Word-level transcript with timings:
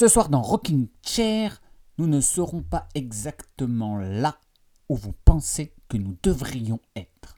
Ce 0.00 0.08
soir 0.08 0.30
dans 0.30 0.40
Rocking 0.40 0.88
Chair, 1.02 1.60
nous 1.98 2.06
ne 2.06 2.22
serons 2.22 2.62
pas 2.62 2.88
exactement 2.94 3.98
là 3.98 4.38
où 4.88 4.96
vous 4.96 5.12
pensez 5.26 5.74
que 5.90 5.98
nous 5.98 6.16
devrions 6.22 6.80
être. 6.96 7.36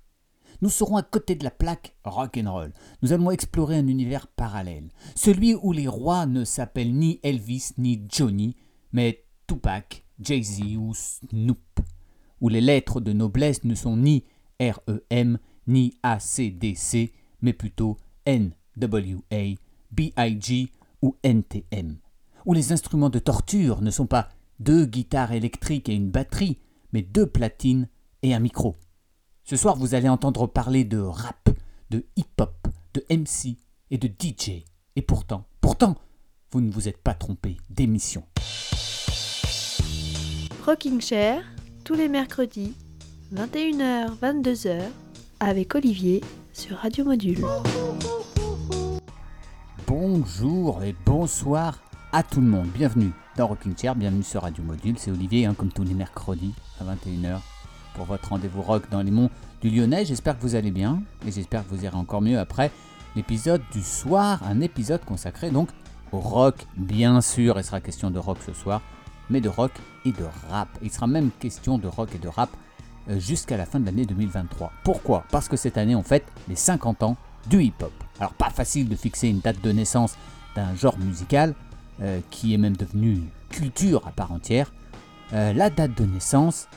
Nous 0.60 0.68
serons 0.68 0.96
à 0.96 1.02
côté 1.02 1.34
de 1.34 1.42
la 1.42 1.50
plaque 1.50 1.96
rock 2.04 2.38
and 2.40 2.52
roll. 2.52 2.72
Nous 3.02 3.12
allons 3.12 3.32
explorer 3.32 3.78
un 3.78 3.88
univers 3.88 4.28
parallèle, 4.28 4.92
celui 5.16 5.56
où 5.56 5.72
les 5.72 5.88
rois 5.88 6.24
ne 6.26 6.44
s'appellent 6.44 6.94
ni 6.94 7.18
Elvis 7.24 7.72
ni 7.78 8.06
Johnny, 8.08 8.54
mais 8.92 9.24
Tupac, 9.48 10.04
Jay-Z 10.20 10.76
ou 10.76 10.94
Snoop, 10.94 11.80
où 12.40 12.48
les 12.48 12.60
lettres 12.60 13.00
de 13.00 13.12
noblesse 13.12 13.64
ne 13.64 13.74
sont 13.74 13.96
ni 13.96 14.22
REM 14.60 15.40
ni 15.66 15.98
ACDC, 16.04 17.12
mais 17.40 17.54
plutôt 17.54 17.98
NWA, 18.24 19.56
BIG 19.90 20.70
ou 21.02 21.16
NTM, 21.24 21.96
où 22.46 22.54
les 22.54 22.72
instruments 22.72 23.10
de 23.10 23.18
torture 23.18 23.82
ne 23.82 23.90
sont 23.90 24.06
pas 24.06 24.28
deux 24.60 24.86
guitares 24.86 25.32
électriques 25.32 25.88
et 25.88 25.94
une 25.94 26.10
batterie, 26.10 26.58
mais 26.92 27.02
deux 27.02 27.26
platines 27.26 27.88
et 28.22 28.34
un 28.34 28.38
micro. 28.38 28.76
Ce 29.44 29.56
soir, 29.56 29.76
vous 29.76 29.94
allez 29.94 30.08
entendre 30.08 30.46
parler 30.46 30.84
de 30.84 30.98
rap, 30.98 31.50
de 31.90 32.04
hip-hop, 32.16 32.68
de 32.94 33.04
MC 33.10 33.56
et 33.90 33.98
de 33.98 34.08
DJ. 34.08 34.64
Et 34.96 35.02
pourtant, 35.02 35.46
pourtant, 35.60 35.96
vous 36.52 36.60
ne 36.60 36.70
vous 36.70 36.88
êtes 36.88 36.98
pas 36.98 37.14
trompé 37.14 37.56
d'émission. 37.70 38.24
Rocking 40.64 41.00
Chair, 41.00 41.42
tous 41.82 41.94
les 41.94 42.08
mercredis, 42.08 42.74
21h, 43.34 44.16
22h, 44.20 44.82
avec 45.40 45.74
Olivier 45.74 46.20
sur 46.52 46.76
Radio 46.76 47.04
Module. 47.04 47.44
Bonjour 49.86 50.84
et 50.84 50.94
bonsoir 51.04 51.80
à 52.12 52.22
tout 52.22 52.42
le 52.42 52.46
monde. 52.46 52.68
Bienvenue 52.74 53.10
dans 53.36 53.46
Rocking 53.46 53.74
Chair, 53.76 53.94
bienvenue 53.94 54.22
sur 54.22 54.42
Radio 54.42 54.62
Module. 54.62 54.98
C'est 54.98 55.10
Olivier, 55.10 55.46
hein, 55.46 55.54
comme 55.56 55.72
tous 55.72 55.82
les 55.82 55.94
mercredis 55.94 56.52
à 56.78 56.84
21h, 56.84 57.38
pour 57.94 58.04
votre 58.04 58.28
rendez-vous 58.28 58.60
rock 58.60 58.82
dans 58.90 59.00
les 59.00 59.10
monts 59.10 59.30
du 59.62 59.70
Lyonnais. 59.70 60.04
J'espère 60.04 60.36
que 60.36 60.42
vous 60.42 60.54
allez 60.54 60.70
bien 60.70 61.02
et 61.26 61.32
j'espère 61.32 61.66
que 61.66 61.74
vous 61.74 61.84
irez 61.84 61.96
encore 61.96 62.20
mieux 62.20 62.38
après 62.38 62.70
l'épisode 63.16 63.62
du 63.72 63.82
soir. 63.82 64.42
Un 64.46 64.60
épisode 64.60 65.02
consacré 65.06 65.50
donc 65.50 65.70
au 66.12 66.20
rock, 66.20 66.66
bien 66.76 67.22
sûr. 67.22 67.58
Il 67.58 67.64
sera 67.64 67.80
question 67.80 68.10
de 68.10 68.18
rock 68.18 68.38
ce 68.44 68.52
soir, 68.52 68.82
mais 69.30 69.40
de 69.40 69.48
rock 69.48 69.72
et 70.04 70.12
de 70.12 70.24
rap. 70.50 70.68
Il 70.82 70.92
sera 70.92 71.06
même 71.06 71.30
question 71.40 71.78
de 71.78 71.88
rock 71.88 72.10
et 72.14 72.18
de 72.18 72.28
rap 72.28 72.50
euh, 73.08 73.18
jusqu'à 73.18 73.56
la 73.56 73.64
fin 73.64 73.80
de 73.80 73.86
l'année 73.86 74.04
2023. 74.04 74.70
Pourquoi? 74.84 75.24
Parce 75.30 75.48
que 75.48 75.56
cette 75.56 75.78
année, 75.78 75.96
on 75.96 76.02
fête 76.02 76.26
les 76.46 76.56
50 76.56 77.04
ans 77.04 77.16
du 77.48 77.62
hip-hop. 77.62 77.92
Alors, 78.20 78.34
pas 78.34 78.50
facile 78.50 78.90
de 78.90 78.96
fixer 78.96 79.28
une 79.28 79.40
date 79.40 79.62
de 79.62 79.72
naissance 79.72 80.16
d'un 80.54 80.74
genre 80.74 80.98
musical 80.98 81.54
euh, 82.00 82.20
qui 82.30 82.54
est 82.54 82.58
même 82.58 82.76
devenu 82.76 83.22
culture 83.50 84.06
à 84.06 84.12
part 84.12 84.32
entière. 84.32 84.72
Euh, 85.32 85.52
la 85.52 85.70
date 85.70 85.96
de 85.96 86.04
naissance, 86.04 86.68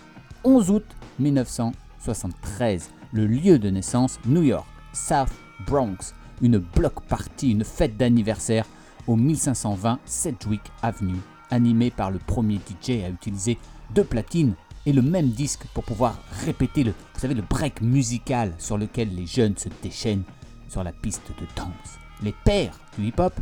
11 0.43 0.71
août 0.71 0.85
1973. 1.19 2.89
Le 3.13 3.27
lieu 3.27 3.59
de 3.59 3.69
naissance, 3.69 4.19
New 4.25 4.43
York, 4.43 4.67
South 4.93 5.31
Bronx. 5.65 6.13
Une 6.41 6.57
block 6.57 7.01
party, 7.07 7.51
une 7.51 7.63
fête 7.63 7.95
d'anniversaire 7.95 8.65
au 9.07 9.15
1520 9.15 9.99
Sedgwick 10.05 10.61
Avenue, 10.81 11.19
animée 11.49 11.91
par 11.91 12.11
le 12.11 12.19
premier 12.19 12.55
DJ 12.57 13.03
à 13.05 13.09
utiliser 13.09 13.57
deux 13.93 14.03
platines 14.03 14.55
et 14.85 14.93
le 14.93 15.01
même 15.01 15.29
disque 15.29 15.65
pour 15.73 15.83
pouvoir 15.83 16.19
répéter 16.45 16.83
le, 16.83 16.91
vous 16.91 17.19
savez, 17.19 17.33
le 17.33 17.41
break 17.41 17.81
musical 17.81 18.53
sur 18.57 18.77
lequel 18.77 19.15
les 19.15 19.25
jeunes 19.25 19.57
se 19.57 19.69
déchaînent 19.81 20.23
sur 20.69 20.83
la 20.83 20.91
piste 20.91 21.31
de 21.39 21.45
danse. 21.55 21.99
Les 22.21 22.33
pères 22.43 22.77
du 22.97 23.07
hip-hop, 23.07 23.33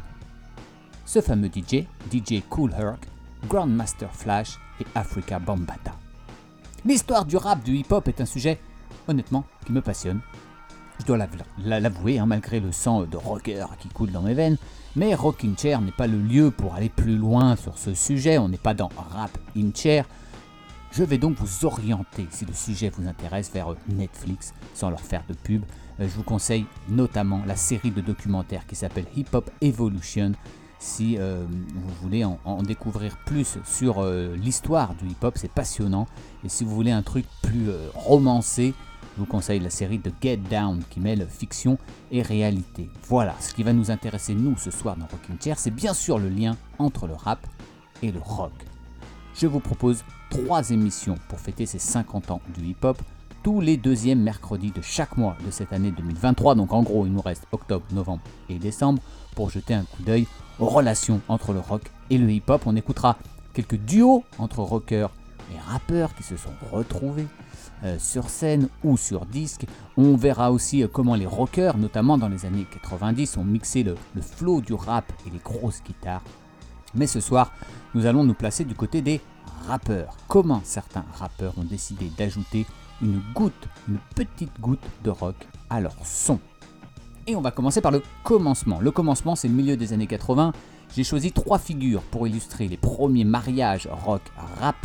ce 1.06 1.22
fameux 1.22 1.50
DJ, 1.50 1.86
DJ 2.12 2.42
Cool 2.50 2.74
Herc, 2.78 3.08
Grandmaster 3.48 4.10
Flash 4.14 4.60
et 4.80 4.86
Africa 4.96 5.40
Bambata. 5.40 5.92
L'histoire 6.86 7.26
du 7.26 7.38
rap, 7.38 7.64
du 7.64 7.78
hip-hop 7.78 8.08
est 8.08 8.22
un 8.22 8.26
sujet, 8.26 8.60
honnêtement, 9.08 9.46
qui 9.66 9.72
me 9.72 9.82
passionne. 9.82 10.22
Je 11.00 11.06
dois 11.06 11.18
l'avouer, 11.58 12.20
hein, 12.20 12.26
malgré 12.26 12.60
le 12.60 12.72
sang 12.72 13.04
de 13.04 13.18
rocker 13.18 13.66
qui 13.80 13.90
coule 13.90 14.12
dans 14.12 14.22
mes 14.22 14.34
veines, 14.34 14.58
mais 14.96 15.16
Rockin' 15.16 15.58
Chair 15.58 15.82
n'est 15.82 15.92
pas 15.92 16.08
le 16.08 16.20
lieu 16.20 16.52
pour 16.52 16.76
aller 16.76 16.90
plus 16.90 17.18
loin 17.18 17.56
sur 17.56 17.78
ce 17.78 17.94
sujet, 17.94 18.38
on 18.38 18.50
n'est 18.50 18.58
pas 18.58 18.74
dans 18.74 18.90
Rap 19.12 19.38
in 19.58 19.72
Chair. 19.74 20.06
Je 20.92 21.04
vais 21.04 21.18
donc 21.18 21.36
vous 21.38 21.66
orienter, 21.66 22.28
si 22.30 22.46
le 22.46 22.54
sujet 22.54 22.92
vous 22.96 23.08
intéresse, 23.08 23.50
vers 23.52 23.74
Netflix, 23.88 24.54
sans 24.76 24.92
leur 24.92 25.02
faire 25.02 25.24
de 25.28 25.34
pub. 25.34 25.64
Euh, 26.00 26.08
je 26.08 26.16
vous 26.16 26.24
conseille 26.24 26.66
notamment 26.88 27.42
la 27.48 27.56
série 27.56 27.90
de 27.90 28.02
documentaires 28.02 28.68
qui 28.68 28.76
s'appelle 28.76 29.06
Hip 29.16 29.28
Hop 29.34 29.50
Evolution, 29.62 30.34
si 30.80 31.18
euh, 31.18 31.46
vous 31.48 31.94
voulez 32.02 32.24
en, 32.26 32.64
découvrir 32.64 33.18
plus 33.26 33.58
sur 33.66 34.00
euh, 34.00 34.36
l'histoire 34.36 34.96
du 34.96 35.08
hip-hop, 35.08 35.34
c'est 35.38 35.52
passionnant. 35.52 36.08
Et 36.44 36.50
si 36.50 36.64
vous 36.64 36.74
voulez 36.76 36.92
un 36.92 37.02
truc 37.02 37.26
plus 37.42 37.70
romancé, 37.94 38.74
je 39.16 39.20
vous 39.20 39.26
conseille 39.26 39.60
la 39.60 39.70
série 39.70 40.00
de 40.00 40.12
Get 40.22 40.38
Down 40.38 40.84
qui 40.90 41.00
mêle 41.00 41.28
fiction 41.30 41.78
et 42.12 42.22
réalité. 42.22 42.90
Voilà, 43.08 43.36
ce 43.40 43.54
qui 43.54 43.64
va 43.64 43.74
nous 43.74 43.92
intéresser 43.92 44.34
nous 44.34 44.58
ce 44.58 44.72
soir 44.72 44.96
dans 44.98 45.06
Rocking 45.06 45.38
Chair, 45.42 45.60
c'est 45.60 45.72
bien 45.72 45.94
sûr 45.94 46.18
le 46.18 46.30
lien 46.30 46.58
entre 46.80 47.08
le 47.08 47.14
rap 47.14 47.46
et 48.02 48.12
le 48.12 48.20
rock. 48.20 48.54
Je 49.36 49.48
vous 49.48 49.60
propose 49.60 50.04
trois 50.30 50.72
émissions 50.72 51.18
pour 51.30 51.40
fêter 51.40 51.66
ces 51.66 51.80
50 51.80 52.32
ans 52.32 52.42
du 52.56 52.66
hip-hop 52.66 53.02
tous 53.44 53.60
les 53.60 53.78
deuxièmes 53.78 54.22
mercredis 54.22 54.72
de 54.72 54.82
chaque 54.82 55.18
mois 55.18 55.36
de 55.46 55.52
cette 55.52 55.74
année 55.74 55.92
2023. 55.92 56.56
Donc 56.56 56.72
en 56.72 56.82
gros, 56.82 57.06
il 57.06 57.14
nous 57.14 57.22
reste 57.22 57.46
octobre, 57.52 57.86
novembre 57.92 58.22
et 58.50 58.58
décembre 58.58 59.02
pour 59.36 59.50
jeter 59.50 59.74
un 59.74 59.84
coup 59.84 60.02
d'œil 60.04 60.28
aux 60.60 60.68
relations 60.68 61.22
entre 61.28 61.54
le 61.54 61.60
rock 61.60 61.84
et 62.10 62.18
le 62.18 62.32
hip-hop. 62.32 62.64
On 62.66 62.76
écoutera 62.76 63.18
quelques 63.54 63.78
duos 63.78 64.24
entre 64.38 64.60
rockers 64.60 65.12
et 65.54 65.60
rappeurs 65.72 66.16
qui 66.16 66.24
se 66.24 66.38
sont 66.38 66.54
retrouvés 66.72 67.28
euh, 67.84 67.98
sur 68.00 68.30
scène 68.30 68.70
ou 68.84 68.98
sur 68.98 69.26
disque. 69.26 69.66
On 69.98 70.16
verra 70.16 70.52
aussi 70.52 70.84
euh, 70.84 70.88
comment 70.88 71.16
les 71.16 71.26
rockers, 71.26 71.78
notamment 71.78 72.18
dans 72.18 72.30
les 72.30 72.46
années 72.46 72.66
90, 72.72 73.38
ont 73.38 73.44
mixé 73.44 73.84
le, 73.84 73.96
le 74.16 74.22
flow 74.22 74.62
du 74.62 74.74
rap 74.74 75.12
et 75.28 75.30
les 75.30 75.40
grosses 75.40 75.84
guitares. 75.84 76.24
Mais 76.96 77.08
ce 77.08 77.20
soir, 77.20 77.52
nous 77.94 78.06
allons 78.06 78.24
nous 78.24 78.34
placer 78.36 78.64
du 78.66 78.76
côté 78.76 79.02
des 79.02 79.20
rappeurs. 79.68 80.16
Comment 80.28 80.62
certains 80.64 81.06
rappeurs 81.16 81.58
ont 81.58 81.64
décidé 81.64 82.10
d'ajouter 82.18 82.66
une 83.02 83.22
goutte, 83.34 83.68
une 83.90 83.98
petite 84.16 84.60
goutte 84.62 84.84
de 85.04 85.10
rock 85.10 85.36
à 85.70 85.82
leur 85.82 85.96
son? 86.06 86.40
Et 87.26 87.36
on 87.38 87.42
va 87.42 87.52
commencer 87.52 87.80
par 87.80 87.92
le 87.92 88.02
commencement. 88.24 88.80
Le 88.82 88.92
commencement, 88.92 89.36
c'est 89.36 89.48
le 89.48 89.54
milieu 89.54 89.78
des 89.78 89.94
années 89.94 90.08
80. 90.08 90.52
J'ai 90.96 91.06
choisi 91.06 91.32
trois 91.32 91.58
figures 91.58 92.02
pour 92.02 92.28
illustrer 92.28 92.68
les 92.68 92.76
premiers 92.76 93.24
mariages 93.24 93.88
rock-rap. 93.90 94.76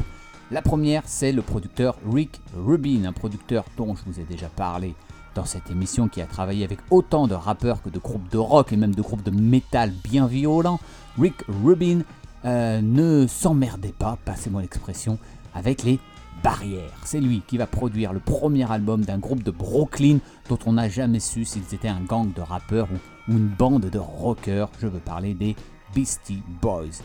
La 0.53 0.63
première, 0.63 1.03
c'est 1.05 1.33
le 1.33 1.43
producteur 1.43 1.97
Rick 2.11 2.41
Rubin, 2.57 3.05
un 3.07 3.13
producteur 3.13 3.65
dont 3.77 3.97
je 3.97 4.03
vous 4.07 4.21
ai 4.21 4.23
déjà 4.23 4.49
parlé 4.49 4.95
dans 5.35 5.45
cette 5.45 5.71
émission 5.71 6.09
qui 6.09 6.23
a 6.23 6.27
travaillé 6.27 6.65
avec 6.65 6.79
autant 6.91 7.27
de 7.27 7.35
rappeurs 7.35 7.83
que 7.83 7.91
de 7.91 7.99
groupes 7.99 8.31
de 8.31 8.39
rock 8.39 8.73
et 8.73 8.77
même 8.77 8.95
de 8.95 9.03
groupes 9.03 9.25
de 9.25 9.31
métal 9.31 9.93
bien 10.05 10.27
violents. 10.27 10.79
Rick 11.19 11.43
Rubin 11.65 12.01
euh, 12.45 12.81
ne 12.81 13.27
s'emmerdait 13.27 13.95
pas, 13.99 14.17
passez-moi 14.25 14.63
l'expression, 14.63 15.19
avec 15.55 15.83
les 15.83 15.99
barrières. 16.43 16.93
C'est 17.05 17.21
lui 17.21 17.43
qui 17.47 17.59
va 17.59 17.67
produire 17.67 18.13
le 18.13 18.21
premier 18.21 18.71
album 18.71 19.05
d'un 19.05 19.19
groupe 19.19 19.43
de 19.43 19.51
Brooklyn 19.51 20.19
dont 20.49 20.59
on 20.67 20.75
n'a 20.75 20.89
jamais 20.89 21.21
su 21.21 21.45
s'ils 21.45 21.75
étaient 21.75 21.89
un 21.89 22.01
gang 22.01 22.33
de 22.33 22.41
rappeurs 22.41 22.89
ou, 22.93 23.33
une 23.33 23.49
bande 23.49 23.91
de 23.91 23.99
rockers. 23.99 24.71
Je 24.81 24.87
veux 24.87 25.01
parler 25.01 25.35
des 25.35 25.55
Beastie 25.95 26.43
Boys. 26.63 27.03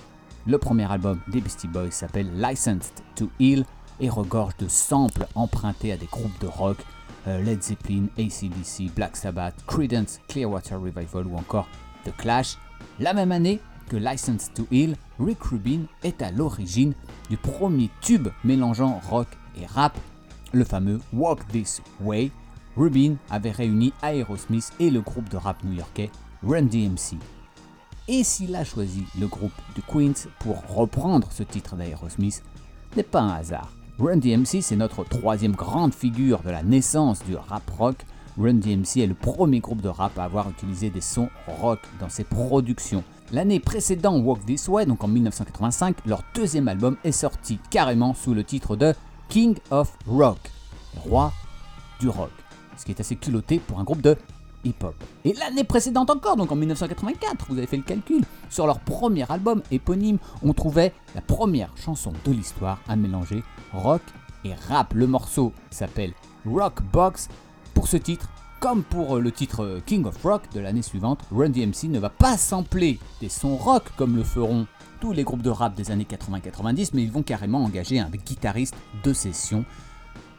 Le 0.48 0.58
premier 0.58 0.90
album 0.92 1.20
des 1.28 1.42
Beastie 1.42 1.68
Boys 1.68 1.92
s'appelle 1.92 2.30
Licensed 2.36 2.94
to 3.16 3.30
Heal 3.40 3.66
et 4.00 4.10
regorge 4.10 4.56
de 4.58 4.68
samples 4.68 5.28
empruntés 5.36 5.92
à 5.92 5.98
des 5.98 6.06
groupes 6.06 6.40
de 6.42 6.48
rock 6.48 6.78
euh, 7.28 7.42
Led 7.42 7.62
Zeppelin, 7.62 8.08
ACDC, 8.18 8.94
Black 8.96 9.16
Sabbath, 9.16 9.56
Creedence, 9.68 10.20
Clearwater 10.28 10.80
Revival 10.80 11.28
ou 11.28 11.38
encore 11.38 11.68
The 12.06 12.16
Clash. 12.18 12.58
La 13.00 13.14
même 13.14 13.32
année 13.32 13.62
que 13.90 13.98
Licensed 13.98 14.54
to 14.54 14.68
Heal, 14.72 14.96
Rick 15.20 15.44
Rubin 15.44 15.82
est 16.04 16.22
à 16.22 16.32
l'origine 16.32 16.94
du 17.30 17.38
premier 17.38 17.90
tube 18.02 18.30
mélangeant 18.44 19.00
rock 19.10 19.28
et 19.60 19.66
rap, 19.66 19.98
le 20.52 20.64
fameux 20.64 21.00
Walk 21.14 21.48
This 21.48 21.82
Way. 22.02 22.32
Rubin 22.76 23.16
avait 23.30 23.52
réuni 23.52 23.94
Aerosmith 24.02 24.72
et 24.80 24.90
le 24.90 25.02
groupe 25.02 25.30
de 25.30 25.38
rap 25.38 25.64
new-yorkais 25.64 26.10
Run 26.44 26.64
DMC. 26.64 27.18
Et 28.08 28.24
s'il 28.24 28.56
a 28.56 28.66
choisi 28.66 29.06
le 29.20 29.28
groupe 29.28 29.54
de 29.76 29.82
Queens 29.82 30.28
pour 30.40 30.62
reprendre 30.68 31.32
ce 31.32 31.44
titre 31.44 31.76
d'Aerosmith, 31.76 32.44
n'est 32.98 33.04
pas 33.04 33.22
un 33.22 33.36
hasard. 33.36 33.72
Run 34.00 34.18
DMC, 34.18 34.62
c'est 34.62 34.76
notre 34.76 35.04
troisième 35.04 35.54
grande 35.54 35.94
figure 35.94 36.42
de 36.42 36.50
la 36.50 36.64
naissance 36.64 37.24
du 37.24 37.36
rap 37.36 37.70
rock. 37.70 37.98
Run 38.38 38.56
DMC 38.56 38.98
est 38.98 39.08
le 39.08 39.14
premier 39.14 39.60
groupe 39.60 39.82
de 39.82 39.88
rap 39.88 40.18
à 40.18 40.26
avoir 40.26 40.50
utilisé 40.50 40.90
des 40.90 41.02
sons 41.02 41.30
rock 41.48 41.80
dans 42.00 42.10
ses 42.10 42.24
productions. 42.24 43.04
L'année 43.32 43.60
précédente, 43.60 44.24
Walk 44.24 44.46
This 44.46 44.68
Way, 44.68 44.86
donc 44.86 45.04
en 45.04 45.08
1985, 45.08 46.06
leur 46.06 46.24
deuxième 46.36 46.68
album 46.68 46.98
est 47.04 47.12
sorti 47.12 47.58
carrément 47.70 48.14
sous 48.14 48.34
le 48.34 48.44
titre 48.44 48.76
de 48.76 48.94
King 49.30 49.56
of 49.72 49.98
Rock, 50.08 50.38
roi 50.98 51.32
du 52.00 52.10
rock, 52.10 52.30
ce 52.78 52.86
qui 52.86 52.92
est 52.92 53.00
assez 53.00 53.16
culotté 53.16 53.60
pour 53.60 53.80
un 53.80 53.84
groupe 53.84 54.02
de 54.02 54.16
hip-hop. 54.64 54.94
Et 55.26 55.34
l'année 55.34 55.64
précédente 55.64 56.10
encore, 56.10 56.36
donc 56.36 56.52
en 56.52 56.56
1984, 56.56 57.46
vous 57.50 57.58
avez 57.58 57.68
fait 57.68 57.78
le 57.78 57.84
calcul, 57.84 58.24
Sur 58.50 58.68
leur 58.68 58.80
premier 58.80 59.30
album 59.32 59.64
éponyme, 59.72 60.20
on 60.44 60.54
trouvait 60.54 60.94
la 61.16 61.22
première 61.22 61.76
chanson 61.76 62.14
de 62.26 62.32
l'histoire 62.32 62.80
à 62.88 62.96
mélanger 62.96 63.44
rock 63.74 64.02
et 64.46 64.54
rap. 64.68 64.94
Le 64.94 65.08
morceau 65.08 65.54
s'appelle 65.72 66.14
Rock 66.46 66.82
Box. 66.92 67.30
Pour 67.74 67.88
ce 67.88 67.98
titre, 67.98 68.30
comme 68.64 68.84
pour 68.84 69.20
le 69.20 69.30
titre 69.30 69.82
King 69.86 70.06
of 70.06 70.24
Rock 70.24 70.44
de 70.54 70.62
l'année 70.62 70.84
suivante, 70.84 71.20
Run 71.34 71.50
DMC 71.50 71.90
ne 71.90 72.00
va 72.00 72.10
pas 72.10 72.38
sampler 72.38 72.98
des 73.20 73.28
sons 73.28 73.58
rock 73.58 73.84
comme 73.98 74.16
le 74.16 74.24
feront 74.24 74.68
tous 75.02 75.12
les 75.12 75.26
groupes 75.26 75.42
de 75.42 75.50
rap 75.50 75.76
des 75.76 75.92
années 75.92 76.08
80-90, 76.10 76.92
mais 76.94 77.04
ils 77.04 77.12
vont 77.12 77.24
carrément 77.24 77.62
engager 77.62 78.00
un 78.00 78.10
guitariste 78.10 78.78
de 79.04 79.12
session, 79.12 79.66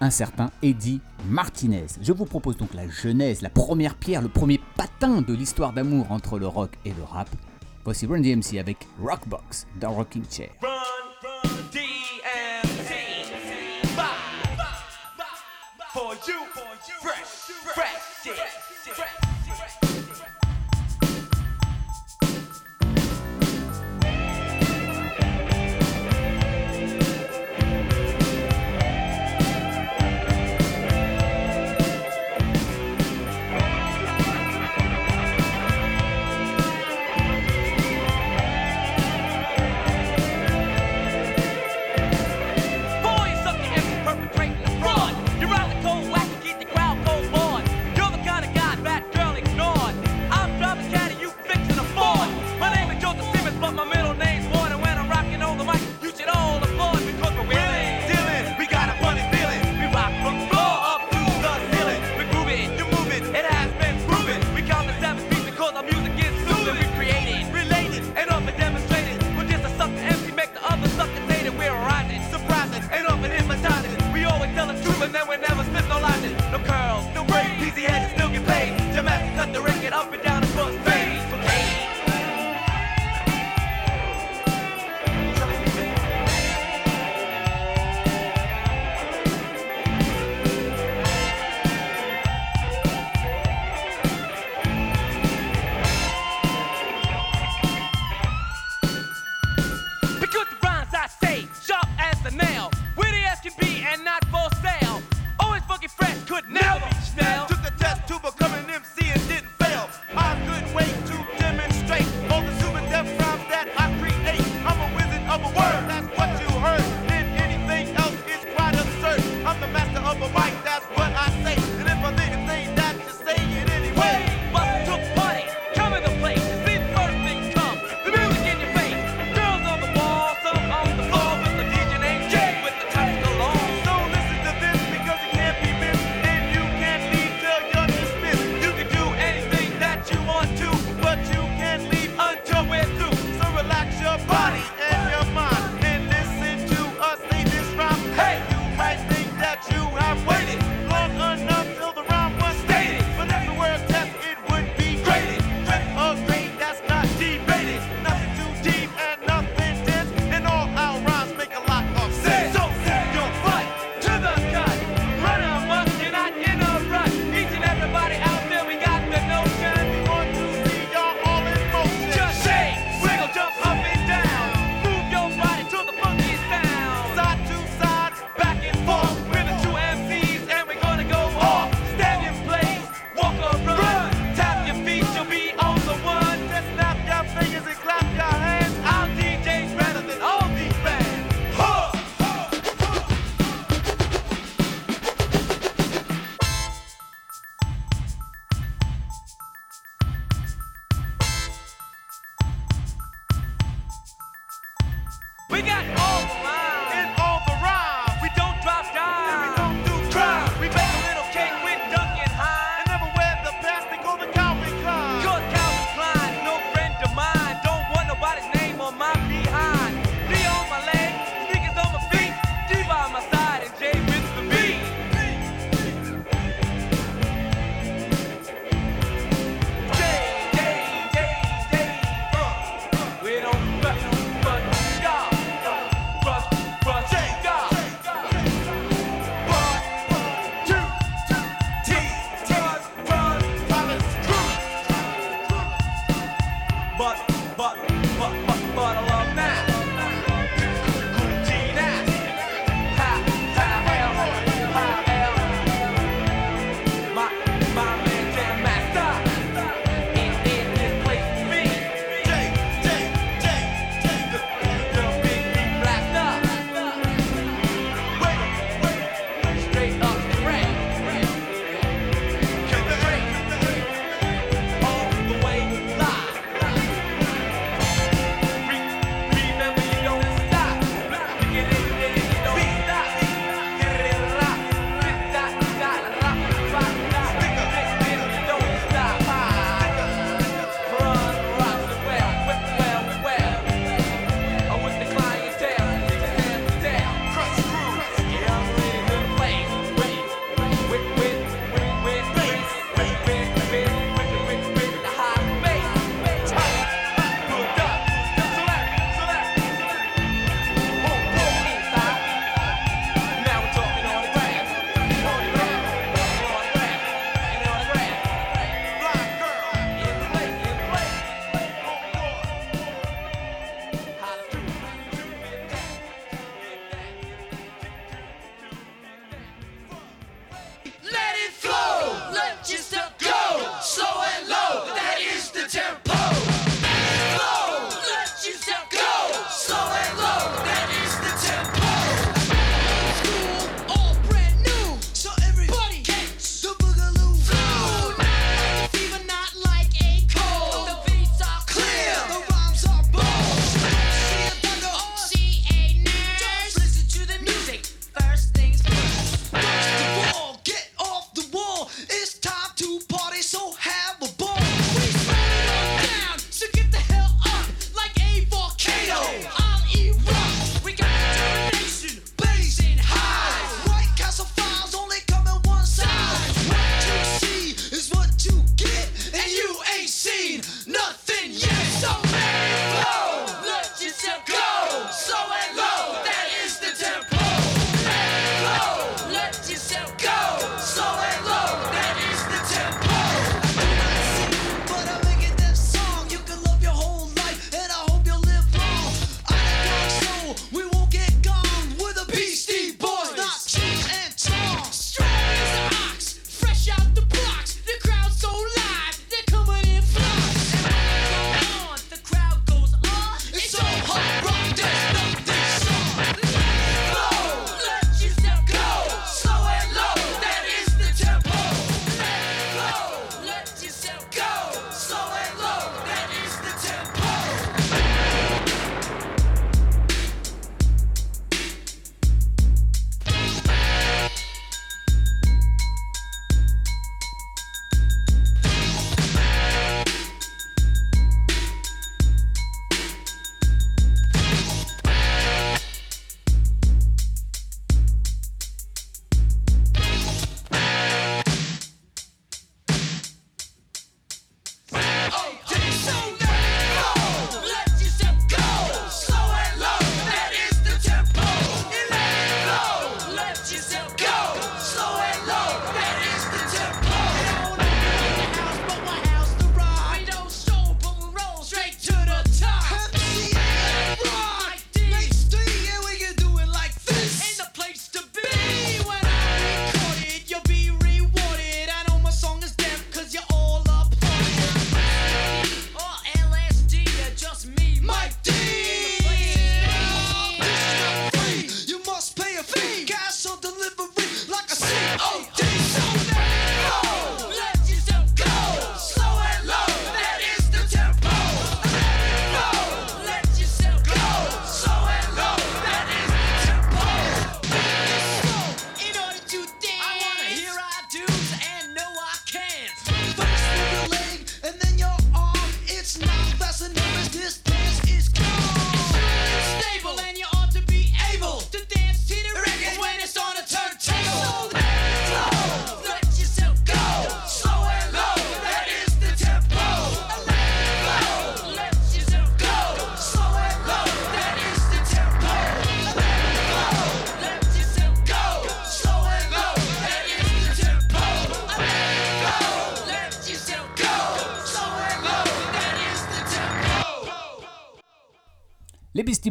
un 0.00 0.08
certain 0.08 0.50
Eddie 0.62 1.02
Martinez. 1.28 1.84
Je 2.00 2.14
vous 2.14 2.24
propose 2.24 2.56
donc 2.56 2.72
la 2.72 2.88
genèse, 2.88 3.42
la 3.42 3.50
première 3.50 3.94
pierre, 3.94 4.22
le 4.22 4.30
premier 4.30 4.58
patin 4.74 5.20
de 5.20 5.34
l'histoire 5.34 5.74
d'amour 5.74 6.10
entre 6.10 6.38
le 6.38 6.46
rock 6.46 6.70
et 6.86 6.94
le 6.94 7.02
rap. 7.02 7.28
Voici 7.84 8.06
Run 8.06 8.22
DMC 8.22 8.58
avec 8.58 8.88
Rockbox 9.02 9.66
dans 9.78 9.92
Rocking 9.92 10.24
Chair. 10.30 10.48
For 15.94 16.12
you, 16.26 16.44
fresh, 17.00 17.24
fresh, 17.72 18.34
fresh. 18.84 19.24
Les 19.24 19.33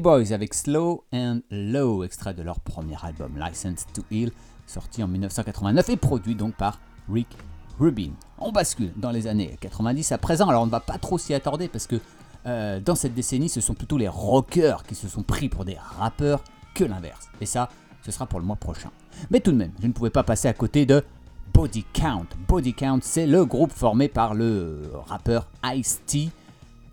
Boys 0.04 0.34
avec 0.34 0.54
Slow 0.54 1.06
and 1.14 1.40
Low, 1.50 2.04
extrait 2.04 2.34
de 2.34 2.44
leur 2.44 2.60
premier 2.60 2.98
album 3.02 3.40
License 3.40 3.86
to 3.94 4.04
Heal, 4.12 4.32
sorti 4.68 5.02
en 5.02 5.08
1989 5.08 5.88
et 5.88 5.96
produit 5.96 6.36
donc 6.36 6.56
par 6.56 6.82
Rick 7.10 7.30
Rubin. 7.80 8.12
On 8.38 8.52
bascule 8.52 8.92
dans 8.98 9.12
les 9.12 9.28
années 9.28 9.58
90 9.62 10.12
à 10.12 10.18
présent, 10.18 10.50
alors 10.50 10.64
on 10.64 10.66
ne 10.66 10.72
va 10.72 10.82
pas 10.82 10.98
trop 10.98 11.18
s'y 11.18 11.34
attarder 11.34 11.70
parce 11.70 11.88
que 11.88 12.02
euh, 12.46 12.82
dans 12.82 12.96
cette 12.96 13.14
décennie, 13.14 13.48
ce 13.48 13.62
sont 13.62 13.76
plutôt 13.76 13.98
les 13.98 14.10
rockers 14.10 14.84
qui 14.84 14.94
se 14.94 15.08
sont 15.08 15.24
pris 15.24 15.48
pour 15.48 15.64
des 15.64 15.78
rappeurs 15.80 16.44
que 16.76 16.84
l'inverse. 16.84 17.30
Et 17.40 17.46
ça, 17.46 17.70
ce 18.06 18.12
sera 18.12 18.26
pour 18.26 18.42
le 18.42 18.46
mois 18.46 18.58
prochain. 18.58 18.92
Mais 19.32 19.40
tout 19.40 19.54
de 19.54 19.58
même, 19.58 19.72
je 19.82 19.88
ne 19.88 19.94
pouvais 19.94 20.10
pas 20.10 20.24
passer 20.24 20.50
à 20.50 20.54
côté 20.54 20.86
de 20.86 21.02
Body 21.54 21.86
Count. 21.94 22.28
Body 22.50 22.74
Count, 22.74 23.00
c'est 23.02 23.26
le 23.26 23.46
groupe 23.46 23.72
formé 23.72 24.10
par 24.10 24.34
le 24.34 24.82
rappeur 25.08 25.48
Ice-T. 25.64 26.30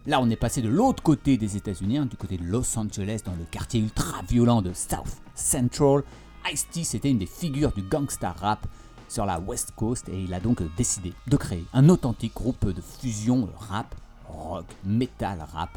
Là, 0.06 0.18
on 0.20 0.30
est 0.30 0.36
passé 0.36 0.62
de 0.62 0.68
l'autre 0.68 1.02
côté 1.02 1.36
des 1.36 1.58
États-Unis, 1.58 1.98
hein, 1.98 2.06
du 2.06 2.16
côté 2.16 2.38
de 2.38 2.44
Los 2.44 2.78
Angeles, 2.78 3.20
dans 3.24 3.34
le 3.34 3.44
quartier 3.50 3.80
ultra 3.80 4.22
violent 4.22 4.62
de 4.62 4.72
South 4.72 5.20
Central. 5.34 6.02
Ice-T, 6.50 6.84
c'était 6.84 7.10
une 7.10 7.18
des 7.18 7.26
figures 7.26 7.72
du 7.72 7.82
gangsta 7.82 8.32
rap 8.32 8.66
sur 9.08 9.26
la 9.26 9.38
West 9.38 9.72
Coast 9.76 10.08
et 10.08 10.22
il 10.22 10.32
a 10.32 10.40
donc 10.40 10.62
décidé 10.76 11.12
de 11.26 11.36
créer 11.36 11.64
un 11.74 11.90
authentique 11.90 12.34
groupe 12.34 12.66
de 12.66 12.80
fusion 12.80 13.46
rap, 13.58 13.94
rock, 14.26 14.64
metal 14.86 15.44
rap. 15.52 15.76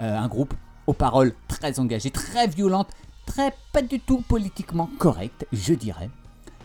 Euh, 0.00 0.18
un 0.18 0.26
groupe 0.26 0.54
aux 0.88 0.92
paroles 0.92 1.32
très 1.46 1.78
engagées, 1.78 2.10
très 2.10 2.48
violentes, 2.48 2.90
très 3.24 3.54
pas 3.72 3.82
du 3.82 4.00
tout 4.00 4.20
politiquement 4.22 4.90
correctes, 4.98 5.46
je 5.52 5.74
dirais. 5.74 6.10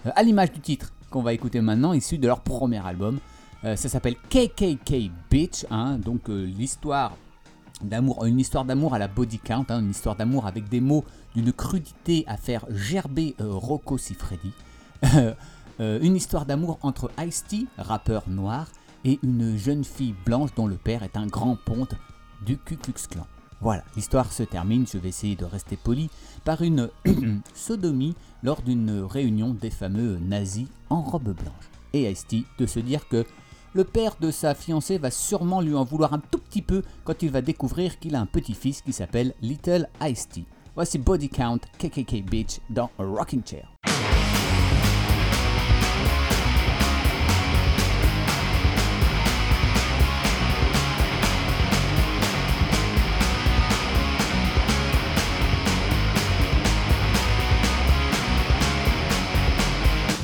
Euh, 0.08 0.12
à 0.16 0.24
l'image 0.24 0.52
du 0.52 0.60
titre 0.60 0.92
qu'on 1.12 1.22
va 1.22 1.34
écouter 1.34 1.62
maintenant, 1.62 1.94
issu 1.94 2.18
de 2.18 2.26
leur 2.26 2.40
premier 2.40 2.84
album. 2.84 3.20
Euh, 3.64 3.76
ça 3.76 3.90
s'appelle 3.90 4.16
KKK 4.30 5.12
Bitch, 5.30 5.66
hein, 5.72 5.98
donc 5.98 6.28
l'histoire 6.28 7.16
d'amour, 7.82 8.26
une 8.26 8.40
histoire 8.40 8.66
d'amour 8.66 8.94
à 8.94 9.00
la 9.00 9.08
body 9.08 9.40
count, 9.40 9.66
hein, 9.70 9.80
une 9.80 9.92
histoire 9.92 10.16
d'amour 10.16 10.46
avec 10.46 10.70
des 10.70 10.82
mots 10.82 11.04
d'une 11.36 11.52
crudité 11.52 12.24
à 12.28 12.38
faire 12.38 12.66
gerber 12.70 13.36
Rocco 13.40 13.98
Siffredi. 13.98 14.52
Euh, 15.82 16.00
une 16.02 16.16
histoire 16.16 16.46
d'amour 16.46 16.80
entre 16.84 17.12
Ice-T, 17.20 17.66
rappeur 17.78 18.30
noir, 18.30 18.68
et 19.04 19.20
une 19.24 19.58
jeune 19.58 19.84
fille 19.84 20.16
blanche 20.26 20.52
dont 20.56 20.68
le 20.68 20.78
père 20.78 21.04
est 21.04 21.18
un 21.18 21.28
grand 21.28 21.58
ponte 21.58 21.96
du 22.46 22.58
Ku 22.58 22.78
Klux 22.78 23.08
Klan. 23.10 23.28
Voilà, 23.62 23.84
l'histoire 23.96 24.32
se 24.32 24.44
termine, 24.44 24.86
je 24.88 24.98
vais 24.98 25.10
essayer 25.10 25.36
de 25.36 25.46
rester 25.46 25.76
poli, 25.76 26.10
par 26.44 26.62
une 26.62 26.90
sodomie 27.54 28.16
lors 28.44 28.62
d'une 28.62 29.02
réunion 29.02 29.54
des 29.54 29.70
fameux 29.70 30.18
nazis 30.18 30.68
en 30.90 31.02
robe 31.02 31.34
blanche. 31.34 31.70
Et 31.94 32.10
Ice-T 32.10 32.46
de 32.58 32.66
se 32.66 32.80
dire 32.80 33.08
que 33.08 33.26
le 33.76 33.84
père 33.84 34.16
de 34.22 34.32
sa 34.32 34.56
fiancée 34.56 34.98
va 34.98 35.12
sûrement 35.12 35.60
lui 35.60 35.76
en 35.76 35.84
vouloir 35.84 36.14
un 36.14 36.20
tout 36.32 36.40
petit 36.40 36.62
peu 36.62 36.82
quand 37.04 37.22
il 37.22 37.30
va 37.30 37.42
découvrir 37.42 38.00
qu'il 38.00 38.16
a 38.16 38.22
un 38.22 38.26
petit-fils 38.26 38.82
qui 38.82 38.94
s'appelle 38.94 39.34
Little 39.42 39.90
Ice-T. 40.02 40.46
Voici 40.76 40.98
Body 40.98 41.28
Count 41.28 41.60
KKK 41.78 42.24
Beach 42.24 42.60
dans 42.70 42.90
Rocking 42.98 43.44
Chair. 43.46 43.68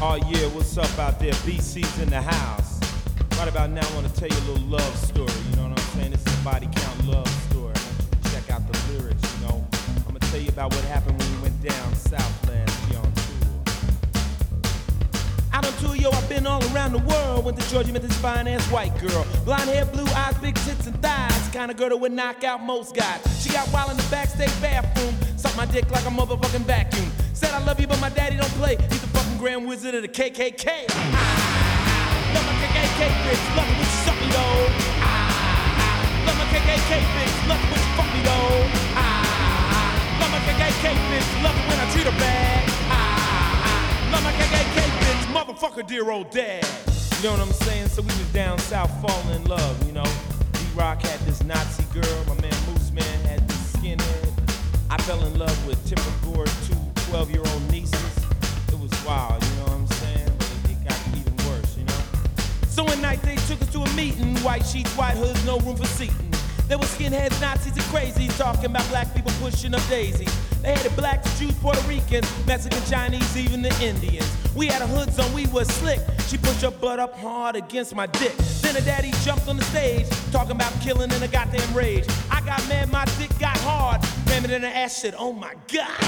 Oh 0.04 0.18
yeah, 0.30 0.48
what's 0.56 0.78
up 0.78 0.88
out 0.98 1.20
there? 1.20 1.34
BC's 1.46 2.00
in 2.02 2.10
the 2.10 2.22
house. 2.22 2.71
Right 3.42 3.50
about 3.50 3.72
now, 3.72 3.82
I 3.82 3.96
want 3.96 4.08
to 4.08 4.14
tell 4.14 4.30
you 4.30 4.38
a 4.38 4.46
little 4.52 4.68
love 4.68 4.96
story. 4.98 5.34
You 5.50 5.56
know 5.56 5.70
what 5.70 5.80
I'm 5.80 5.86
saying? 5.98 6.12
This 6.12 6.24
is 6.28 6.40
a 6.40 6.44
body 6.44 6.70
count 6.76 7.08
love 7.08 7.28
story. 7.50 7.74
Check 8.32 8.52
out 8.52 8.62
the 8.72 8.94
lyrics. 8.94 9.24
You 9.34 9.48
know, 9.48 9.68
I'm 9.98 10.04
gonna 10.14 10.20
tell 10.20 10.40
you 10.40 10.50
about 10.50 10.72
what 10.72 10.84
happened 10.84 11.18
when 11.18 11.32
we 11.32 11.42
went 11.42 11.60
down 11.60 11.96
south 11.96 12.48
last 12.48 12.92
year 12.92 13.00
on 13.00 13.12
tour. 13.12 13.74
Out 15.54 15.66
on 15.66 15.74
tour, 15.80 15.96
yo, 15.96 16.12
I've 16.12 16.30
been 16.30 16.46
all 16.46 16.62
around 16.72 16.94
the 16.94 17.00
world. 17.00 17.46
Went 17.46 17.60
to 17.60 17.68
Georgia, 17.72 17.92
met 17.92 18.04
this 18.04 18.16
fine 18.20 18.48
ass 18.48 18.64
white 18.70 18.96
girl. 19.00 19.26
Blonde 19.44 19.72
hair, 19.72 19.86
blue 19.86 20.06
eyes, 20.14 20.38
big 20.38 20.54
tits 20.54 20.86
and 20.86 21.02
thighs. 21.02 21.50
Kind 21.52 21.72
of 21.72 21.78
girl 21.78 21.90
that 21.90 21.98
would 21.98 22.12
knock 22.12 22.44
out 22.44 22.62
most 22.64 22.94
guys. 22.96 23.22
She 23.42 23.50
got 23.50 23.68
wild 23.74 23.90
in 23.90 23.98
the 23.98 24.08
backstage 24.12 24.54
bathroom. 24.62 25.16
Sucked 25.36 25.58
my 25.58 25.66
dick 25.66 25.90
like 25.90 26.06
a 26.06 26.12
motherfucking 26.12 26.66
vacuum. 26.66 27.10
Said 27.34 27.50
I 27.56 27.66
love 27.66 27.80
you, 27.80 27.88
but 27.88 28.00
my 28.00 28.10
daddy 28.10 28.38
don't 28.38 28.54
play. 28.62 28.78
He's 28.92 29.02
the 29.02 29.08
fucking 29.08 29.40
grand 29.40 29.68
wizard 29.68 29.96
of 29.96 30.04
the 30.04 30.10
KKK. 30.10 30.86
Ah, 30.92 31.51
KKK 32.82 33.14
bitch, 33.26 33.46
when 33.56 33.86
she 33.86 33.98
suck 34.02 34.18
me 34.22 34.28
though. 34.34 34.66
Ah, 35.06 36.26
love 36.26 36.38
my 36.38 36.46
KKK 36.46 36.92
bitch, 37.14 37.38
when 37.48 37.60
she 37.78 37.92
fuck 37.98 38.10
me 38.14 38.22
though. 38.26 38.58
Ah, 38.98 40.18
love 40.20 40.32
my 40.32 40.40
KKK 40.40 40.86
bitch, 41.10 41.44
love 41.44 41.56
it 41.58 41.66
when 41.70 41.80
I 41.80 41.92
treat 41.92 42.06
her 42.06 42.20
bad. 42.20 42.64
Ah, 42.90 44.10
love 44.12 44.24
my 44.24 44.32
KKK 44.34 44.78
bitch, 45.02 45.24
motherfucker, 45.30 45.86
dear 45.86 46.10
old 46.10 46.32
dad. 46.32 46.66
You 47.18 47.30
know 47.30 47.34
what 47.34 47.42
I'm 47.42 47.54
saying? 47.54 47.90
So 47.90 48.02
we 48.02 48.08
was 48.08 48.34
down 48.34 48.58
south 48.58 48.92
falling 49.02 49.42
in 49.42 49.44
love, 49.46 49.86
you 49.86 49.94
know. 49.94 50.10
D-Rock 50.54 51.04
had 51.04 51.20
this 51.22 51.44
Nazi 51.44 51.84
girl, 51.94 52.26
my 52.28 52.34
man 52.42 52.56
Moose 52.68 52.92
Man 52.92 53.26
had 53.26 53.48
this 53.48 53.74
skinhead. 53.74 54.32
I 54.90 54.98
fell 55.04 55.24
in 55.24 55.38
love 55.38 55.68
with 55.68 55.78
Timber 55.86 56.14
Gore's 56.26 56.68
two 56.68 56.76
12 57.12 57.30
year 57.30 57.44
old 57.46 57.72
nieces. 57.72 58.18
It 58.70 58.80
was 58.80 58.92
wild, 59.06 59.44
So 62.72 62.86
one 62.86 63.02
night 63.02 63.22
they 63.22 63.36
took 63.36 63.62
us 63.62 63.70
to 63.74 63.82
a 63.82 63.94
meeting. 63.96 64.38
White 64.38 64.66
sheets, 64.66 64.96
white 64.96 65.18
hoods, 65.18 65.46
no 65.46 65.60
room 65.60 65.76
for 65.76 65.86
seating. 65.86 66.32
There 66.70 66.78
were 66.78 66.86
skinheads, 66.86 67.40
Nazis, 67.42 67.74
and 67.74 67.84
crazies 67.92 68.38
talking 68.38 68.68
about 68.68 68.88
black 68.88 69.14
people 69.14 69.30
pushing 69.42 69.76
up 69.76 69.86
daisies. 69.90 70.34
They 70.62 70.72
had 70.72 70.80
the 70.80 70.90
blacks, 70.92 71.38
Jews, 71.38 71.54
Puerto 71.56 71.82
Ricans, 71.86 72.26
Mexican, 72.48 72.82
Chinese, 72.90 73.36
even 73.36 73.62
the 73.62 73.74
Indians. 73.84 74.26
We 74.56 74.68
had 74.68 74.82
a 74.82 74.88
hoods 74.88 75.20
on, 75.20 75.34
we 75.34 75.48
was 75.48 75.68
slick. 75.68 76.00
She 76.28 76.38
pushed 76.38 76.62
her 76.62 76.72
butt 76.72 76.98
up 76.98 77.14
hard 77.18 77.58
against 77.58 77.94
my 77.94 78.06
dick. 78.08 78.38
Then 78.62 78.76
her 78.76 78.82
daddy 78.82 79.12
jumped 79.26 79.50
on 79.50 79.58
the 79.58 79.66
stage, 79.66 80.08
talking 80.32 80.56
about 80.56 80.72
killing 80.80 81.12
in 81.12 81.22
a 81.22 81.28
goddamn 81.28 81.74
rage. 81.76 82.06
I 82.32 82.40
got 82.40 82.66
mad, 82.70 82.90
my 82.90 83.04
dick 83.20 83.38
got 83.38 83.58
hard. 83.58 84.02
Ram 84.30 84.46
it 84.46 84.52
in 84.52 84.62
her 84.62 84.72
ass, 84.74 85.02
shit, 85.02 85.14
oh 85.18 85.34
my 85.34 85.56
god. 85.74 86.02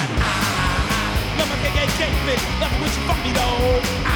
Love 1.37 1.49
my 1.49 1.57
KKK 1.59 2.07
bitch, 2.23 2.61
love 2.61 2.71
when 2.79 2.89
she 2.89 3.01
fuck 3.01 3.21
me 3.25 3.33
though. 3.33 4.12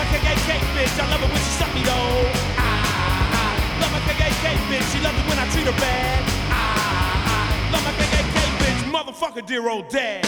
Ah, 0.00 0.02
my 0.02 0.16
KKK 0.16 0.58
bitch, 0.72 0.98
I 0.98 1.10
love 1.10 1.22
it 1.22 1.28
when 1.28 1.36
she 1.36 1.52
suck 1.60 1.74
me 1.74 1.82
though. 1.82 2.24
Ah, 2.56 3.78
love 3.82 3.92
my 3.92 4.00
KKK 4.00 4.56
bitch, 4.72 4.92
she 4.92 5.00
loves 5.04 5.18
it 5.18 5.28
when 5.28 5.38
I 5.38 5.46
treat 5.52 5.66
her 5.66 5.78
bad. 5.78 6.24
I, 6.48 7.68
I 7.68 7.70
love 7.70 7.84
my 7.84 7.92
KKK 7.92 8.38
bitch, 8.60 8.80
motherfucker, 8.90 9.44
dear 9.46 9.68
old 9.68 9.90
dad. 9.90 10.24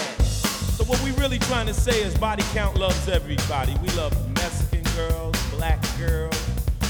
So 0.77 0.85
what 0.85 1.01
we 1.03 1.13
really 1.13 1.39
trying 1.39 1.67
to 1.67 1.75
say 1.75 2.03
is 2.03 2.15
body 2.19 2.43
count 2.53 2.77
loves 2.77 3.09
everybody. 3.09 3.75
We 3.83 3.89
love 3.91 4.13
Mexican 4.35 4.85
girls, 4.95 5.37
black 5.53 5.81
girls, 5.99 6.37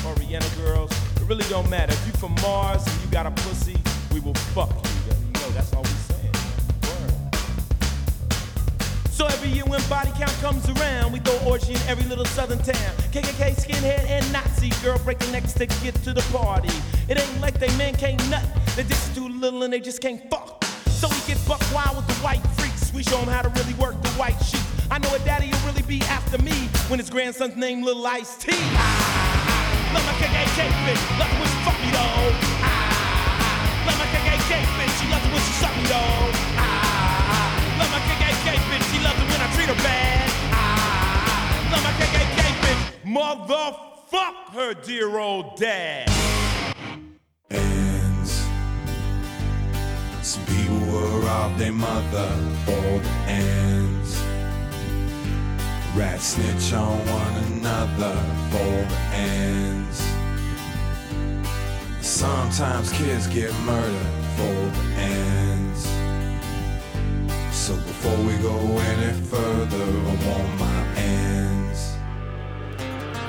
Oriental 0.05 0.51
girls. 0.65 0.91
It 1.17 1.29
really 1.29 1.49
don't 1.49 1.71
matter. 1.71 1.93
If 1.93 2.07
you 2.07 2.13
from 2.15 2.35
Mars 2.43 2.85
and 2.85 3.01
you 3.05 3.11
got 3.13 3.27
a 3.27 3.31
pussy, 3.31 3.77
we 4.13 4.19
will 4.19 4.35
fuck 4.55 4.71
you. 4.71 4.92
So 9.23 9.29
every 9.29 9.51
year 9.51 9.65
when 9.67 9.81
body 9.89 10.11
count 10.19 10.35
comes 10.41 10.69
around, 10.69 11.13
we 11.13 11.21
throw 11.21 11.39
orgy 11.49 11.75
in 11.75 11.81
every 11.87 12.05
little 12.07 12.25
southern 12.25 12.59
town. 12.59 12.93
KKK, 13.13 13.55
skinhead, 13.55 14.05
and 14.11 14.33
Nazi 14.33 14.71
girl 14.83 14.99
breaking 15.05 15.31
necks 15.31 15.53
to 15.53 15.67
get 15.67 15.95
to 16.03 16.13
the 16.13 16.23
party. 16.37 16.75
It 17.09 17.21
ain't 17.21 17.41
like 17.41 17.57
they 17.61 17.71
men 17.77 17.95
can't 17.95 18.19
nut. 18.29 18.45
They 18.75 18.83
just 18.83 19.15
too 19.15 19.29
little 19.29 19.63
and 19.63 19.73
they 19.73 19.79
just 19.79 20.01
can't 20.01 20.29
fuck. 20.29 20.65
So 20.89 21.07
we 21.07 21.15
get 21.29 21.39
buck 21.47 21.63
wild 21.73 21.99
with 21.99 22.09
the 22.09 22.15
white 22.15 22.45
freaks. 22.59 22.93
We 22.93 23.05
show 23.05 23.19
them 23.19 23.29
how 23.29 23.43
to 23.43 23.49
really 23.51 23.75
work 23.75 23.95
the 24.03 24.09
white 24.19 24.43
sheep. 24.43 24.67
I 24.91 24.99
know 24.99 25.15
a 25.15 25.21
daddy 25.21 25.51
will 25.51 25.71
really 25.71 25.83
be 25.83 26.01
after 26.11 26.39
me 26.43 26.67
when 26.89 26.99
his 26.99 27.09
grandson's 27.09 27.55
named 27.55 27.85
Little 27.85 28.05
Ice 28.05 28.35
T. 28.35 28.51
Ah, 28.51 29.95
love 29.95 30.05
my 30.05 30.15
KKK 30.19 30.67
bitch, 30.83 31.19
love 31.21 31.31
it 31.31 31.39
when 31.39 31.47
she 31.47 31.59
fuck 31.63 31.79
me 31.79 31.91
though. 31.95 32.35
Ah, 32.67 33.87
love 33.87 33.99
my 33.99 34.05
KKK 34.07 34.22
motherfuck 43.13 44.53
her 44.53 44.73
dear 44.73 45.19
old 45.19 45.57
dad. 45.57 46.09
ends. 47.51 48.43
Some 50.23 50.45
people 50.47 50.79
will 50.79 51.21
rob 51.21 51.59
their 51.59 51.73
mother 51.73 52.31
the 52.65 53.31
ends. 53.31 54.23
Rats 55.95 56.25
snitch 56.25 56.73
on 56.73 56.99
one 57.07 57.35
another 57.53 58.17
for 58.51 58.75
the 58.93 59.01
ends. 59.13 60.03
Sometimes 62.01 62.93
kids 62.93 63.27
get 63.27 63.53
murdered 63.61 64.15
for 64.37 64.59
the 64.77 64.87
ends. 64.97 65.83
So 67.55 67.75
before 67.75 68.21
we 68.25 68.35
go 68.39 68.57
any 68.91 69.13
further, 69.27 69.85
I 69.85 70.29
want 70.29 70.59
my 70.59 70.87
ends. 70.97 71.42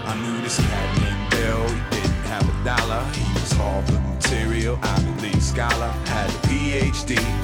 I 0.06 0.16
knew 0.16 0.42
this 0.42 0.58
cat 0.60 1.02
named 1.02 1.30
Bill, 1.32 1.68
he 1.70 2.02
didn't 2.02 2.26
have 2.32 2.44
a 2.44 2.64
dollar. 2.64 3.04
He 3.14 3.34
was 3.34 3.52
Harvard 3.54 4.04
material, 4.16 4.80
Ivy 4.82 5.30
League 5.30 5.42
scholar, 5.42 5.90
had 6.06 6.30
a 6.30 6.34
PhD, 6.48 7.44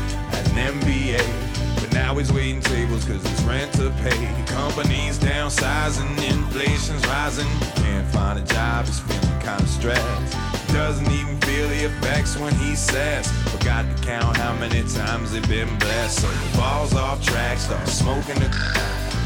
always 2.20 2.34
waiting 2.34 2.60
tables 2.60 3.06
cause 3.06 3.24
it's 3.24 3.42
rent 3.44 3.72
to 3.72 3.92
pay. 4.02 4.44
Companies 4.48 5.18
downsizing, 5.20 6.10
inflation's 6.30 7.06
rising. 7.08 7.48
Can't 7.76 8.06
find 8.08 8.38
a 8.38 8.42
job, 8.42 8.86
he's 8.86 9.00
feeling 9.00 9.40
kinda 9.40 9.66
stressed. 9.68 10.36
Doesn't 10.74 11.10
even 11.12 11.40
feel 11.42 11.70
the 11.70 11.86
effects 11.86 12.36
when 12.36 12.54
he 12.56 12.76
says, 12.76 13.32
Forgot 13.52 13.86
to 13.96 14.04
count 14.04 14.36
how 14.36 14.54
many 14.56 14.82
times 14.90 15.32
they've 15.32 15.48
been 15.48 15.74
blessed. 15.78 16.20
So 16.22 16.28
he 16.28 16.58
falls 16.58 16.94
off 16.94 17.24
track, 17.24 17.58
starts 17.58 17.94
smoking 17.94 18.40
the 18.40 18.50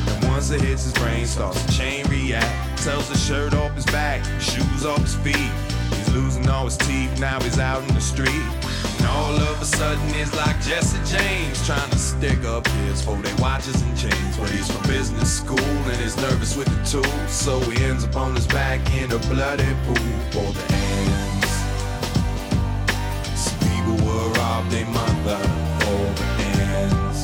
and 0.08 0.24
once 0.26 0.52
it 0.52 0.62
hits 0.62 0.84
his 0.84 0.94
brain, 0.94 1.26
starts 1.26 1.66
a 1.66 1.72
chain 1.72 2.06
react. 2.10 2.63
Tells 2.84 3.08
the 3.08 3.18
shirt 3.18 3.54
off 3.54 3.74
his 3.76 3.86
back, 3.86 4.22
shoes 4.42 4.86
off 4.86 5.00
his 5.00 5.16
feet. 5.16 5.52
He's 5.96 6.14
losing 6.14 6.50
all 6.50 6.66
his 6.66 6.76
teeth, 6.76 7.18
now 7.18 7.40
he's 7.40 7.58
out 7.58 7.82
in 7.88 7.96
the 7.96 8.02
street. 8.02 8.44
And 8.98 9.08
all 9.08 9.34
of 9.34 9.62
a 9.62 9.64
sudden, 9.64 10.04
it's 10.16 10.36
like 10.36 10.60
Jesse 10.62 11.00
James 11.06 11.66
trying 11.66 11.90
to 11.92 11.98
stick 11.98 12.44
up 12.44 12.68
his 12.68 13.02
for 13.02 13.16
they 13.16 13.34
watches 13.42 13.82
and 13.82 13.98
chains. 13.98 14.38
But 14.38 14.50
he's 14.50 14.70
from 14.70 14.86
business 14.86 15.32
school 15.32 15.60
and 15.62 15.96
he's 15.96 16.18
nervous 16.18 16.58
with 16.58 16.68
the 16.68 16.84
tools. 16.84 17.32
So 17.32 17.58
he 17.62 17.82
ends 17.86 18.04
up 18.04 18.18
on 18.18 18.36
his 18.36 18.48
back 18.48 18.82
in 18.94 19.10
a 19.14 19.20
bloody 19.32 19.64
pool 19.86 19.96
for 20.34 20.52
the 20.52 20.74
ends. 20.76 21.52
Some 23.34 23.60
people 23.60 23.96
were 24.06 24.30
robbed 24.34 24.72
their 24.72 24.88
mother 24.88 25.40
for 25.80 26.04
the 26.20 26.34
ends. 26.60 27.24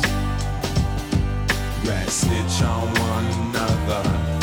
Rat 1.85 2.07
snitch 2.07 2.61
on 2.63 2.87
one 2.93 3.25
another 3.25 4.38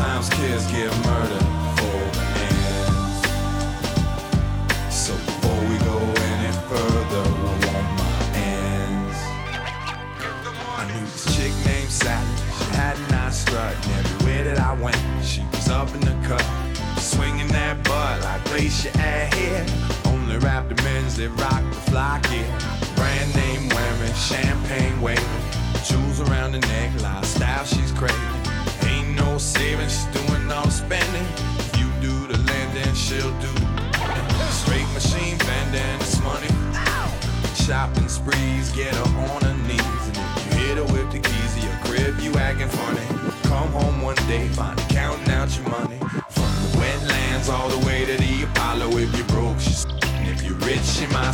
sometimes 0.00 0.30
kids 0.30 0.66
get 0.72 0.90
murdered 1.04 1.46
for 1.76 2.00
the 2.16 2.24
ends. 2.48 3.20
So 4.88 5.12
before 5.12 5.60
we 5.68 5.76
go 5.84 5.98
any 6.32 6.52
further, 6.68 7.20
I 7.20 7.54
want 7.66 7.88
my 8.00 8.12
ends. 8.34 9.18
I 10.78 10.82
knew 10.88 11.04
this 11.04 11.26
chick 11.36 11.52
named 11.66 11.90
Sally. 11.90 12.26
She 12.58 12.64
had 12.74 12.96
a 12.96 13.12
nice 13.12 13.40
strut, 13.40 13.74
and 13.74 14.06
everywhere 14.06 14.44
that 14.44 14.58
I 14.58 14.72
went, 14.80 14.96
she 15.22 15.42
was 15.52 15.68
up 15.68 15.94
in 15.94 16.00
the 16.00 16.16
cut. 16.26 16.46
Swinging 16.98 17.48
that 17.48 17.84
butt 17.84 18.22
like 18.22 18.42
glacier 18.44 18.88
ahead. 18.94 19.70
Only 20.06 20.38
rap 20.38 20.70
the 20.70 20.76
men's 20.82 21.16
that 21.16 21.28
rock 21.42 21.62
the 21.68 21.80
fly 21.90 22.20
gear. 22.30 22.48
Brand 22.96 23.34
name 23.36 23.68
wearing, 23.68 24.14
champagne 24.14 24.98
waving. 25.02 25.44
Jewels 25.84 26.20
around 26.22 26.52
the 26.52 26.60
neck, 26.60 26.90
lifestyle 27.02 27.66
she's 27.66 27.92
craving. 27.92 28.39
She's 29.40 30.04
doing 30.12 30.52
all 30.52 30.64
the 30.64 30.70
spending. 30.70 31.26
You 31.78 31.88
do 32.02 32.26
the 32.26 32.36
lending, 32.38 32.94
she'll 32.94 33.32
do 33.40 33.52
the 33.52 34.50
straight 34.50 34.86
machine 34.92 35.38
bending. 35.38 36.00
It's 36.00 36.20
money 36.20 36.48
shopping 37.54 38.08
sprees, 38.08 38.70
get 38.72 38.94
her 38.94 39.32
on 39.32 39.42
her 39.42 39.54
knees. 39.66 40.08
And 40.08 40.16
if 40.16 40.52
you 40.52 40.58
hit 40.58 40.76
her 40.76 40.84
with 40.92 41.10
the 41.10 41.20
keys 41.20 41.56
of 41.56 41.64
your 41.64 41.78
crib, 41.84 42.20
you 42.20 42.34
acting 42.38 42.68
funny. 42.68 43.06
Come 43.44 43.72
home 43.72 44.02
one 44.02 44.16
day, 44.28 44.48
find 44.48 44.78
her 44.78 44.88
counting 44.88 45.30
out 45.30 45.56
your 45.56 45.68
money. 45.68 45.98
From 46.28 46.50
the 46.62 46.78
wetlands 46.78 47.48
all 47.48 47.68
the 47.68 47.86
way 47.86 48.04
to 48.04 48.16
the 48.16 48.42
Apollo. 48.42 48.88
If 48.98 49.16
you're 49.16 49.26
broke, 49.28 49.58
she's 49.58 49.84
and 49.84 50.28
if 50.28 50.42
you're 50.42 50.58
rich, 50.58 50.82
she 50.82 51.06
might. 51.06 51.32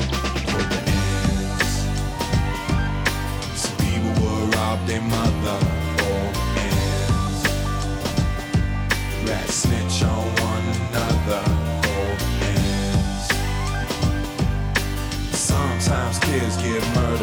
Some 3.56 3.76
people 3.78 4.12
will 4.22 4.46
rob 4.48 4.86
their 4.86 5.00
mother 5.00 5.85
Rat 9.26 9.48
snitch 9.48 10.02
on 10.04 10.24
one 10.40 10.66
another 10.76 11.42
for 11.82 12.06
ends. 12.46 13.26
Sometimes 15.36 16.18
kids 16.20 16.56
get 16.58 16.82
murdered 16.94 17.15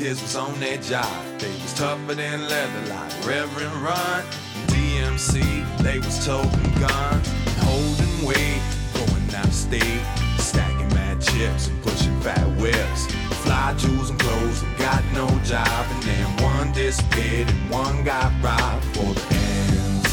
kids 0.00 0.22
was 0.22 0.34
on 0.34 0.58
their 0.58 0.78
job. 0.78 1.12
They 1.38 1.52
was 1.60 1.74
tougher 1.74 2.14
than 2.14 2.48
leather, 2.48 2.86
like 2.88 3.12
Reverend 3.26 3.76
Run. 3.82 4.24
and 4.56 4.68
DMC, 4.70 5.42
they 5.82 5.98
was 5.98 6.24
toting 6.24 6.72
guns, 6.80 7.28
holding 7.68 8.24
weight, 8.24 8.62
going 8.94 9.34
out 9.34 9.44
of 9.44 9.52
state, 9.52 10.00
stacking 10.38 10.88
mad 10.94 11.20
chips 11.20 11.68
and 11.68 11.82
pushing 11.82 12.18
fat 12.22 12.46
whips. 12.56 13.12
Fly 13.44 13.74
jewels 13.76 14.08
and 14.08 14.18
clothes 14.18 14.62
and 14.62 14.78
got 14.78 15.04
no 15.12 15.28
job, 15.44 15.84
and 15.92 16.02
then 16.04 16.26
one 16.42 16.72
disappeared 16.72 17.50
and 17.50 17.70
one 17.70 18.02
got 18.02 18.32
robbed 18.42 18.84
for 18.96 19.12
the 19.12 19.26
ends. 19.34 20.08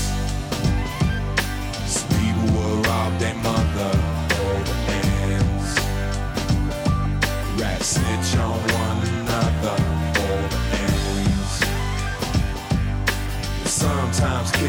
Some 1.87 2.09
people 2.19 2.47
will 2.59 2.81
rob 2.81 3.17
their 3.19 3.35
mother 3.35 3.56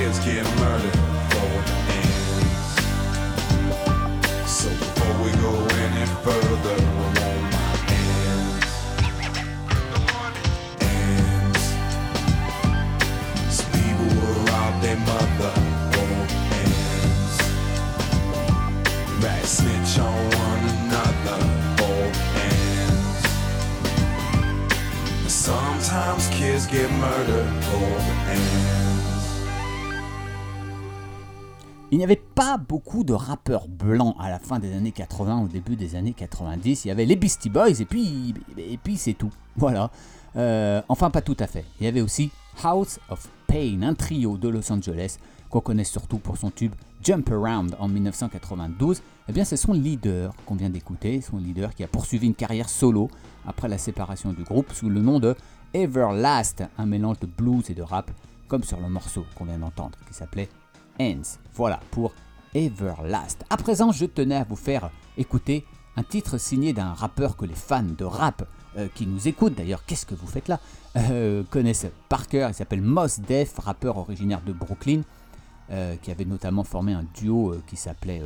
kids 0.09 0.25
get 0.25 0.45
murdered 0.59 0.98
Il 31.91 31.97
n'y 31.97 32.05
avait 32.05 32.17
pas 32.17 32.59
beaucoup 32.59 33.03
de 33.03 33.15
rappeurs 33.15 33.67
blancs 33.67 34.15
à 34.21 34.29
la 34.29 34.39
fin 34.39 34.59
des 34.59 34.75
années 34.75 34.93
80, 34.93 35.45
au 35.45 35.49
début 35.49 35.75
des 35.75 35.97
années 35.97 36.13
90. 36.13 36.85
Il 36.85 36.89
y 36.89 36.91
avait 36.91 37.07
les 37.07 37.17
Beastie 37.17 37.49
Boys 37.49 37.81
et 37.81 37.87
puis, 37.87 38.35
c'est 38.97 39.15
tout. 39.15 39.31
Voilà. 39.57 39.91
Euh, 40.37 40.83
enfin, 40.89 41.11
pas 41.11 41.23
tout 41.23 41.37
à 41.41 41.47
fait. 41.47 41.65
Il 41.81 41.85
y 41.85 41.89
avait 41.89 42.03
aussi 42.03 42.31
House 42.63 43.01
of 43.09 43.29
Pain, 43.47 43.81
un 43.83 43.95
trio 43.95 44.37
de 44.37 44.49
Los 44.49 44.71
Angeles 44.71 45.17
qu'on 45.49 45.61
connaît 45.61 45.83
surtout 45.83 46.19
pour 46.19 46.37
son 46.37 46.51
tube 46.51 46.75
Jump 47.03 47.31
Around 47.31 47.75
en 47.81 47.89
1992. 47.89 49.03
Eh 49.29 49.33
bien, 49.33 49.45
c'est 49.45 49.57
son 49.57 49.73
leader 49.73 50.35
qu'on 50.45 50.57
vient 50.57 50.69
d'écouter, 50.69 51.23
son 51.23 51.39
leader 51.39 51.75
qui 51.75 51.85
a 51.85 51.89
poursuivi 51.89 52.27
une 52.27 52.35
carrière 52.35 52.69
solo 52.69 53.09
après 53.47 53.69
la 53.69 53.79
séparation 53.79 54.35
du 54.35 54.45
groupe 54.45 54.73
sous 54.75 54.91
le 54.91 55.01
nom 55.01 55.21
de 55.21 55.35
Everlast, 55.73 56.65
un 56.77 56.87
mélange 56.87 57.19
de 57.21 57.27
blues 57.27 57.71
et 57.71 57.75
de 57.75 57.83
rap, 57.83 58.11
comme 58.47 58.63
sur 58.63 58.79
le 58.79 58.89
morceau 58.89 59.25
qu'on 59.35 59.47
vient 59.47 59.59
d'entendre 59.59 59.99
qui 60.07 60.15
s'appelait 60.15 60.51
Voilà 61.55 61.79
pour 61.93 62.13
Everlast. 62.55 63.45
À 63.51 63.57
présent, 63.57 63.93
je 63.93 64.05
tenais 64.05 64.35
à 64.35 64.45
vous 64.45 64.57
faire 64.57 64.91
écouter 65.17 65.65
un 65.97 66.03
titre 66.03 66.39
signé 66.39 66.73
d'un 66.73 66.93
rappeur 66.93 67.37
que 67.37 67.45
les 67.45 67.55
fans 67.55 67.83
de 67.83 68.05
rap 68.05 68.49
euh, 68.77 68.89
qui 68.95 69.07
nous 69.07 69.29
écoutent, 69.29 69.55
d'ailleurs, 69.55 69.85
qu'est-ce 69.85 70.07
que 70.07 70.17
vous 70.17 70.27
faites 70.27 70.49
là, 70.49 70.59
euh, 70.97 71.45
connaissent 71.51 71.87
par 72.09 72.27
cœur. 72.27 72.51
Il 72.51 72.55
s'appelle 72.55 72.83
Mos 72.83 73.21
Def, 73.27 73.59
rappeur 73.59 73.97
originaire 73.97 74.41
de 74.45 74.53
Brooklyn, 74.53 75.03
euh, 75.71 75.95
qui 76.03 76.11
avait 76.11 76.25
notamment 76.25 76.65
formé 76.65 76.95
un 76.95 77.05
duo 77.15 77.55
qui 77.69 77.77
s'appelait 77.77 78.23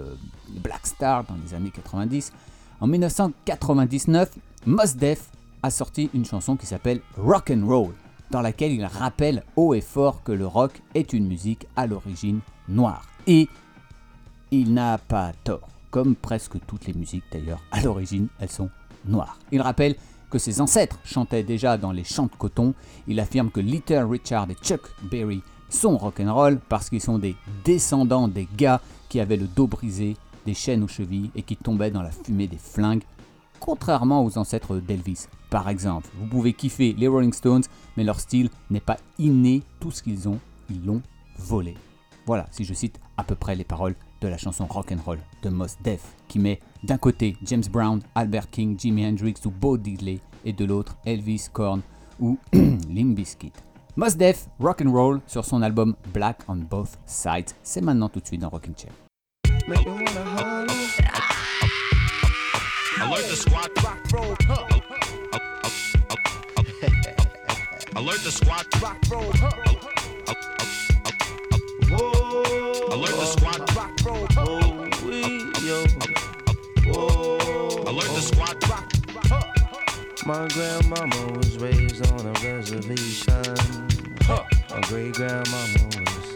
Black 0.62 0.86
Star 0.86 1.24
dans 1.24 1.36
les 1.44 1.54
années 1.54 1.72
90. 1.72 2.32
En 2.80 2.86
1999, 2.86 4.30
Mos 4.64 4.96
Def 4.96 5.28
a 5.62 5.70
sorti 5.70 6.08
une 6.14 6.24
chanson 6.24 6.56
qui 6.56 6.66
s'appelle 6.66 7.00
Rock 7.18 7.50
and 7.50 7.66
Roll, 7.66 7.92
dans 8.30 8.40
laquelle 8.40 8.72
il 8.72 8.84
rappelle 8.84 9.44
haut 9.56 9.74
et 9.74 9.82
fort 9.82 10.22
que 10.22 10.32
le 10.32 10.46
rock 10.46 10.80
est 10.94 11.12
une 11.12 11.26
musique 11.26 11.66
à 11.76 11.86
l'origine 11.86 12.40
noire. 12.68 13.04
Et 13.26 13.48
il 14.50 14.74
n'a 14.74 14.98
pas 14.98 15.32
tort, 15.44 15.68
comme 15.90 16.14
presque 16.14 16.58
toutes 16.66 16.86
les 16.86 16.94
musiques 16.94 17.24
d'ailleurs, 17.32 17.62
à 17.70 17.80
l'origine 17.80 18.28
elles 18.38 18.50
sont 18.50 18.70
noires. 19.04 19.38
Il 19.50 19.60
rappelle 19.60 19.96
que 20.30 20.38
ses 20.38 20.60
ancêtres 20.60 20.98
chantaient 21.04 21.42
déjà 21.42 21.76
dans 21.76 21.92
les 21.92 22.04
champs 22.04 22.26
de 22.26 22.36
coton, 22.36 22.74
il 23.06 23.20
affirme 23.20 23.50
que 23.50 23.60
Little 23.60 24.06
Richard 24.08 24.50
et 24.50 24.56
Chuck 24.62 24.80
Berry 25.10 25.42
sont 25.68 25.98
rock'n'roll 25.98 26.58
parce 26.68 26.88
qu'ils 26.88 27.02
sont 27.02 27.18
des 27.18 27.36
descendants 27.64 28.28
des 28.28 28.48
gars 28.56 28.80
qui 29.08 29.20
avaient 29.20 29.36
le 29.36 29.46
dos 29.46 29.66
brisé, 29.66 30.16
des 30.46 30.54
chaînes 30.54 30.82
aux 30.82 30.88
chevilles 30.88 31.30
et 31.34 31.42
qui 31.42 31.56
tombaient 31.56 31.90
dans 31.90 32.02
la 32.02 32.10
fumée 32.10 32.46
des 32.48 32.58
flingues, 32.58 33.02
contrairement 33.60 34.24
aux 34.24 34.38
ancêtres 34.38 34.76
d'Elvis. 34.76 35.26
Par 35.50 35.68
exemple, 35.68 36.08
vous 36.18 36.26
pouvez 36.26 36.54
kiffer 36.54 36.94
les 36.96 37.08
Rolling 37.08 37.32
Stones, 37.32 37.64
mais 37.96 38.04
leur 38.04 38.18
style 38.18 38.48
n'est 38.70 38.80
pas 38.80 38.96
inné, 39.18 39.62
tout 39.80 39.90
ce 39.90 40.02
qu'ils 40.02 40.28
ont, 40.28 40.38
ils 40.70 40.84
l'ont 40.84 41.02
volé. 41.38 41.76
Voilà, 42.26 42.46
si 42.50 42.64
je 42.64 42.72
cite 42.72 42.98
à 43.16 43.24
peu 43.24 43.34
près 43.34 43.56
les 43.56 43.64
paroles 43.64 43.96
de 44.20 44.28
la 44.28 44.38
chanson 44.38 44.66
Rock'n'Roll 44.66 45.18
de 45.42 45.48
Mos 45.48 45.76
Def, 45.82 46.14
qui 46.28 46.38
met 46.38 46.60
d'un 46.84 46.98
côté 46.98 47.36
James 47.42 47.64
Brown, 47.70 48.00
Albert 48.14 48.48
King, 48.50 48.78
Jimi 48.78 49.04
Hendrix 49.04 49.34
ou 49.44 49.50
Bo 49.50 49.76
Diddley, 49.76 50.20
et 50.44 50.52
de 50.52 50.64
l'autre 50.64 50.96
Elvis, 51.04 51.48
Korn 51.52 51.82
ou 52.20 52.38
Limp 52.52 53.16
Bizkit. 53.16 53.52
Mos 53.96 54.14
Def, 54.16 54.46
Rock'n'Roll 54.60 55.20
sur 55.26 55.44
son 55.44 55.62
album 55.62 55.96
Black 56.14 56.38
on 56.48 56.56
Both 56.56 56.98
Sides, 57.06 57.50
c'est 57.62 57.80
maintenant 57.80 58.08
tout 58.08 58.20
de 58.20 58.26
suite 58.26 58.40
dans 58.40 58.48
Rockin' 58.48 58.74
Chair. 58.76 58.92
Alert 63.00 63.28
the 63.28 63.34
squad. 63.34 63.70
Alert 67.96 68.22
the 68.22 68.30
squad. 68.30 68.66
Alert 68.74 69.00
squad. 78.22 78.56
My 80.24 80.46
grandmama 80.48 81.32
was 81.36 81.58
raised 81.58 82.06
on 82.12 82.26
a 82.26 82.32
reservation. 82.46 83.42
My 84.70 84.80
great 84.82 85.14
grandmama 85.14 85.82
was 85.96 86.32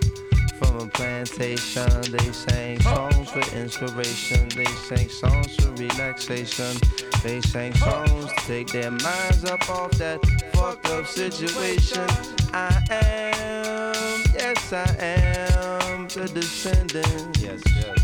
from 0.59 0.77
a 0.81 0.87
plantation. 0.89 1.89
They 2.11 2.33
sang 2.33 2.81
songs 2.81 3.31
for 3.31 3.57
inspiration. 3.57 4.49
They 4.49 4.65
sang 4.65 5.09
songs 5.09 5.55
for 5.57 5.71
relaxation. 5.73 6.77
They 7.23 7.41
sang 7.41 7.75
songs 7.75 8.27
to 8.27 8.47
take 8.47 8.69
their 8.73 8.91
minds 8.91 9.45
up 9.45 9.71
off 9.71 9.93
that 9.93 10.19
fucked 10.53 10.87
up 10.87 11.07
situation. 11.07 12.07
I 12.53 12.83
am, 12.91 14.25
yes, 14.35 14.73
I 14.73 14.97
am 14.99 16.09
the 16.09 16.29
descendant. 16.35 17.39
Yes, 17.41 17.63
yes. 17.77 17.99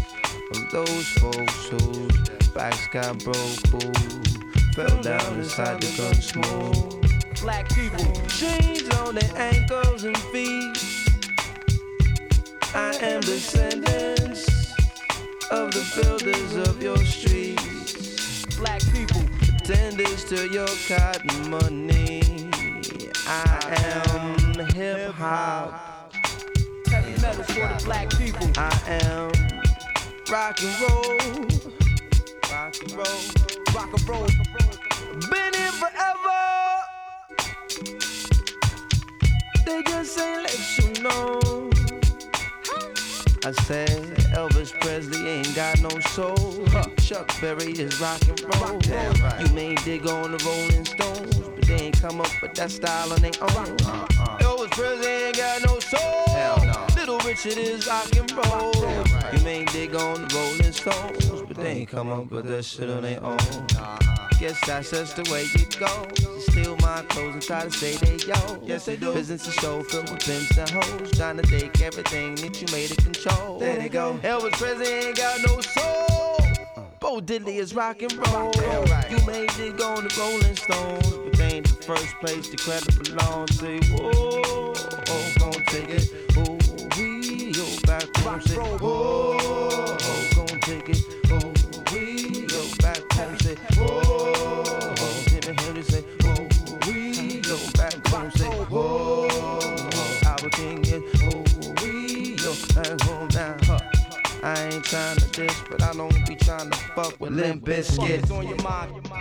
Of 0.53 0.71
those 0.71 1.09
folks 1.19 1.69
whose 1.69 2.42
backs 2.55 2.87
got 2.89 3.19
broke, 3.25 3.67
who 3.69 3.81
fell 4.75 5.03
down 5.03 5.35
inside 5.39 5.81
the 5.81 5.97
gun 5.97 6.15
smoke. 6.15 7.41
Black 7.41 7.69
people, 7.71 8.05
jeans 8.29 8.89
on 8.99 9.15
their 9.15 9.37
ankles 9.37 10.05
and 10.05 10.17
feet. 10.17 10.77
I 12.75 12.95
am 13.01 13.21
descendants 13.21 14.49
of 15.51 15.71
the 15.73 16.03
builders 16.03 16.69
of 16.69 16.83
your 16.83 16.99
streets. 16.99 18.47
Black 18.57 18.83
people, 18.93 19.23
tenders 19.65 20.25
to 20.25 20.49
your 20.49 20.69
cotton 20.89 21.51
money. 21.51 22.51
I 23.27 23.59
am 23.97 24.67
hip 24.75 25.15
hop. 25.15 26.13
Heavy 26.87 27.21
metal 27.23 27.45
for 27.45 27.69
the 27.69 27.83
black 27.85 28.11
people. 28.11 28.51
I 28.57 28.81
am 29.05 29.33
rock 30.31 30.59
and 30.63 30.81
roll. 30.81 31.82
Rock 32.73 32.83
and 32.85 32.93
roll. 32.97 33.05
Rock 33.75 33.93
and 33.93 34.09
roll. 34.09 34.27
Been 35.31 35.53
here 35.53 35.73
forever. 35.73 36.41
They 39.67 39.83
just 39.83 40.19
ain't 40.19 40.43
let 40.43 40.79
you 40.79 41.03
know. 41.03 41.71
I 43.45 43.53
said 43.65 44.17
Elvis 44.33 44.73
Presley 44.81 45.29
ain't 45.29 45.55
got 45.55 45.83
no 45.83 45.91
soul. 46.01 46.65
Chuck 47.03 47.31
Berry 47.43 47.73
is 47.73 48.01
rock 48.01 48.23
and 48.27 48.41
roll. 48.55 48.81
You 49.41 49.55
may 49.55 49.75
dig 49.75 50.07
on 50.07 50.33
the 50.33 50.39
Rolling 50.43 50.87
Stones, 50.87 51.52
but 51.63 51.69
they 51.79 51.85
ain't 51.85 52.01
come 52.01 52.21
up 52.21 52.43
with 52.43 52.55
that 52.55 52.71
style 52.71 53.13
on 53.13 53.21
their 53.21 53.33
own. 53.41 53.51
Uh-uh. 53.51 54.39
Elvis 54.39 54.71
Presley 54.73 55.07
ain't 55.07 55.37
got 55.37 55.65
no 55.65 55.79
soul. 55.79 56.97
Little 56.97 57.19
Richard 57.21 57.59
is 57.59 57.87
rock 57.87 58.09
and 58.17 58.31
roll. 58.33 58.75
You 59.33 59.45
may 59.45 59.65
dig 59.67 59.95
on 59.95 60.27
the 60.27 60.35
Rolling 60.35 60.73
Stones, 60.73 61.43
but 61.43 61.57
they 61.57 61.71
ain't 61.71 61.89
come 61.89 62.11
up 62.11 62.31
with 62.31 62.47
that 62.47 62.65
shit 62.65 62.91
on 62.91 63.03
their 63.03 63.23
own. 63.23 63.39
Guess 64.41 64.59
that's 64.67 64.91
just 64.91 65.17
the 65.17 65.31
way 65.31 65.43
it 65.43 65.79
goes. 65.79 66.21
you. 66.21 66.41
Steal 66.41 66.77
my 66.79 67.03
clothes 67.09 67.35
and 67.35 67.43
try 67.43 67.63
to 67.63 67.71
say 67.71 67.95
they 67.97 68.17
yo. 68.27 68.61
Yes, 68.65 68.87
they 68.87 68.97
do. 68.97 69.13
Business 69.15 69.47
is 69.47 69.55
show 69.55 69.83
filled 69.85 70.11
with 70.11 70.25
pimps 70.25 70.59
and 70.59 70.69
hoes. 70.71 71.13
Trying 71.13 71.37
to 71.37 71.43
take 71.43 71.81
everything 71.81 72.35
that 72.37 72.61
you 72.61 72.67
made 72.73 72.91
it 72.91 72.99
control. 72.99 73.61
There 73.61 73.77
they 73.77 73.89
go. 73.89 74.19
Elvis 74.25 74.53
Presley 74.53 74.89
ain't 74.89 75.17
got 75.17 75.41
no 75.47 75.61
soul. 75.61 76.22
Bo 77.03 77.21
Diddley 77.21 77.57
is 77.57 77.75
rock 77.75 78.01
and 78.01 78.13
roll. 78.29 78.53
You 79.11 79.19
made 79.27 79.51
it 79.59 79.81
on 79.81 80.05
the 80.05 80.15
Rolling 80.17 80.55
Stones, 80.55 81.09
but 81.09 81.33
they 81.33 81.55
ain't 81.55 81.67
the 81.67 81.83
first 81.83 82.15
place 82.21 82.49
the 82.49 82.57
credit 82.57 82.97
belongs 83.03 83.59
to. 83.59 83.81
Whoa, 83.91 84.73
oh, 85.09 85.33
gon' 85.41 85.65
take 85.67 85.91
it. 85.91 86.09
Oh, 86.37 86.45
oh 86.47 86.89
we 86.97 87.51
go 87.51 87.67
back 87.89 88.07
home. 88.19 88.35
Oh, 88.35 88.47
say, 88.47 88.55
whoa, 88.55 89.37
oh, 89.43 90.29
gon' 90.37 90.61
take 90.61 90.89
it. 90.91 91.05
Oh, 91.33 91.53
we 91.93 92.47
go 92.47 92.63
back 92.79 93.03
home. 93.15 93.37
Say, 93.41 93.57
whoa, 93.77 94.01
oh, 94.97 95.25
Jimmy 95.27 95.57
Henry 95.61 95.83
say, 95.83 96.05
oh, 96.23 96.47
we 96.87 97.41
go 97.41 97.59
back 97.75 98.07
home. 98.07 98.31
Say, 98.31 98.49
oh, 98.71 100.21
Albert 100.25 100.53
King 100.53 100.85
is, 100.85 101.03
oh, 101.25 101.43
we 101.83 102.37
go 102.37 102.55
back 102.77 103.01
home 103.01 103.29
now. 103.35 103.79
I 104.45 104.61
ain't 104.65 104.85
trying 104.85 105.17
to 105.19 105.27
diss, 105.29 105.63
but 105.71 105.81
I 105.83 105.93
don't 105.93 106.27
be 106.27 106.35
trying 106.35 106.69
to 106.69 106.79
fuck 106.95 107.19
with 107.21 107.33
Limp 107.33 107.65
Bizkit. 107.65 108.29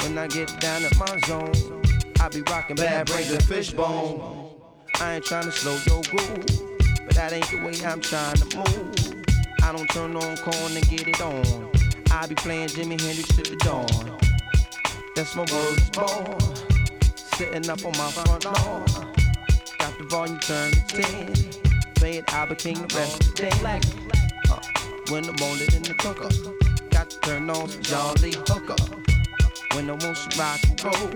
When 0.04 0.18
I 0.18 0.28
get 0.28 0.60
down 0.60 0.84
at 0.84 0.98
my 0.98 1.20
zone, 1.28 1.82
I 2.20 2.30
be 2.30 2.42
rocking 2.42 2.76
bad 2.76 3.08
brains 3.08 3.32
and 3.32 3.44
fishbone. 3.44 4.52
I 5.00 5.16
ain't 5.16 5.26
trying 5.26 5.46
to 5.46 5.52
slow 5.52 5.78
your 5.88 6.02
groove, 6.04 6.46
but 7.06 7.16
that 7.16 7.32
ain't 7.34 7.50
the 7.50 7.58
way 7.58 7.74
I'm 7.86 8.02
trying 8.02 8.36
to 8.36 8.58
move. 8.58 9.24
I 9.64 9.72
don't 9.72 9.90
turn 9.90 10.16
on 10.16 10.38
corn 10.38 10.76
and 10.76 10.90
get 10.90 11.08
it 11.08 11.22
on. 11.22 11.72
I 12.12 12.28
be 12.28 12.36
playing 12.36 12.70
Jimi 12.70 13.00
Hendrix 13.00 13.30
to 13.36 13.44
the 13.44 13.56
dawn. 13.58 14.20
That's 15.16 15.36
my 15.36 15.46
words 15.52 15.90
born. 15.92 16.40
Sitting 17.16 17.70
up 17.70 17.86
on 17.86 17.98
my 17.98 18.12
front 18.12 18.46
lawn. 18.46 18.86
Got 19.80 19.98
the 19.98 20.06
volume 20.10 20.40
turned 20.40 20.74
to 20.90 21.02
10. 21.02 21.94
Playing 21.96 22.24
Albert 22.30 22.60
King 22.60 22.76
the 22.76 22.96
rest 22.96 23.24
of 23.24 23.36
the 23.36 23.44
day. 23.44 23.80
Uh, 24.50 24.60
when 25.10 25.26
I'm 25.26 25.36
on 25.36 25.58
it 25.62 25.74
in 25.76 25.84
the 25.84 25.94
cooker. 25.96 26.61
To 27.12 27.20
turn 27.20 27.50
on 27.50 27.68
some 27.68 27.82
Jolly 27.82 28.34
Hooker. 28.48 28.76
When 29.74 29.90
I 29.90 29.94
want 29.94 30.16
some 30.16 30.40
rock 30.40 30.60
and 30.64 30.84
roll, 30.84 31.10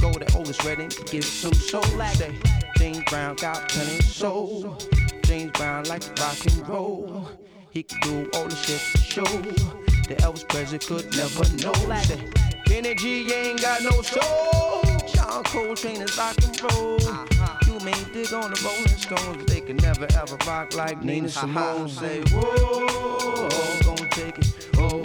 go 0.00 0.18
to 0.18 0.38
Otis 0.38 0.64
Redding 0.64 0.88
to 0.88 1.04
get 1.04 1.24
some 1.24 1.52
soul. 1.52 1.82
Say, 2.14 2.34
James 2.78 3.02
Brown 3.10 3.36
got 3.36 3.68
plenty 3.68 3.98
of 3.98 4.04
soul. 4.04 4.78
James 5.24 5.50
Brown 5.52 5.84
like 5.84 6.04
rock 6.18 6.38
and 6.46 6.68
roll. 6.68 7.28
He 7.70 7.82
could 7.82 8.00
do 8.00 8.30
all 8.34 8.48
the 8.48 8.56
shit 8.56 8.80
for 8.80 8.98
show. 8.98 9.24
The 9.24 10.16
Elvis 10.20 10.48
Presley 10.48 10.78
could 10.78 11.14
never 11.14 11.44
know. 11.62 11.74
Say, 12.00 12.30
Kenny 12.64 12.94
G 12.94 13.30
ain't 13.30 13.60
got 13.60 13.82
no 13.82 14.00
soul. 14.00 14.82
John 15.12 15.44
Coltrane 15.44 16.00
is 16.00 16.16
rock 16.16 16.36
and 16.42 16.62
roll. 16.62 16.96
Uh-huh. 16.96 17.58
You 17.66 17.78
may 17.84 17.92
dig 18.14 18.32
on 18.32 18.50
the 18.52 18.60
Rolling 18.64 18.88
Stones, 18.88 19.36
but 19.36 19.46
they 19.48 19.60
can 19.60 19.76
never 19.76 20.06
ever 20.16 20.36
rock 20.46 20.74
like 20.74 21.02
Nina 21.02 21.28
Simone. 21.28 21.90
Say, 21.90 22.22
whoa, 22.32 23.48
gon' 23.84 24.08
take 24.10 24.38
it. 24.38 24.70
Oh, 24.78 25.01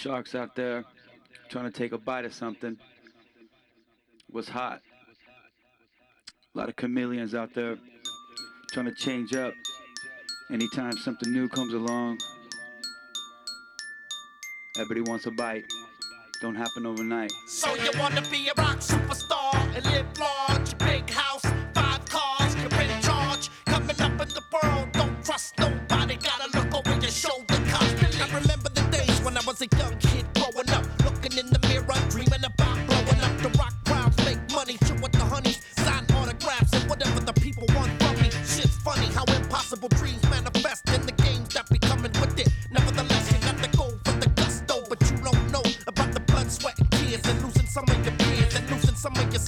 sharks 0.00 0.34
out 0.34 0.56
there 0.56 0.82
trying 1.50 1.70
to 1.70 1.70
take 1.70 1.92
a 1.92 1.98
bite 1.98 2.24
of 2.24 2.32
something 2.32 2.78
was 4.32 4.48
hot. 4.48 4.80
A 6.54 6.58
lot 6.58 6.70
of 6.70 6.76
chameleons 6.76 7.34
out 7.34 7.52
there 7.52 7.76
trying 8.72 8.86
to 8.86 8.94
change 8.94 9.34
up 9.34 9.52
anytime 10.50 10.96
something 10.96 11.30
new 11.30 11.50
comes 11.50 11.74
along. 11.74 12.18
Everybody 14.78 15.02
wants 15.02 15.26
a 15.26 15.32
bite. 15.32 15.64
Don't 16.40 16.54
happen 16.54 16.86
overnight. 16.86 17.30
So 17.46 17.74
you 17.74 17.90
wanna 17.98 18.22
be 18.30 18.48
a 18.48 18.54
rock 18.56 18.78
superstar 18.78 19.54
and 19.76 19.84
live 19.84 20.06
large, 20.18 20.78
big 20.78 21.10
house, 21.10 21.44
five 21.74 22.02
cars, 22.06 22.56
you're 22.56 22.80
in 22.80 23.02
charge. 23.02 23.50
Coming 23.66 24.00
up 24.00 24.12
in 24.12 24.28
the 24.28 24.42
world, 24.50 24.92
don't 24.92 25.22
trust 25.22 25.58
nobody. 25.58 26.16
Gotta 26.16 26.58
look 26.58 26.74
over 26.74 26.98
your 26.98 27.10
shoulder 27.10 27.60
constantly. 27.68 28.22
I 28.22 28.40
remember 28.40 28.69
I 29.40 29.42
was 29.46 29.62
a 29.62 29.68
young 29.78 29.96
kid 29.96 30.26
growing 30.34 30.68
up, 30.68 30.84
looking 31.02 31.38
in 31.38 31.46
the 31.48 31.58
mirror, 31.66 31.96
dreaming 32.10 32.44
about 32.44 32.76
blowing 32.86 33.20
up 33.24 33.34
the 33.40 33.48
rock 33.58 33.72
crowds, 33.86 34.14
make 34.26 34.38
money, 34.52 34.76
chill 34.84 34.96
with 35.00 35.12
the 35.12 35.24
honeys, 35.24 35.64
sign 35.78 36.04
autographs, 36.12 36.74
and 36.74 36.84
whatever 36.90 37.20
the 37.20 37.32
people 37.32 37.64
want 37.74 37.90
from 38.02 38.20
me. 38.20 38.28
Shit's 38.44 38.76
funny 38.84 39.06
how 39.06 39.24
impossible 39.32 39.88
dreams 39.96 40.22
manifest 40.28 40.90
in 40.90 41.06
the 41.06 41.12
games 41.12 41.48
that 41.54 41.70
be 41.70 41.78
coming 41.78 42.12
with 42.20 42.38
it. 42.38 42.52
Nevertheless, 42.70 43.32
you 43.32 43.38
got 43.40 43.56
the 43.56 43.74
goal 43.74 43.96
for 44.04 44.12
the 44.20 44.28
gusto, 44.36 44.84
but 44.90 45.00
you 45.08 45.16
don't 45.24 45.50
know 45.50 45.64
about 45.86 46.12
the 46.12 46.20
blood, 46.20 46.52
sweat, 46.52 46.78
and 46.78 46.90
tears, 46.90 47.24
and 47.24 47.42
losing 47.42 47.66
some 47.66 47.88
of 47.88 48.04
your 48.04 48.14
peers, 48.16 48.54
and 48.56 48.70
losing 48.70 48.94
some 48.94 49.16
of 49.16 49.32
your 49.32 49.39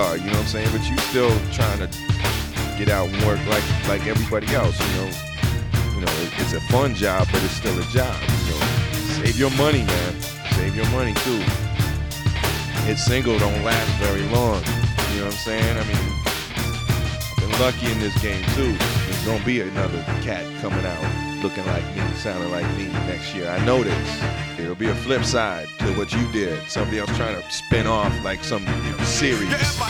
star, 0.00 0.16
you 0.16 0.24
know 0.24 0.32
what 0.32 0.40
I'm 0.40 0.46
saying? 0.46 0.68
But 0.72 0.88
you 0.88 0.96
still 1.12 1.30
trying 1.52 1.78
to 1.80 1.88
get 2.78 2.88
out 2.88 3.08
and 3.08 3.20
work 3.26 3.40
like 3.46 3.64
like 3.88 4.06
everybody 4.06 4.46
else, 4.54 4.78
you 4.80 4.92
know. 4.96 5.10
You 5.94 6.00
know, 6.00 6.12
it, 6.24 6.32
it's 6.40 6.52
a 6.54 6.60
fun 6.72 6.94
job, 6.94 7.28
but 7.32 7.42
it's 7.44 7.54
still 7.54 7.76
a 7.78 7.84
job. 7.92 8.16
You 8.46 8.52
know, 8.52 8.60
save 9.20 9.38
your 9.38 9.50
money, 9.50 9.82
man. 9.82 10.12
Save 10.56 10.74
your 10.74 10.88
money 10.90 11.14
too. 11.26 11.42
It's 12.88 13.04
single 13.04 13.38
don't 13.38 13.62
last 13.62 13.90
very 14.00 14.22
long. 14.36 14.62
You 15.12 15.20
know 15.20 15.26
what 15.26 15.34
I'm 15.36 15.44
saying? 15.48 15.76
I 15.76 15.84
mean, 15.84 16.06
I've 17.28 17.38
been 17.40 17.60
lucky 17.60 17.92
in 17.92 17.98
this 18.00 18.16
game 18.22 18.44
too. 18.56 18.72
There's 18.72 19.26
gonna 19.26 19.44
be 19.44 19.60
another 19.60 20.02
cat 20.22 20.44
coming 20.62 20.84
out 20.84 21.30
looking 21.42 21.64
like 21.66 21.84
me, 21.96 22.02
sounding 22.16 22.50
like 22.50 22.66
me 22.76 22.86
next 23.08 23.34
year. 23.34 23.48
I 23.48 23.64
know 23.64 23.82
this. 23.82 24.22
It'll 24.58 24.74
be 24.74 24.88
a 24.88 24.94
flip 24.94 25.24
side 25.24 25.68
to 25.78 25.92
what 25.94 26.12
you 26.12 26.30
did. 26.32 26.58
Somebody 26.68 26.98
else 26.98 27.14
trying 27.16 27.40
to 27.40 27.50
spin 27.50 27.86
off 27.86 28.12
like 28.24 28.44
some 28.44 28.64
series. 29.10 29.50
Yeah, 29.50 29.80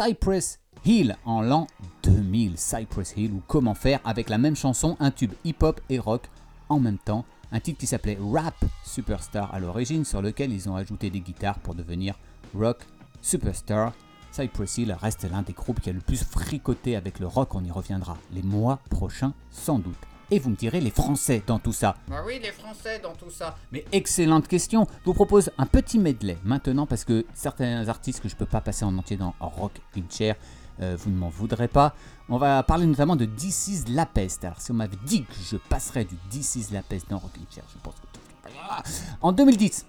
Cypress 0.00 0.60
Hill 0.84 1.16
en 1.24 1.42
l'an 1.42 1.66
2000. 2.04 2.56
Cypress 2.56 3.14
Hill 3.16 3.32
ou 3.32 3.42
comment 3.48 3.74
faire 3.74 3.98
avec 4.04 4.28
la 4.28 4.38
même 4.38 4.54
chanson, 4.54 4.96
un 5.00 5.10
tube 5.10 5.32
hip-hop 5.42 5.80
et 5.90 5.98
rock 5.98 6.30
en 6.68 6.78
même 6.78 6.98
temps. 6.98 7.24
Un 7.50 7.58
titre 7.58 7.80
qui 7.80 7.88
s'appelait 7.88 8.16
Rap 8.20 8.54
Superstar 8.84 9.52
à 9.52 9.58
l'origine, 9.58 10.04
sur 10.04 10.22
lequel 10.22 10.52
ils 10.52 10.68
ont 10.68 10.76
ajouté 10.76 11.10
des 11.10 11.18
guitares 11.18 11.58
pour 11.58 11.74
devenir 11.74 12.14
Rock 12.54 12.86
Superstar. 13.22 13.92
Cypress 14.30 14.78
Hill 14.78 14.92
reste 14.92 15.28
l'un 15.28 15.42
des 15.42 15.52
groupes 15.52 15.80
qui 15.80 15.90
a 15.90 15.92
le 15.92 16.00
plus 16.00 16.22
fricoté 16.22 16.94
avec 16.94 17.18
le 17.18 17.26
rock, 17.26 17.56
on 17.56 17.64
y 17.64 17.70
reviendra 17.72 18.16
les 18.32 18.44
mois 18.44 18.78
prochains 18.90 19.34
sans 19.50 19.80
doute. 19.80 19.96
Et 20.30 20.38
vous 20.38 20.50
me 20.50 20.56
direz 20.56 20.80
les 20.80 20.90
Français 20.90 21.42
dans 21.46 21.58
tout 21.58 21.72
ça. 21.72 21.96
Bah 22.06 22.22
oui, 22.26 22.38
les 22.42 22.52
Français 22.52 22.98
dans 22.98 23.14
tout 23.14 23.30
ça. 23.30 23.56
Mais 23.72 23.84
excellente 23.92 24.46
question. 24.46 24.86
Je 25.00 25.06
vous 25.06 25.14
propose 25.14 25.50
un 25.56 25.64
petit 25.64 25.98
medley 25.98 26.36
maintenant 26.44 26.84
parce 26.84 27.04
que 27.04 27.24
certains 27.32 27.88
artistes 27.88 28.20
que 28.20 28.28
je 28.28 28.36
peux 28.36 28.44
pas 28.46 28.60
passer 28.60 28.84
en 28.84 28.96
entier 28.98 29.16
dans 29.16 29.34
Rock 29.40 29.80
in 29.96 30.02
Chair, 30.10 30.36
euh, 30.82 30.96
vous 30.98 31.10
ne 31.10 31.16
m'en 31.16 31.30
voudrez 31.30 31.66
pas. 31.66 31.94
On 32.28 32.36
va 32.36 32.62
parler 32.62 32.84
notamment 32.84 33.16
de 33.16 33.24
This 33.24 33.68
is 33.68 33.84
La 33.88 34.04
Peste. 34.04 34.44
Alors 34.44 34.60
si 34.60 34.70
on 34.70 34.74
m'avait 34.74 34.98
dit 35.06 35.24
que 35.24 35.34
je 35.50 35.56
passerais 35.56 36.04
du 36.04 36.16
This 36.28 36.56
is 36.56 36.74
La 36.74 36.82
Peste 36.82 37.08
dans 37.08 37.18
Rock 37.18 37.32
in 37.38 37.50
Chair, 37.50 37.64
je 37.72 37.78
pense 37.82 37.94
que... 37.94 38.50
Ah 38.70 38.82
En 39.22 39.32
2010, 39.32 39.86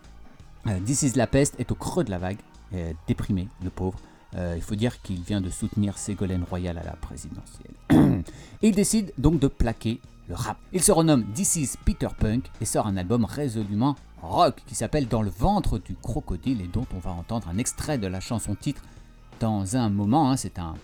euh, 0.67 0.79
This 0.85 1.01
is 1.03 1.11
La 1.15 1.27
Peste 1.27 1.59
est 1.59 1.69
au 1.69 1.75
creux 1.75 2.05
de 2.05 2.11
la 2.11 2.17
vague, 2.17 2.39
euh, 2.73 2.93
déprimé, 3.07 3.49
le 3.61 3.69
pauvre. 3.69 3.99
Euh, 4.35 4.53
il 4.55 4.61
faut 4.61 4.75
dire 4.75 5.01
qu'il 5.01 5.21
vient 5.21 5.41
de 5.41 5.49
soutenir 5.49 5.97
Ségolène 5.97 6.43
Royal 6.47 6.77
à 6.77 6.83
la 6.83 6.93
présidentielle. 6.93 7.71
Il 8.61 8.75
décide 8.75 9.11
donc 9.17 9.39
de 9.39 9.47
plaquer 9.47 9.99
le 10.27 10.35
rap. 10.35 10.57
Il 10.71 10.83
se 10.83 10.91
renomme 10.91 11.25
This 11.33 11.55
is 11.55 11.71
Peter 11.83 12.09
Punk 12.17 12.45
et 12.61 12.65
sort 12.65 12.85
un 12.85 12.95
album 12.97 13.25
résolument 13.25 13.95
rock 14.21 14.61
qui 14.67 14.75
s'appelle 14.75 15.07
Dans 15.07 15.23
le 15.23 15.31
ventre 15.31 15.79
du 15.79 15.95
crocodile 15.95 16.61
et 16.61 16.67
dont 16.67 16.85
on 16.95 16.99
va 16.99 17.11
entendre 17.11 17.47
un 17.49 17.57
extrait 17.57 17.97
de 17.97 18.05
la 18.05 18.19
chanson 18.19 18.53
titre 18.53 18.83
dans 19.39 19.75
un 19.75 19.89
moment. 19.89 20.29
hein. 20.29 20.37
c'est 20.37 20.59
un 20.59 20.75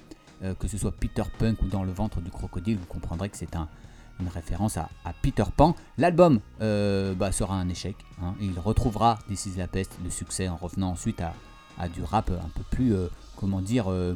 euh, 0.44 0.54
que 0.56 0.68
ce 0.68 0.78
soit 0.78 0.92
Peter 0.92 1.24
Punk 1.38 1.62
ou 1.62 1.68
Dans 1.68 1.84
le 1.84 1.92
ventre 1.92 2.22
du 2.22 2.32
crocodile, 2.32 2.78
vous 2.78 2.86
comprendrez 2.88 3.30
que 3.30 3.38
c'est 3.38 3.56
un, 3.56 3.68
une 4.20 4.28
référence 4.28 4.78
à, 4.78 4.90
Peter 5.22 5.44
Pan. 5.56 5.76
L'album 6.00 6.40
euh, 6.62 7.14
bah, 7.14 7.32
sera 7.32 7.56
un 7.56 7.70
échec. 7.70 7.96
hein, 8.24 8.34
et 8.42 8.46
il 8.46 8.60
retrouvera 8.60 9.20
This 9.28 9.46
is 9.46 9.58
la 9.58 9.68
peste, 9.68 9.98
le 10.04 10.10
succès 10.10 10.48
en 10.50 10.56
revenant 10.56 10.90
ensuite 10.90 11.22
à, 11.22 11.34
à 11.78 11.90
du 11.90 12.04
rap 12.04 12.32
un 12.32 12.50
peu 12.50 12.64
plus, 12.72 12.94
euh, 12.94 13.08
comment 13.36 13.62
dire, 13.62 13.92
euh, 13.92 14.16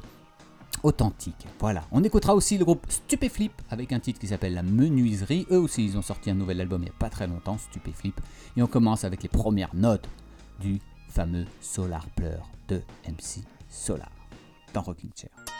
authentique. 0.83 1.47
Voilà. 1.59 1.83
On 1.91 2.03
écoutera 2.03 2.35
aussi 2.35 2.57
le 2.57 2.65
groupe 2.65 2.85
Stupéflip 2.89 3.51
avec 3.69 3.91
un 3.91 3.99
titre 3.99 4.19
qui 4.19 4.27
s'appelle 4.27 4.53
La 4.53 4.63
Menuiserie. 4.63 5.45
Eux 5.51 5.59
aussi, 5.59 5.85
ils 5.85 5.97
ont 5.97 6.01
sorti 6.01 6.29
un 6.29 6.35
nouvel 6.35 6.61
album 6.61 6.81
il 6.81 6.85
n'y 6.85 6.91
a 6.91 6.99
pas 6.99 7.09
très 7.09 7.27
longtemps, 7.27 7.57
Stupéflip. 7.57 8.19
Et 8.55 8.61
on 8.61 8.67
commence 8.67 9.03
avec 9.03 9.23
les 9.23 9.29
premières 9.29 9.75
notes 9.75 10.07
du 10.59 10.79
fameux 11.09 11.45
Solar 11.61 12.07
Pleur 12.15 12.49
de 12.67 12.81
MC 13.07 13.43
Solar 13.67 14.11
dans 14.73 14.81
Rocking 14.81 15.11
Chair. 15.15 15.58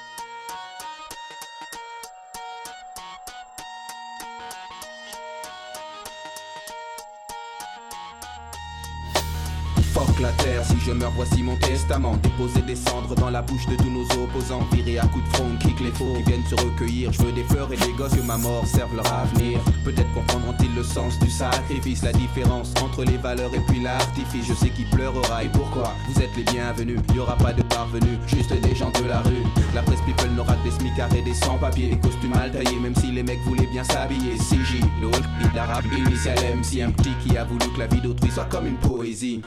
Si 10.20 10.78
je 10.86 10.92
meurs, 10.92 11.14
voici 11.16 11.42
mon 11.42 11.56
testament. 11.56 12.18
Déposer 12.18 12.62
des 12.64 12.76
cendres 12.76 13.16
dans 13.16 13.30
la 13.30 13.42
bouche 13.42 13.66
de 13.68 13.78
tous 13.78 13.90
nos 13.90 14.04
opposants. 14.22 14.68
Virer 14.74 15.00
à 15.00 15.06
coups 15.06 15.24
de 15.24 15.38
front, 15.38 15.50
kick 15.62 15.80
les 15.80 15.92
faux 15.92 16.14
qui 16.18 16.24
viennent 16.24 16.46
se 16.46 16.56
recueillir. 16.56 17.14
Je 17.14 17.22
veux 17.22 17.32
des 17.32 17.44
fleurs 17.46 17.72
et 17.72 17.78
des 17.78 17.94
gosses 17.94 18.16
que 18.16 18.22
ma 18.22 18.38
mort 18.38 18.66
serve 18.68 18.94
leur 18.98 19.08
avenir. 19.14 19.62
Peut-être 19.86 20.14
comprendront-ils 20.14 20.76
le 20.76 20.84
sens 20.84 21.18
du 21.20 21.30
sacrifice, 21.30 22.04
la 22.04 22.12
différence 22.12 22.74
entre 22.84 23.06
les 23.06 23.16
valeurs 23.16 23.56
et 23.56 23.62
puis 23.70 23.82
l'artifice. 23.82 24.46
Je 24.46 24.54
sais 24.54 24.72
qui 24.72 24.84
pleurera 24.84 25.46
et 25.46 25.50
pourquoi. 25.50 25.94
Vous 26.10 26.22
êtes 26.22 26.36
les 26.36 26.44
bienvenus, 26.44 27.00
y 27.16 27.20
aura 27.20 27.38
pas 27.38 27.54
de 27.54 27.62
parvenus, 27.64 28.20
juste 28.28 28.52
des 28.52 28.76
gens 28.76 28.92
de 28.92 29.08
la 29.08 29.22
rue. 29.22 29.46
La 29.74 29.84
presse 29.84 30.02
people 30.02 30.32
n'aura 30.36 30.56
que 30.56 30.64
des 30.64 30.72
smicards 30.72 31.14
et 31.16 31.22
des 31.22 31.34
sans-papiers, 31.34 31.90
des 31.90 32.00
costumes 32.00 32.32
mal 32.32 32.52
taillés, 32.52 32.80
même 32.80 32.96
si 32.96 33.12
les 33.12 33.24
mecs 33.24 33.42
voulaient 33.46 33.68
bien 33.72 33.84
s'habiller. 33.84 34.36
CJ, 34.38 34.82
le 35.02 35.08
Hulk, 35.08 35.26
hit 35.42 35.54
d'arabe, 35.54 35.86
initial 35.96 36.38
MC, 36.56 36.82
un 36.82 36.92
petit 36.92 37.14
qui 37.24 37.38
a 37.38 37.44
voulu 37.44 37.66
que 37.74 37.80
la 37.80 37.88
vie 37.88 38.02
d'autrui 38.02 38.32
soit 38.32 38.46
comme 38.46 38.68
une 38.68 38.78
poésie. 38.78 39.42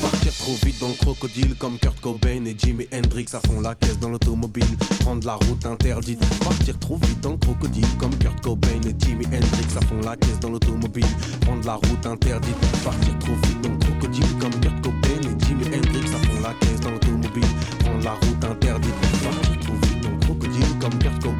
Partir 0.00 0.32
trop 0.32 0.54
vite 0.64 0.80
dans 0.80 0.88
le 0.88 0.94
crocodile 0.94 1.54
comme 1.56 1.78
Kurt 1.78 2.00
Cobain 2.00 2.44
et 2.46 2.56
Jimi 2.58 2.86
Hendrix 2.92 3.26
à 3.34 3.40
fond 3.46 3.60
la 3.60 3.74
caisse 3.74 3.98
dans 3.98 4.08
l'automobile. 4.08 4.64
Prendre 5.00 5.26
la 5.26 5.34
route 5.34 5.66
interdite. 5.66 6.20
Partir 6.42 6.78
trop 6.78 6.96
vite 6.96 7.20
dans 7.20 7.32
le 7.32 7.36
crocodile 7.36 7.86
comme 7.98 8.16
Kurt 8.16 8.40
Cobain 8.42 8.80
et 8.86 8.94
Jimi 8.98 9.26
Hendrix 9.26 9.76
à 9.76 9.80
fond 9.86 10.00
la 10.04 10.16
caisse 10.16 10.40
dans 10.40 10.50
l'automobile. 10.50 11.06
Prendre 11.42 11.66
la 11.66 11.74
route 11.74 12.06
interdite. 12.06 12.56
Partir 12.82 13.18
trop 13.18 13.34
vite 13.34 13.60
dans 13.62 13.72
le 13.72 13.78
crocodile 13.78 14.38
comme 14.40 14.60
Kurt 14.60 14.82
Cobain 14.82 15.20
et 15.22 15.44
Jimi 15.44 15.64
Hendrix 15.66 16.14
à 16.14 16.26
fond 16.26 16.40
la 16.42 16.54
caisse 16.54 16.80
dans 16.80 16.90
l'automobile. 16.90 17.44
Prendre 17.80 18.04
la 18.04 18.12
route 18.12 18.44
interdite. 18.44 18.89
Comme 20.80 20.98
Kurt 20.98 21.39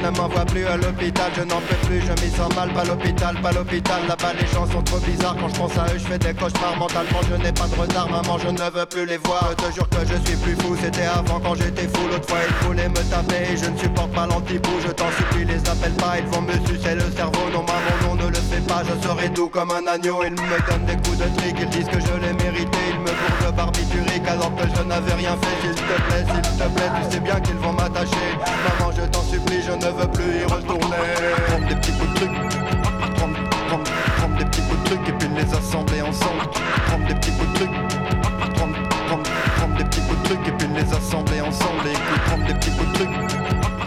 Ne 0.00 0.08
m'envoie 0.08 0.46
plus 0.46 0.64
à 0.64 0.78
l'hôpital 0.78 1.30
Je 1.36 1.42
n'en 1.42 1.60
peux 1.60 1.86
plus, 1.86 2.00
je 2.00 2.24
m'y 2.24 2.30
sens 2.30 2.54
mal 2.56 2.72
Pas 2.72 2.82
l'hôpital, 2.84 3.36
pas 3.42 3.52
l'hôpital 3.52 4.00
Là-bas 4.08 4.32
les 4.40 4.46
gens 4.46 4.66
sont 4.66 4.80
trop 4.82 4.96
bizarres 4.98 5.36
Quand 5.38 5.48
je 5.48 5.54
pense 5.54 5.76
à 5.76 5.84
eux 5.84 5.98
je 5.98 6.04
fais 6.04 6.18
des 6.18 6.32
cauchemars 6.32 6.76
Mentalement 6.78 7.20
je 7.28 7.34
n'ai 7.36 7.52
pas 7.52 7.66
de 7.66 7.74
retard 7.78 8.08
Maman 8.08 8.38
je 8.38 8.48
ne 8.48 8.70
veux 8.70 8.86
plus 8.86 9.04
les 9.04 9.18
voir 9.18 9.50
Je 9.50 9.66
te 9.66 9.72
jure 9.74 9.88
que 9.90 10.00
je 10.00 10.16
suis 10.26 10.36
plus 10.38 10.56
fou 10.56 10.74
C'était 10.80 11.04
avant 11.04 11.38
quand 11.40 11.54
j'étais 11.56 11.86
fou 11.88 12.08
L'autre 12.10 12.26
fois 12.26 12.38
ils 12.48 12.66
voulaient 12.66 12.88
me 12.88 13.02
taper 13.10 13.54
Je 13.54 13.68
ne 13.68 13.76
supporte 13.76 14.12
pas 14.12 14.26
l'antipou 14.26 14.72
Je 14.82 14.92
t'en 14.92 15.10
supplie 15.10 15.44
les 15.44 15.60
appelle 15.68 15.92
pas 16.00 16.18
Ils 16.18 16.26
vont 16.26 16.40
me 16.40 16.54
sucer 16.66 16.94
le 16.94 17.04
cerveau 17.14 17.44
Non 17.52 17.62
maman 17.62 17.94
non 18.02 18.14
ne 18.14 18.28
le 18.30 18.40
fais 18.48 18.64
pas 18.66 18.82
Je 18.88 19.06
serai 19.06 19.28
doux 19.28 19.48
comme 19.48 19.72
un 19.72 19.86
agneau 19.86 20.24
Ils 20.24 20.32
me 20.32 20.70
donnent 20.70 20.86
des 20.86 20.96
coups 20.96 21.18
de 21.18 21.28
trick 21.36 21.56
Ils 21.60 21.68
disent 21.68 21.88
que 21.88 22.00
je 22.00 22.14
l'ai 22.16 22.32
mérité 22.32 22.78
Ils 22.88 22.98
me 22.98 23.12
bourrent 23.12 23.50
de 23.50 23.56
barbiturique 23.56 24.26
Alors 24.26 24.54
que 24.56 24.64
je 24.74 24.82
n'avais 24.84 25.14
rien 25.14 25.36
fait 25.36 25.56
S'il 25.60 25.74
te 25.74 26.00
plaît, 26.08 26.24
s'il 26.32 26.58
te 26.58 26.68
plaît 26.74 26.90
Tu 26.96 27.12
sais 27.12 27.20
bien 27.20 27.38
qu'ils 27.40 27.60
vont 27.60 27.72
m'attacher 27.74 28.28
Maman 28.40 28.90
je 28.96 29.02
t'en 29.12 29.22
supplie 29.22 29.60
Je 29.60 29.81
ne 29.86 29.90
veux 29.90 30.08
plus 30.08 30.40
y 30.40 30.44
retourner. 30.44 30.96
Prendre 31.48 31.68
des 31.68 31.74
petits 31.74 31.92
bouts 31.92 32.06
de 32.06 32.14
trucs 32.14 32.30
Prendre, 33.16 33.38
prendre, 33.68 33.84
prendre 34.16 34.36
des 34.36 34.44
petits 34.44 34.60
bouts 34.62 34.76
de 34.76 34.84
trucs 34.84 35.08
Et 35.08 35.12
puis 35.12 35.28
les 35.28 35.54
assembler 35.54 36.02
ensemble. 36.02 36.42
Prendre 36.86 37.06
des 37.06 37.14
petits 37.14 37.30
bouts 37.32 37.46
de 37.46 37.54
trucs 37.54 37.70
Prendre, 38.54 38.76
prendre, 39.06 39.22
prendre 39.56 39.76
des 39.76 39.84
petits 39.84 40.00
bouts 40.02 40.14
de 40.14 40.22
trucs 40.24 40.48
Et 40.48 40.52
puis 40.52 40.68
les 40.68 40.94
assembler 40.94 41.40
ensemble. 41.40 41.86
Et 41.86 41.90
écoute, 41.90 42.22
prendre 42.26 42.46
des 42.46 42.54
petits 42.54 42.70
bouts 42.70 42.84
de 42.84 42.92
trucs 42.92 43.81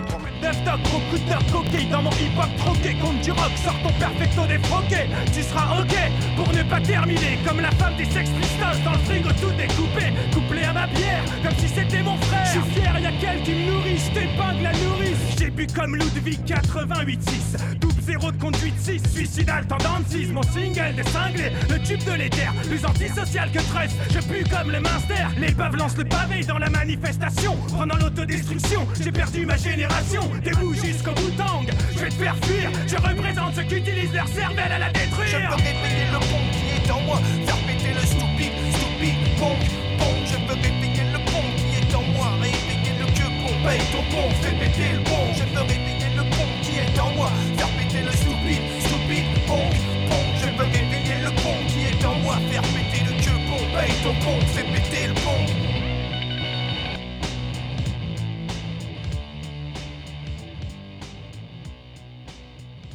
Lève 0.45 0.63
ta 0.63 0.77
bloc, 0.77 0.83
gros 0.83 0.99
coup 1.09 1.17
de 1.17 1.51
coquille 1.51 1.87
dans 1.87 2.03
mon 2.03 2.11
hip-hop 2.11 2.49
troqué 2.59 2.93
contre 3.01 3.19
du 3.21 3.31
rock, 3.31 3.51
sors 3.63 3.73
ton 3.81 3.91
perfecto 3.93 4.45
défroqué, 4.45 5.09
tu 5.33 5.41
seras 5.41 5.81
ok 5.81 5.95
pour 6.35 6.53
ne 6.53 6.61
pas 6.61 6.79
terminer. 6.81 7.39
Comme 7.43 7.61
la 7.61 7.71
femme 7.71 7.95
des 7.97 8.05
Sex 8.05 8.29
Pistols 8.29 8.83
dans 8.83 8.91
le 8.91 8.99
frigo 8.99 9.29
tout 9.41 9.49
découpé, 9.57 10.13
couplé 10.31 10.65
à 10.65 10.73
ma 10.73 10.85
bière 10.85 11.23
comme 11.41 11.55
si 11.57 11.67
c'était 11.67 12.03
mon 12.03 12.15
frère. 12.17 12.45
Je 12.45 12.61
suis 12.61 12.79
fier, 12.79 12.99
y'a 12.99 13.11
qu'elle 13.13 13.41
qui 13.41 13.53
me 13.53 13.71
nourrit, 13.71 13.97
je 13.97 14.63
la 14.63 14.71
nourrice. 14.73 15.17
J'ai 15.39 15.49
bu 15.49 15.65
comme 15.65 15.95
Ludwig 15.95 16.39
88-6, 16.45 17.79
double 17.79 17.94
zéro 18.05 18.31
de 18.31 18.37
conduite 18.37 18.79
6, 18.79 19.01
suicidal 19.13 19.65
tendance 19.67 20.05
6, 20.09 20.27
mon 20.27 20.43
single 20.43 20.95
des 20.95 21.73
le 21.73 21.81
tube 21.83 22.03
de 22.03 22.13
l'éther, 22.13 22.53
plus 22.67 22.85
antisocial 22.85 23.49
que 23.51 23.59
Trust, 23.59 23.95
je 24.11 24.19
pue 24.19 24.43
comme 24.49 24.71
le 24.71 24.79
minster, 24.79 25.25
les 25.37 25.51
baves 25.51 25.75
lancent 25.75 25.97
le 25.97 26.05
pavé 26.05 26.43
dans 26.43 26.57
la 26.57 26.69
manifestation, 26.69 27.55
prenant 27.75 27.95
l'autodestruction, 27.95 28.87
j'ai 29.01 29.11
perdu 29.11 29.45
ma 29.45 29.57
génération, 29.57 30.23
des 30.43 30.51
bouts 30.51 30.73
jusqu'au 30.73 31.11
boutang, 31.11 31.65
je 31.93 31.99
vais 31.99 32.09
te 32.09 32.13
faire 32.13 32.35
fuir, 32.43 32.69
je 32.87 32.95
représente 32.95 33.55
ceux 33.55 33.63
qui 33.63 33.75
utilisent 33.75 34.13
leur 34.13 34.27
cervelle 34.27 34.71
à 34.71 34.79
la 34.79 34.91
détruire. 34.91 35.27
Je 35.27 35.37
peux 35.37 35.55
réveiller 35.55 36.05
le 36.11 36.19
pont 36.19 36.45
qui 36.51 36.65
est 36.75 36.91
en 36.91 37.01
moi, 37.01 37.19
faire 37.45 37.57
péter 37.67 37.93
le 37.93 38.05
stupide, 38.05 38.55
stupide, 38.73 39.39
pong, 39.39 39.61
pong. 39.97 40.19
Je 40.25 40.37
peux 40.47 40.59
réveiller 40.59 41.05
le 41.11 41.19
pont 41.25 41.47
qui 41.57 41.77
est 41.79 41.95
en 41.95 42.03
moi, 42.13 42.27
réveiller 42.41 42.93
le 42.99 43.05
vieux 43.13 43.31
pont, 43.41 43.55
paye 43.63 43.81
ton 43.91 44.03
pont, 44.11 44.29
fais 44.41 44.55
péter 44.59 44.93
le 44.93 45.03
pont. 45.03 45.27
Je 45.33 45.43
peux 45.53 45.61
réveiller 45.61 46.11
le 46.15 46.23
pont 46.23 46.51
qui 46.61 46.77
est 46.77 46.99
en 46.99 47.09
moi, 47.15 47.31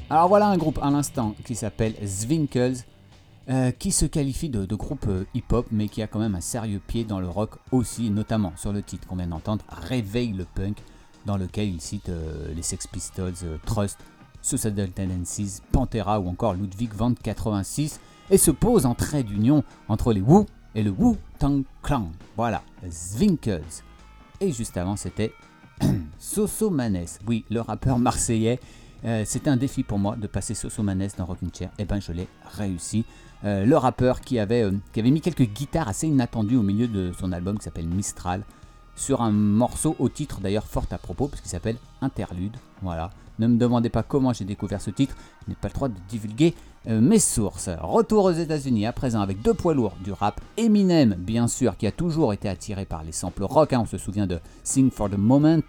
Alors 0.08 0.28
voilà 0.28 0.46
un 0.46 0.56
groupe 0.56 0.78
à 0.80 0.88
l'instant 0.90 1.34
qui 1.44 1.56
s'appelle 1.56 1.94
Zwinkels, 2.04 2.76
euh, 3.48 3.72
qui 3.72 3.90
se 3.90 4.06
qualifie 4.06 4.50
de, 4.50 4.64
groupe 4.76 5.06
euh, 5.08 5.24
hip-hop, 5.34 5.66
mais 5.72 5.88
qui 5.88 6.00
a 6.00 6.06
quand 6.06 6.20
même 6.20 6.36
un 6.36 6.40
sérieux 6.40 6.80
pied 6.86 7.02
dans 7.02 7.18
le 7.18 7.28
rock 7.28 7.58
aussi, 7.72 8.10
notamment 8.10 8.52
sur 8.56 8.72
le 8.72 8.80
titre 8.80 9.08
qu'on 9.08 9.16
vient 9.16 9.26
d'entendre, 9.26 9.64
Réveille 9.68 10.32
le 10.32 10.44
punk, 10.44 10.76
dans 11.26 11.36
lequel 11.36 11.70
il 11.70 11.80
cite 11.80 12.08
euh, 12.08 12.54
les 12.54 12.62
Sex 12.62 12.86
Pistols, 12.86 13.58
Trust, 13.66 13.98
Suicidal 14.42 14.90
Tendencies, 14.90 15.60
Pantera 15.72 16.20
ou 16.20 16.28
encore 16.28 16.54
Ludwig 16.54 16.92
van 16.94 17.14
86, 17.14 17.98
et 18.30 18.38
se 18.38 18.52
pose 18.52 18.86
en 18.86 18.94
trait 18.94 19.24
d'union 19.24 19.64
entre 19.88 20.12
les 20.12 20.20
Wu 20.20 20.46
et 20.74 20.82
le 20.82 20.90
Wu-Tang 20.90 21.62
Clan. 21.82 22.10
Voilà, 22.36 22.62
Zwinkels. 22.88 23.82
Et 24.40 24.52
juste 24.52 24.76
avant, 24.76 24.96
c'était 24.96 25.32
Soso 26.18 26.70
Manes, 26.70 27.06
oui, 27.26 27.44
le 27.50 27.60
rappeur 27.60 27.98
marseillais. 27.98 28.60
Euh, 29.04 29.22
C'était 29.24 29.50
un 29.50 29.56
défi 29.56 29.82
pour 29.82 29.98
moi 29.98 30.16
de 30.16 30.26
passer 30.26 30.54
Soso 30.54 30.82
Manes 30.82 31.08
dans 31.16 31.24
Rockin' 31.24 31.50
Chair. 31.56 31.70
Et 31.78 31.84
ben, 31.84 32.00
je 32.00 32.12
l'ai 32.12 32.28
réussi. 32.56 33.04
Euh, 33.44 33.64
le 33.64 33.76
rappeur 33.76 34.20
qui 34.20 34.38
avait, 34.38 34.62
euh, 34.62 34.72
qui 34.92 35.00
avait 35.00 35.10
mis 35.10 35.22
quelques 35.22 35.46
guitares 35.46 35.88
assez 35.88 36.06
inattendues 36.06 36.56
au 36.56 36.62
milieu 36.62 36.86
de 36.86 37.12
son 37.18 37.32
album 37.32 37.58
qui 37.58 37.64
s'appelle 37.64 37.86
Mistral. 37.86 38.42
Sur 38.96 39.22
un 39.22 39.30
morceau 39.30 39.96
au 39.98 40.10
titre 40.10 40.40
d'ailleurs 40.40 40.66
fort 40.66 40.84
à 40.90 40.98
propos, 40.98 41.28
puisqu'il 41.28 41.48
s'appelle 41.48 41.76
Interlude. 42.02 42.56
Voilà. 42.82 43.10
Ne 43.40 43.46
me 43.46 43.56
demandez 43.56 43.88
pas 43.88 44.02
comment 44.02 44.34
j'ai 44.34 44.44
découvert 44.44 44.82
ce 44.82 44.90
titre, 44.90 45.16
je 45.44 45.50
n'ai 45.50 45.56
pas 45.56 45.68
le 45.68 45.72
droit 45.72 45.88
de 45.88 45.94
divulguer 46.10 46.54
euh, 46.88 47.00
mes 47.00 47.18
sources. 47.18 47.70
Retour 47.80 48.26
aux 48.26 48.32
États-Unis 48.32 48.84
à 48.84 48.92
présent 48.92 49.22
avec 49.22 49.40
deux 49.40 49.54
poids 49.54 49.72
lourds 49.72 49.96
du 50.04 50.12
rap. 50.12 50.42
Eminem, 50.58 51.14
bien 51.18 51.48
sûr, 51.48 51.78
qui 51.78 51.86
a 51.86 51.90
toujours 51.90 52.34
été 52.34 52.50
attiré 52.50 52.84
par 52.84 53.02
les 53.02 53.12
samples 53.12 53.44
rock. 53.44 53.72
hein, 53.72 53.80
on 53.80 53.86
se 53.86 53.96
souvient 53.96 54.26
de 54.26 54.40
Sing 54.62 54.90
for 54.90 55.08
the 55.08 55.16
Moment 55.16 55.62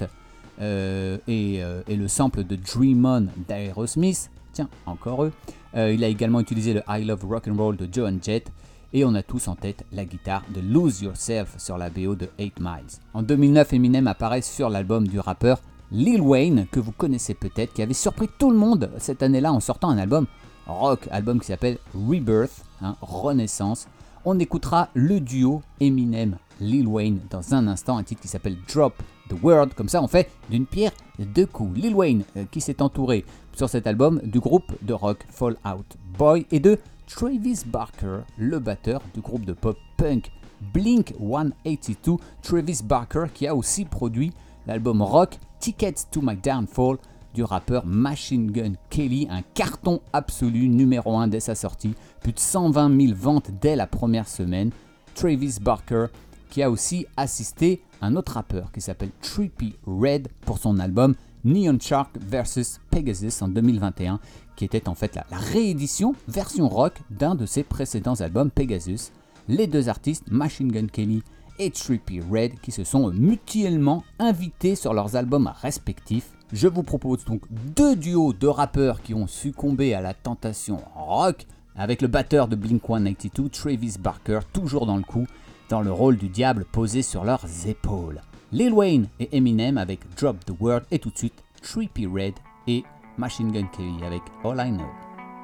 euh, 0.60 1.18
et, 1.30 1.64
euh, 1.64 1.82
et 1.88 1.96
le 1.96 2.10
sample 2.10 2.44
de 2.44 2.58
Dream 2.58 3.06
On 3.06 3.28
d'Aerosmith. 3.48 4.30
Tiens, 4.52 4.68
encore 4.86 5.24
eux. 5.24 5.32
Il 5.74 6.04
a 6.04 6.08
également 6.10 6.42
utilisé 6.42 6.74
le 6.74 6.82
I 6.90 7.06
Love 7.06 7.24
Rock 7.24 7.48
and 7.48 7.56
Roll 7.56 7.78
de 7.78 7.88
Joan 7.90 8.20
Jett. 8.22 8.52
Et 8.92 9.06
on 9.06 9.16
a 9.16 9.24
tous 9.24 9.48
en 9.48 9.56
tête 9.56 9.86
la 9.94 10.04
guitare 10.04 10.44
de 10.54 10.60
Lose 10.60 11.02
Yourself 11.02 11.56
sur 11.58 11.78
la 11.78 11.90
BO 11.90 12.16
de 12.16 12.28
8 12.38 12.60
Miles. 12.60 13.00
En 13.14 13.24
2009, 13.24 13.72
Eminem 13.72 14.08
apparaît 14.08 14.42
sur 14.42 14.70
l'album 14.70 15.08
du 15.08 15.22
rappeur 15.22 15.62
Lil 15.92 16.22
Wayne, 16.22 16.68
que 16.72 16.80
vous 16.80 16.94
connaissez 16.94 17.34
peut-être, 17.34 17.74
qui 17.74 17.82
avait 17.82 17.94
surpris 17.94 18.30
tout 18.38 18.50
le 18.50 18.58
monde 18.58 18.92
cette 18.98 19.22
année-là 19.22 19.52
en 19.52 19.60
sortant 19.60 19.90
un 19.90 19.98
album 19.98 20.26
rock, 20.66 21.08
album 21.12 21.42
qui 21.42 21.48
s'appelle 21.48 21.80
Rebirth, 21.94 22.64
hein, 22.82 22.96
Renaissance. 23.02 23.88
On 24.24 24.40
écoutera 24.40 24.88
le 24.94 25.20
duo 25.20 25.62
Eminem-Lil 25.82 26.88
Wayne 26.88 27.20
dans 27.30 27.54
un 27.54 27.68
instant, 27.68 27.98
un 27.98 28.04
titre 28.04 28.22
qui 28.22 28.30
s'appelle 28.30 28.56
Drop 28.74 28.94
the 29.30 29.36
Word. 29.44 29.70
Comme 29.76 29.90
ça, 29.90 30.02
on 30.02 30.08
fait 30.08 30.32
d'une 30.50 30.66
pierre 30.66 30.94
deux 31.20 31.46
coups. 31.46 31.78
Lil 31.78 31.94
Wayne, 31.94 32.24
euh, 32.38 32.46
qui 32.50 32.62
s'est 32.62 32.82
entouré 32.82 33.26
sur 33.54 33.68
cet 33.68 33.86
album 33.86 34.22
du 34.24 34.40
groupe 34.40 34.72
de 34.82 34.94
rock 34.94 35.26
Fallout 35.30 35.86
Boy 36.18 36.46
et 36.52 36.62
de 36.62 36.80
Travis 37.06 37.64
Barker, 37.66 38.20
le 38.38 38.60
batteur 38.60 39.02
du 39.14 39.20
groupe 39.20 39.44
de 39.44 39.52
pop 39.52 39.78
punk 39.98 40.32
Blink 40.74 41.14
182. 41.20 42.18
Travis 42.42 42.80
Barker 42.82 43.26
qui 43.34 43.46
a 43.48 43.56
aussi 43.56 43.84
produit 43.84 44.32
l'album 44.68 45.02
rock 45.02 45.38
Tickets 45.60 46.08
to 46.12 46.22
My 46.22 46.36
Downfall 46.36 46.98
du 47.34 47.44
rappeur 47.44 47.86
Machine 47.86 48.52
Gun 48.52 48.74
Kelly, 48.90 49.28
un 49.30 49.42
carton 49.54 50.02
absolu 50.12 50.68
numéro 50.68 51.16
1 51.16 51.28
dès 51.28 51.40
sa 51.40 51.56
sortie, 51.56 51.94
plus 52.22 52.34
de 52.34 52.40
120 52.40 53.00
000 53.08 53.14
ventes 53.16 53.52
dès 53.62 53.76
la 53.76 53.88
première 53.88 54.28
semaine. 54.28 54.72
Travis 55.16 55.58
Barker 55.62 56.08
qui 56.50 56.62
a 56.62 56.70
aussi 56.70 57.06
assisté 57.18 57.82
un 58.02 58.16
autre 58.16 58.34
rappeur 58.34 58.72
qui 58.72 58.82
s'appelle 58.82 59.12
Trippy 59.22 59.76
Red 59.86 60.28
pour 60.42 60.58
son 60.58 60.80
album 60.80 61.16
Neon 61.44 61.80
Shark 61.80 62.18
vs 62.20 62.80
Pegasus 62.92 63.42
en 63.42 63.48
2021, 63.48 64.20
qui 64.56 64.66
était 64.66 64.90
en 64.90 64.96
fait 64.96 65.16
la, 65.16 65.26
la 65.32 65.38
réédition 65.38 66.14
version 66.28 66.68
rock 66.68 66.94
d'un 67.10 67.36
de 67.36 67.46
ses 67.46 67.64
précédents 67.64 68.20
albums 68.20 68.52
Pegasus. 68.52 69.12
Les 69.48 69.66
deux 69.66 69.90
artistes, 69.90 70.30
Machine 70.30 70.72
Gun 70.72 70.88
Kelly 70.88 71.24
et 71.62 71.70
Trippy 71.70 72.22
Red, 72.22 72.60
qui 72.60 72.72
se 72.72 72.84
sont 72.84 73.12
mutuellement 73.12 74.04
invités 74.18 74.76
sur 74.76 74.96
leurs 74.96 75.16
albums 75.16 75.52
respectifs. 75.62 76.32
Je 76.52 76.68
vous 76.68 76.82
propose 76.82 77.24
donc 77.24 77.44
deux 77.52 77.96
duos 77.96 78.34
de 78.34 78.48
rappeurs 78.48 79.04
qui 79.04 79.14
ont 79.14 79.28
succombé 79.28 79.94
à 79.94 80.02
la 80.02 80.16
tentation 80.16 80.80
rock, 80.96 81.46
avec 81.76 82.02
le 82.02 82.08
batteur 82.08 82.48
de 82.48 82.56
Blink 82.56 82.82
182, 82.86 83.50
Travis 83.50 83.96
Barker, 84.00 84.40
toujours 84.52 84.88
dans 84.88 84.98
le 84.98 85.04
coup, 85.04 85.28
dans 85.70 85.82
le 85.82 85.92
rôle 85.92 86.18
du 86.18 86.30
diable 86.30 86.66
posé 86.66 87.04
sur 87.04 87.24
leurs 87.24 87.46
épaules. 87.68 88.22
Lil 88.52 88.74
Wayne 88.74 89.08
et 89.20 89.38
Eminem 89.38 89.78
avec 89.78 90.00
Drop 90.18 90.44
the 90.44 90.54
Word 90.60 90.82
et 90.90 90.98
tout 90.98 91.12
de 91.12 91.18
suite 91.18 91.44
Trippy 91.62 92.08
Red 92.08 92.34
et 92.68 92.84
Machine 93.18 93.52
Gun 93.52 93.68
Kelly 93.68 94.04
avec 94.04 94.24
All 94.44 94.68
I 94.68 94.72
Know 94.72 94.90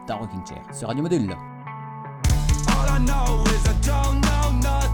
dans 0.08 0.18
Rocking 0.18 0.46
Chair 0.48 0.64
sur 0.74 0.88
Radio 0.88 1.04
Module. 1.04 1.32
All 2.70 2.90
I 2.90 3.06
know 3.06 3.44
is 3.46 3.68
I 3.68 3.74
don't 3.86 4.20
know 4.22 4.87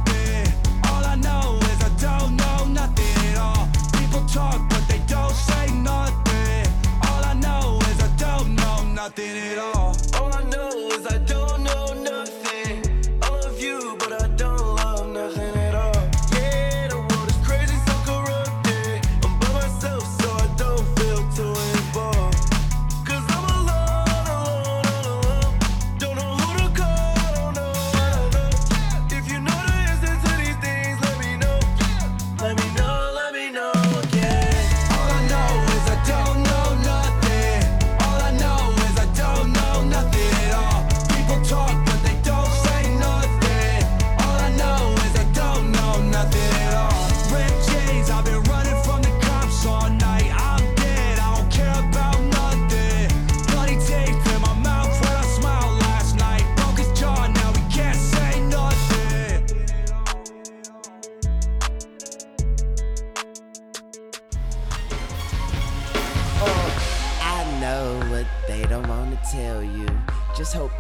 don't 2.03 2.35
know 2.35 2.65
nothing 2.65 3.15
at 3.29 3.37
all. 3.37 3.67
People 3.97 4.23
talk, 4.27 4.59
but 4.69 4.83
they 4.89 5.01
don't 5.07 5.35
say 5.49 5.65
nothing. 5.91 6.65
All 7.07 7.23
I 7.31 7.33
know 7.45 7.79
is 7.89 7.97
I 8.07 8.09
don't 8.25 8.55
know 8.55 8.77
nothing 9.01 9.35
at 9.51 9.57
all. 9.57 9.95
All 10.17 10.31
I 10.33 10.43
know 10.53 10.72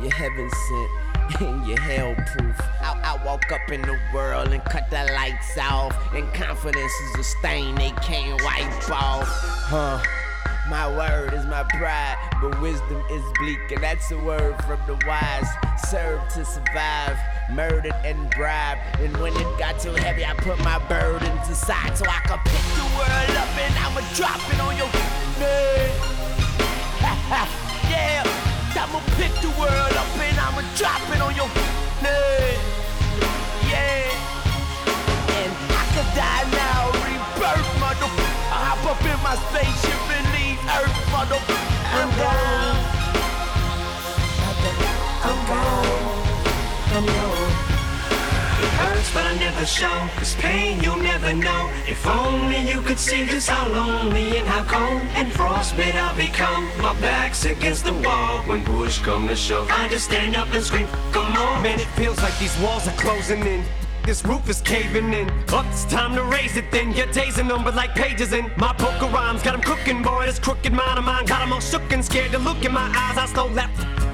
you're 0.03 0.13
heaven 0.13 0.49
sent 0.49 0.91
and 1.41 1.65
you're 1.65 1.79
hell 1.79 2.15
proof. 2.15 2.59
I, 2.81 2.99
I 3.03 3.25
woke 3.25 3.51
up 3.51 3.71
in 3.71 3.81
the 3.81 3.97
world 4.13 4.49
and 4.49 4.63
cut 4.65 4.89
the 4.89 5.09
lights 5.15 5.57
off. 5.57 5.95
And 6.13 6.31
confidence 6.33 6.91
is 6.91 7.19
a 7.19 7.23
stain 7.23 7.75
they 7.75 7.91
can't 8.01 8.41
wipe 8.43 8.91
off. 8.91 9.27
Huh. 9.27 10.03
My 10.69 10.87
word 10.87 11.33
is 11.33 11.45
my 11.45 11.63
pride, 11.63 12.17
but 12.41 12.59
wisdom 12.61 13.03
is 13.11 13.23
bleak, 13.37 13.59
and 13.71 13.83
that's 13.83 14.09
a 14.11 14.17
word 14.17 14.55
from 14.63 14.79
the 14.87 14.97
wise. 15.05 15.47
Serve 15.89 16.21
to 16.29 16.45
survive, 16.45 17.17
murdered 17.51 17.93
and 18.05 18.29
bribed. 18.31 18.79
And 18.99 19.15
when 19.17 19.33
it 19.35 19.59
got 19.59 19.79
too 19.79 19.93
heavy, 19.93 20.25
I 20.25 20.33
put 20.35 20.57
my 20.59 20.79
burdens 20.87 21.49
aside 21.49 21.97
so 21.97 22.05
I 22.07 22.19
could 22.27 22.39
pick 22.45 22.63
the 22.75 22.85
world 22.95 23.37
up 23.37 23.57
and 23.57 23.73
I'ma 23.77 24.01
drop 24.15 24.39
it 24.53 24.59
on 24.61 24.77
your 24.77 24.87
head. 25.37 25.91
yeah, 27.89 28.42
I'ma 28.75 28.99
pick 29.17 29.33
the 29.41 29.49
world 29.59 29.93
up 29.93 30.07
and 30.17 30.37
I'ma 30.39 30.61
drop 30.75 31.01
it 31.13 31.21
on 31.21 31.35
your 31.35 31.47
head. 32.01 32.57
Yeah, 33.69 34.09
and 35.39 35.51
I 35.71 35.83
could 35.93 36.09
die 36.17 36.45
now, 36.51 36.91
rebirth, 37.05 37.69
mother. 37.79 38.09
I 38.49 38.57
hop 38.67 38.83
up 38.89 39.01
in 39.05 39.19
my 39.21 39.35
spaceship 39.49 40.01
and 40.17 40.25
leave 40.33 40.59
Earth, 40.77 40.97
mother. 41.11 41.39
I'm 41.93 42.09
gone. 42.17 42.77
I'm 45.23 45.39
gone. 45.47 46.03
I'm 46.93 47.05
gone. 47.05 47.42
But 49.13 49.27
I 49.27 49.35
never 49.37 49.65
show. 49.65 50.09
Cause 50.17 50.35
pain 50.35 50.81
you'll 50.81 50.97
never 50.97 51.33
know. 51.33 51.69
If 51.87 52.05
only 52.07 52.59
you 52.67 52.81
could 52.81 52.97
see 52.97 53.25
just 53.25 53.47
how 53.47 53.67
lonely 53.67 54.37
and 54.37 54.47
how 54.47 54.63
cold 54.63 55.01
and 55.13 55.31
frostbit 55.31 55.93
I'll 55.93 56.15
become. 56.15 56.65
My 56.81 56.99
back's 56.99 57.45
against 57.45 57.85
the 57.85 57.93
wall 57.93 58.39
when 58.47 58.63
push 58.65 58.97
come 58.99 59.27
to 59.27 59.35
shove. 59.35 59.69
I 59.69 59.87
just 59.87 60.05
stand 60.05 60.35
up 60.35 60.51
and 60.53 60.63
scream, 60.63 60.87
come 61.11 61.31
on. 61.33 61.61
Man, 61.61 61.79
it 61.79 61.85
feels 61.95 62.17
like 62.23 62.37
these 62.39 62.57
walls 62.59 62.87
are 62.87 62.97
closing 62.97 63.45
in. 63.45 63.63
This 64.03 64.25
roof 64.25 64.49
is 64.49 64.61
caving 64.61 65.13
in. 65.13 65.29
Up, 65.53 65.65
it's 65.67 65.85
time 65.85 66.13
to 66.15 66.23
raise 66.23 66.57
it 66.57 66.71
then. 66.71 66.91
Your 66.91 67.07
days 67.13 67.39
are 67.39 67.43
numbered 67.43 67.75
like 67.75 67.95
pages 67.95 68.33
in 68.33 68.51
my 68.57 68.73
poker 68.73 69.07
rhymes. 69.07 69.43
Got 69.43 69.53
'em 69.53 69.61
cooking, 69.61 70.01
boy. 70.01 70.25
This 70.25 70.39
crooked 70.39 70.73
mind 70.73 70.99
of 70.99 71.05
mine 71.05 71.25
got 71.25 71.41
'em 71.41 71.53
all 71.53 71.61
shook 71.61 71.89
and 71.93 72.03
scared 72.03 72.31
to 72.31 72.39
look 72.39 72.65
in 72.65 72.73
my 72.73 72.87
eyes. 72.95 73.17
I 73.17 73.25
stole 73.27 73.49
that 73.49 73.69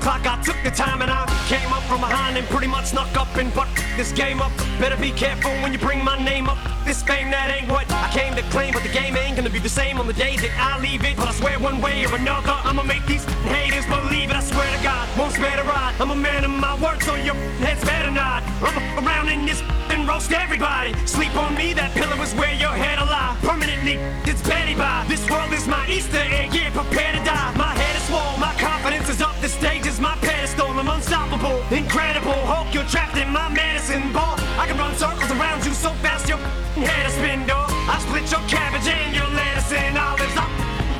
clock. 0.09 0.25
I 0.25 0.41
took 0.41 0.57
the 0.63 0.71
time 0.71 1.01
and 1.01 1.11
I 1.11 1.25
came 1.47 1.71
up 1.71 1.83
from 1.83 2.01
behind 2.01 2.37
and 2.37 2.47
pretty 2.47 2.67
much 2.67 2.85
snuck 2.85 3.15
up 3.15 3.29
and 3.35 3.51
fucked 3.53 3.77
this 3.95 4.11
game 4.11 4.41
up. 4.41 4.51
Better 4.79 4.97
be 4.97 5.11
careful 5.11 5.51
when 5.61 5.71
you 5.71 5.79
bring 5.79 6.03
my 6.03 6.17
name 6.23 6.49
up. 6.49 6.57
This 6.85 7.03
fame, 7.03 7.29
that 7.31 7.53
ain't 7.53 7.69
what 7.69 7.85
I 7.91 8.09
came 8.09 8.33
to 8.35 8.41
claim. 8.49 8.73
But 8.73 8.83
the 8.83 8.89
game 8.89 9.15
ain't 9.17 9.35
gonna 9.35 9.49
be 9.49 9.59
the 9.59 9.75
same 9.81 9.99
on 9.99 10.07
the 10.07 10.13
day 10.13 10.35
that 10.37 10.53
I 10.57 10.79
leave 10.81 11.03
it. 11.03 11.15
But 11.15 11.27
I 11.27 11.33
swear 11.33 11.59
one 11.59 11.81
way 11.81 12.05
or 12.05 12.15
another, 12.15 12.55
I'ma 12.67 12.83
make 12.83 13.05
these 13.05 13.25
haters 13.53 13.85
believe 13.85 14.29
it. 14.31 14.35
I 14.35 14.41
swear 14.41 14.69
to 14.75 14.81
God, 14.83 15.05
won't 15.17 15.33
spare 15.33 15.57
the 15.57 15.63
ride. 15.63 15.93
I'm 15.99 16.11
a 16.11 16.15
man 16.15 16.43
of 16.43 16.51
my 16.51 16.73
word, 16.81 17.03
so 17.03 17.13
your 17.15 17.35
heads 17.61 17.83
better 17.85 18.11
not. 18.11 18.41
I'm 18.65 19.05
around 19.05 19.29
in 19.29 19.45
this 19.45 19.61
and 19.93 20.07
roast 20.07 20.31
everybody. 20.31 20.93
Sleep 21.05 21.35
on 21.35 21.53
me, 21.53 21.73
that 21.73 21.93
pillow 21.93 22.19
is 22.23 22.33
where 22.33 22.53
your 22.53 22.73
head 22.73 22.97
will 22.99 23.11
lie. 23.13 23.37
Permanently, 23.41 23.95
it's 24.25 24.41
Betty 24.41 24.73
by. 24.73 25.05
This 25.07 25.21
world 25.29 25.53
is 25.53 25.67
my 25.67 25.85
Easter 25.87 26.23
egg, 26.39 26.53
yeah, 26.53 26.71
prepare 26.71 27.13
to 27.13 27.21
die. 27.23 27.53
My 27.55 27.73
head 27.77 27.95
is 27.95 28.03
swole, 28.09 28.37
my 28.37 28.53
confidence 28.57 29.09
is 29.09 29.21
up. 29.21 29.28
My 29.99 30.15
pedestal. 30.21 30.67
I'm 30.79 30.87
unstoppable, 30.87 31.59
incredible. 31.71 32.39
Hulk, 32.47 32.73
you're 32.73 32.85
trapped 32.85 33.17
in 33.17 33.29
my 33.29 33.49
medicine 33.49 34.13
ball. 34.13 34.35
I 34.57 34.65
can 34.65 34.77
run 34.77 34.95
circles 34.95 35.29
around 35.31 35.65
you 35.65 35.73
so 35.73 35.89
fast 35.99 36.29
your 36.29 36.37
head 36.37 37.05
is 37.05 37.13
spin, 37.13 37.45
dog. 37.45 37.67
I 37.71 37.99
split 37.99 38.31
your 38.31 38.39
cabbage 38.47 38.87
and 38.87 39.13
your 39.13 39.27
lettuce 39.35 39.71
and 39.73 39.97
olives. 39.97 40.37
I 40.39 40.47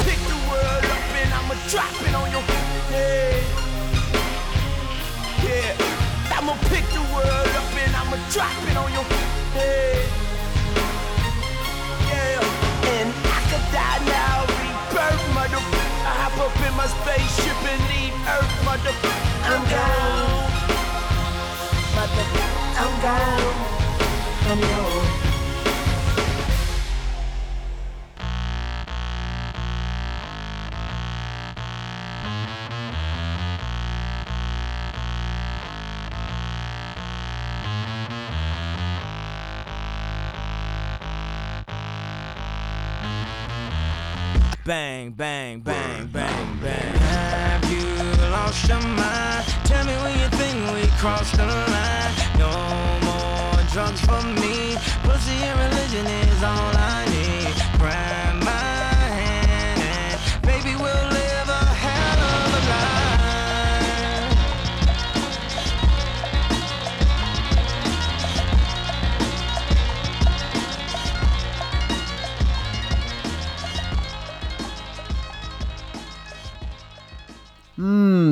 Pick 0.03 0.19
the 0.27 0.39
world 0.51 0.83
up 0.83 1.05
and 1.15 1.31
I'ma 1.31 1.55
drop 1.71 1.95
it 2.07 2.13
on 2.13 2.27
your 2.31 2.43
head. 2.91 3.43
Yeah, 5.47 6.35
I'ma 6.35 6.53
pick 6.67 6.85
the 6.91 7.03
world 7.15 7.53
up 7.55 7.71
and 7.79 7.93
I'ma 7.95 8.17
drop 8.35 8.59
it 8.67 8.77
on 8.83 8.91
your 8.91 9.07
head. 9.55 10.07
Yeah, 12.11 12.43
and 12.99 13.09
I 13.15 13.39
could 13.47 13.65
die 13.71 13.99
now, 14.11 14.28
in 16.69 16.75
my 16.75 16.85
spaceship 16.87 17.57
and 17.71 17.81
leave 17.89 18.13
Earth, 18.27 18.65
mother. 18.65 18.93
I'm 19.51 19.63
gone, 19.73 20.51
mother. 21.95 22.25
I'm 22.83 22.93
gone. 23.01 23.55
I'm 24.49 24.61
gone. 24.61 25.18
Bang, 44.69 45.09
bang, 45.09 45.61
bang, 45.61 46.05
bang, 46.13 46.59
bang. 46.61 46.93
Have 47.09 47.71
you 47.71 48.29
lost 48.29 48.69
your 48.69 48.79
mind? 48.79 49.43
Tell 49.65 49.83
me 49.83 49.93
when 50.03 50.13
you 50.19 50.27
think 50.37 50.57
we 50.71 50.85
crossed 50.99 51.35
the 51.37 51.47
line. 51.47 52.13
No 52.37 52.53
more 53.01 53.63
drugs 53.73 53.99
for 54.01 54.21
me. 54.37 54.77
Pussy 55.01 55.37
and 55.41 55.59
religion 55.59 56.05
is 56.05 56.43
all 56.43 56.71
I 56.77 57.03
need. 57.09 57.79
Grab 57.79 58.28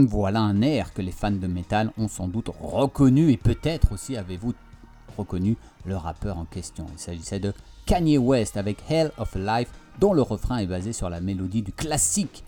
voilà 0.05 0.41
un 0.41 0.61
air 0.61 0.93
que 0.93 1.01
les 1.01 1.11
fans 1.11 1.31
de 1.31 1.47
métal 1.47 1.91
ont 1.97 2.07
sans 2.07 2.27
doute 2.27 2.49
reconnu 2.59 3.31
et 3.31 3.37
peut-être 3.37 3.91
aussi 3.93 4.17
avez-vous 4.17 4.53
reconnu 5.17 5.57
le 5.85 5.95
rappeur 5.95 6.37
en 6.37 6.45
question. 6.45 6.85
Il 6.93 6.99
s'agissait 6.99 7.39
de 7.39 7.53
Kanye 7.85 8.17
West 8.17 8.57
avec 8.57 8.77
Hell 8.89 9.11
of 9.17 9.35
Life 9.35 9.69
dont 9.99 10.13
le 10.13 10.21
refrain 10.21 10.57
est 10.57 10.67
basé 10.67 10.93
sur 10.93 11.09
la 11.09 11.21
mélodie 11.21 11.61
du 11.61 11.71
classique 11.71 12.43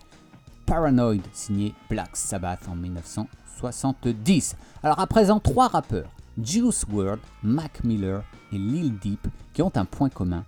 Paranoid 0.66 1.22
signé 1.32 1.74
Black 1.88 2.16
Sabbath 2.16 2.68
en 2.68 2.76
1970. 2.76 4.56
Alors 4.82 5.00
à 5.00 5.06
présent 5.06 5.40
trois 5.40 5.68
rappeurs, 5.68 6.10
Juice 6.40 6.84
WRLD, 6.88 7.20
Mac 7.42 7.82
Miller 7.82 8.22
et 8.52 8.58
Lil 8.58 8.98
Deep 8.98 9.26
qui 9.52 9.62
ont 9.62 9.72
un 9.74 9.84
point 9.84 10.08
commun. 10.08 10.44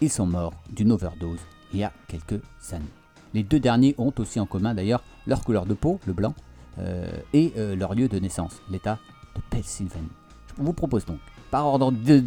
Ils 0.00 0.10
sont 0.10 0.26
morts 0.26 0.54
d'une 0.70 0.92
overdose 0.92 1.40
il 1.72 1.80
y 1.80 1.84
a 1.84 1.92
quelques 2.08 2.40
années. 2.72 2.95
Les 3.36 3.42
deux 3.42 3.60
derniers 3.60 3.94
ont 3.98 4.14
aussi 4.16 4.40
en 4.40 4.46
commun 4.46 4.72
d'ailleurs 4.72 5.02
leur 5.26 5.44
couleur 5.44 5.66
de 5.66 5.74
peau, 5.74 6.00
le 6.06 6.14
blanc, 6.14 6.32
euh, 6.78 7.06
et 7.34 7.52
euh, 7.58 7.76
leur 7.76 7.94
lieu 7.94 8.08
de 8.08 8.18
naissance, 8.18 8.62
l'état 8.70 8.98
de 9.34 9.42
Pennsylvanie. 9.50 10.08
Je 10.56 10.62
vous 10.62 10.72
propose 10.72 11.04
donc, 11.04 11.18
par 11.50 11.66
ordre 11.66 11.92
de, 11.92 12.24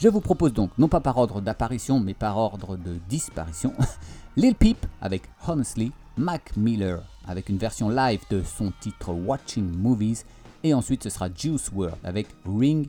je 0.00 0.08
vous 0.08 0.20
propose 0.20 0.52
donc, 0.52 0.72
non 0.78 0.88
pas 0.88 0.98
par 0.98 1.16
ordre 1.16 1.40
d'apparition, 1.40 2.00
mais 2.00 2.12
par 2.12 2.38
ordre 2.38 2.76
de 2.76 2.98
disparition, 3.08 3.72
Lil 4.36 4.56
Peep 4.56 4.84
avec 5.00 5.22
Honestly, 5.46 5.92
Mac 6.16 6.56
Miller 6.56 7.00
avec 7.28 7.48
une 7.48 7.58
version 7.58 7.88
live 7.88 8.22
de 8.30 8.42
son 8.42 8.72
titre 8.80 9.12
Watching 9.12 9.76
Movies, 9.78 10.24
et 10.64 10.74
ensuite 10.74 11.04
ce 11.04 11.10
sera 11.10 11.28
Juice 11.32 11.70
WRLD 11.72 11.94
avec 12.02 12.26
Ring 12.44 12.88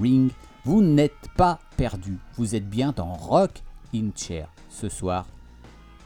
Ring. 0.00 0.30
Vous 0.64 0.80
n'êtes 0.80 1.28
pas 1.36 1.58
perdu, 1.76 2.16
vous 2.38 2.54
êtes 2.54 2.66
bien 2.66 2.94
dans 2.96 3.12
Rock 3.12 3.62
in 3.94 4.08
Chair 4.16 4.48
ce 4.70 4.88
soir 4.88 5.26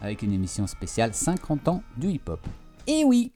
avec 0.00 0.22
une 0.22 0.32
émission 0.32 0.66
spéciale 0.66 1.14
50 1.14 1.68
ans 1.68 1.82
du 1.96 2.08
hip-hop. 2.08 2.40
Et 2.86 3.04
oui 3.04 3.32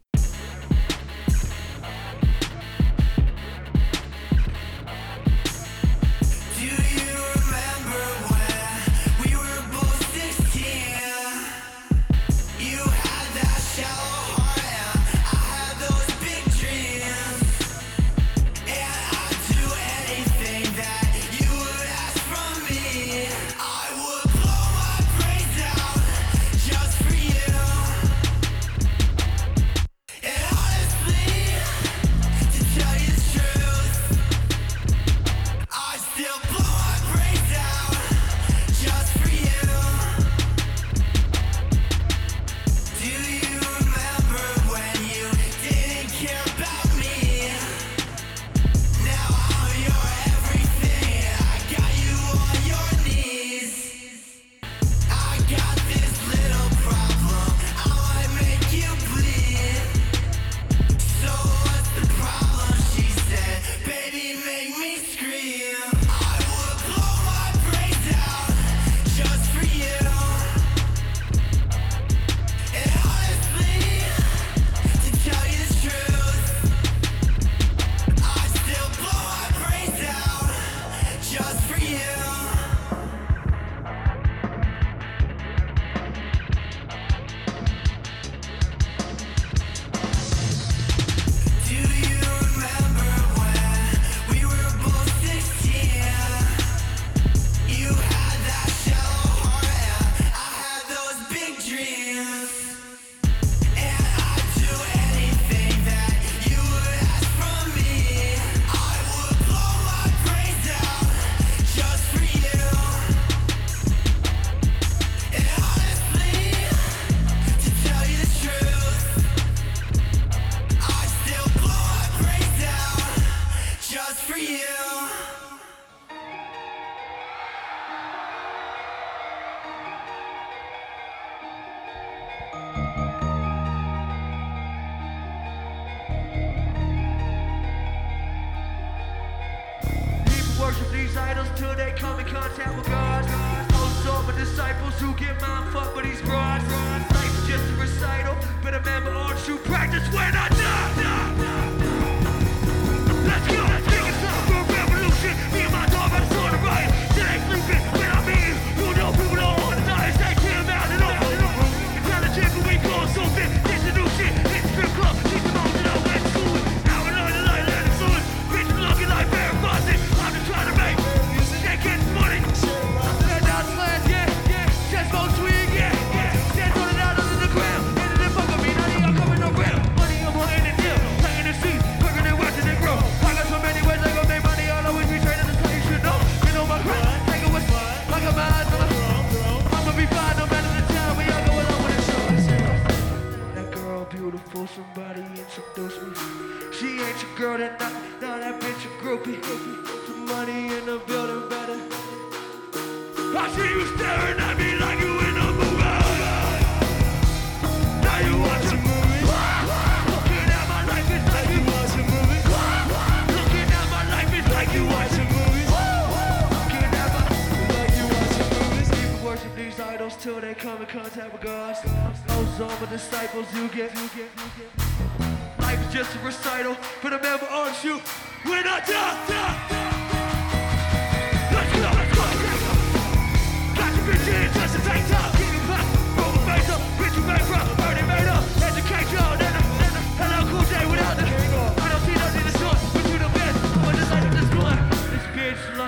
never 220.85 221.39
comes, 221.39 222.81
with 222.81 222.91
disciples, 222.91 223.47
you 223.55 223.69
get, 223.69 223.95
you 223.95 224.09
get, 224.09 224.29
you 224.37 224.51
get. 224.59 225.61
Life 225.61 225.87
is 225.87 225.95
just 225.95 226.17
a 226.17 226.19
recital 226.21 226.77
Put 227.01 227.13
a 227.13 227.21
member 227.21 227.47
on 227.47 227.73
you. 227.83 228.01
We're 228.45 228.63
not 228.63 228.87
done, 228.87 229.29
done, 229.29 229.69
done. 229.69 229.94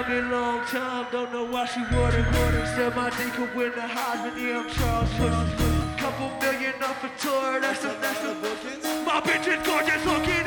love 0.02 0.30
long 0.30 0.64
time. 0.66 1.06
Don't 1.10 1.32
know 1.32 1.44
why 1.44 1.64
she 1.66 1.80
wanted 1.80 2.24
more 2.32 2.66
Said 2.74 2.94
my 2.94 3.10
dick 3.10 3.32
could 3.32 3.54
win 3.54 3.72
the 3.72 3.80
Heisman. 3.80 4.36
Yeah, 4.36 4.60
I'm 4.60 4.70
Charles 4.70 5.10
Couple 5.96 6.30
million 6.40 6.82
off 6.82 7.04
a 7.04 7.10
tour. 7.20 7.60
That's 7.60 7.84
a, 7.84 7.96
that's 8.00 8.22
a. 8.22 8.34
My 9.04 9.20
bitch 9.20 9.46
is 9.48 9.66
gorgeous 9.66 10.04
looking 10.04 10.46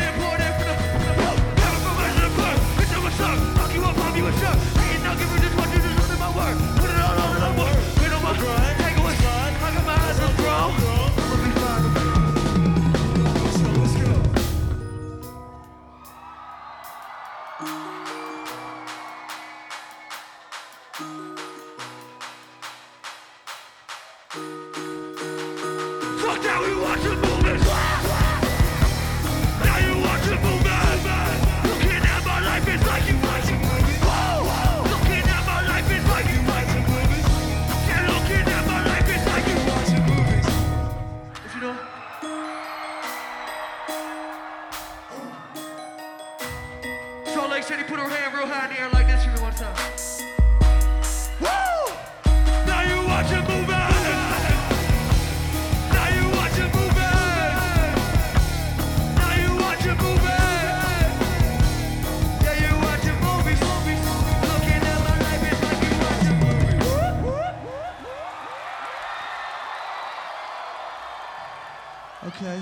Okay. 72.21 72.61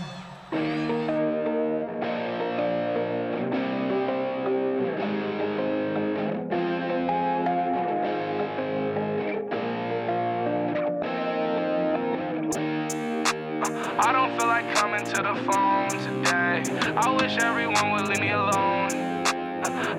I 13.99 14.11
don't 14.13 14.37
feel 14.37 14.47
like 14.47 14.75
coming 14.75 15.03
to 15.03 15.23
the 15.23 15.33
phone 15.51 15.89
today. 15.89 16.61
I 16.95 17.17
wish 17.19 17.37
everyone 17.39 17.93
would 17.93 18.07
leave 18.09 18.19
me 18.19 18.29
alone. 18.29 18.91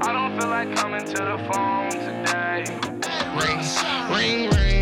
I 0.00 0.12
don't 0.12 0.38
feel 0.38 0.50
like 0.50 0.72
coming 0.76 1.04
to 1.04 1.14
the 1.14 1.38
phone 1.52 1.90
today. 1.90 2.64
Ring, 3.34 3.60
ring, 4.14 4.50
ring. 4.50 4.77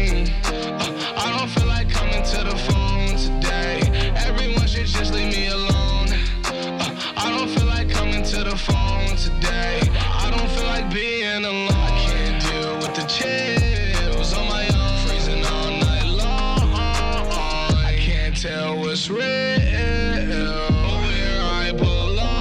leave 5.16 5.32
me 5.34 5.46
alone. 5.48 6.08
Uh, 6.44 7.14
I 7.16 7.30
don't 7.36 7.48
feel 7.48 7.66
like 7.66 7.88
coming 7.88 8.22
to 8.22 8.44
the 8.44 8.56
phone 8.56 9.16
today. 9.16 9.80
I 10.24 10.30
don't 10.30 10.50
feel 10.50 10.66
like 10.66 10.92
being 10.92 11.44
alone. 11.44 11.70
I 11.72 11.90
can't 12.04 12.42
deal 12.46 12.76
with 12.82 12.94
the 12.98 13.06
chills 13.16 14.34
on 14.34 14.46
my 14.48 14.64
own. 14.80 15.06
Freezing 15.06 15.44
all 15.44 15.70
night 15.88 16.08
long. 16.22 16.60
I 17.90 17.96
can't 17.98 18.36
tell 18.36 18.78
what's 18.78 19.08
real. 19.08 19.20
Where 21.06 21.40
I 21.62 21.72
belong. 21.72 22.36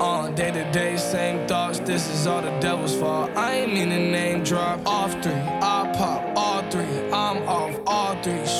All 0.00 0.30
day 0.32 0.50
to 0.50 0.64
day, 0.70 0.96
same 0.98 1.46
thoughts. 1.48 1.78
This 1.80 2.08
is 2.10 2.26
all 2.26 2.42
the 2.42 2.54
devil's 2.60 2.94
fault. 2.94 3.30
I 3.36 3.54
ain't 3.60 3.72
mean 3.72 3.88
to 3.88 3.98
name 3.98 4.42
drop 4.44 4.86
off 4.86 5.12
three. 5.22 5.45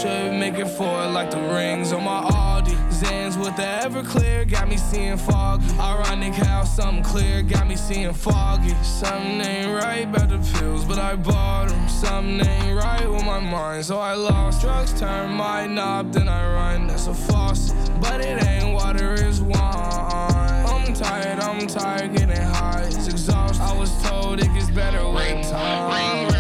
should 0.07 0.35
make 0.35 0.55
it 0.55 0.69
four 0.69 1.07
like 1.09 1.31
the 1.31 1.41
rings 1.55 1.93
on 1.93 2.05
my 2.05 2.21
Audi. 2.33 2.77
Zans 2.99 3.37
with 3.37 3.57
the 3.57 3.69
Everclear 3.85 4.49
got 4.49 4.69
me 4.69 4.77
seeing 4.77 5.17
fog. 5.17 5.61
Ironic 5.81 6.35
how 6.35 6.63
something 6.65 7.03
clear 7.03 7.43
got 7.43 7.67
me 7.67 7.77
seeing 7.77 8.13
foggy. 8.13 8.75
Something 8.83 9.41
ain't 9.41 9.83
right 9.83 10.05
about 10.05 10.29
the 10.29 10.39
pills, 10.55 10.85
but 10.85 10.99
I 10.99 11.17
bought 11.17 11.71
them. 11.71 11.89
Something 11.89 12.47
ain't 12.47 12.77
right 12.77 13.09
with 13.11 13.25
my 13.25 13.41
mind, 13.41 13.85
so 13.85 13.99
I 13.99 14.15
lost. 14.15 14.61
Drugs 14.61 14.93
turn 14.99 15.33
my 15.33 15.67
knob, 15.67 16.13
then 16.13 16.29
I 16.29 16.43
run. 16.55 16.87
That's 16.87 17.09
a 17.09 17.15
faucet, 17.15 17.77
but 18.01 18.21
it 18.21 18.43
ain't 18.45 18.75
water, 18.75 19.15
it's 19.15 19.41
wine. 19.41 20.67
I'm 20.73 20.95
tired, 20.95 21.41
I'm 21.41 21.67
tired, 21.67 22.17
getting 22.17 22.37
high, 22.37 22.85
it's 22.87 23.09
exhausting. 23.09 23.61
I 23.61 23.77
was 23.77 23.91
told 24.05 24.39
it 24.39 24.53
gets 24.55 24.71
better 24.71 25.05
with 25.11 25.51
time. 25.51 26.36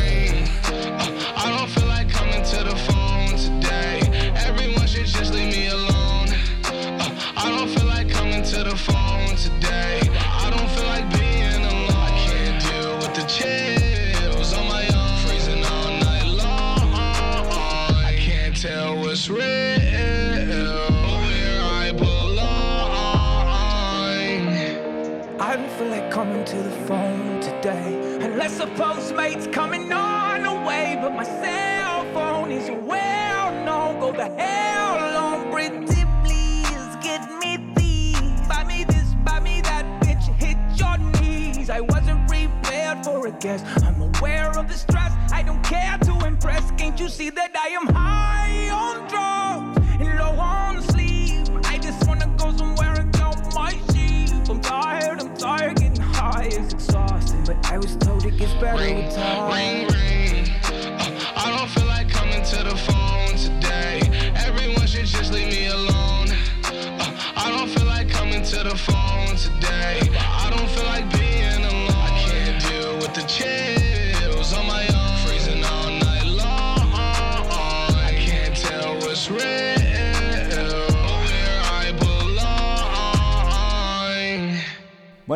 coming 26.27 26.45
to 26.45 26.57
the 26.57 26.87
phone 26.87 27.41
today. 27.41 28.19
Unless 28.21 28.59
the 28.59 28.67
postmate's 28.67 29.47
coming 29.47 29.93
on. 29.93 30.06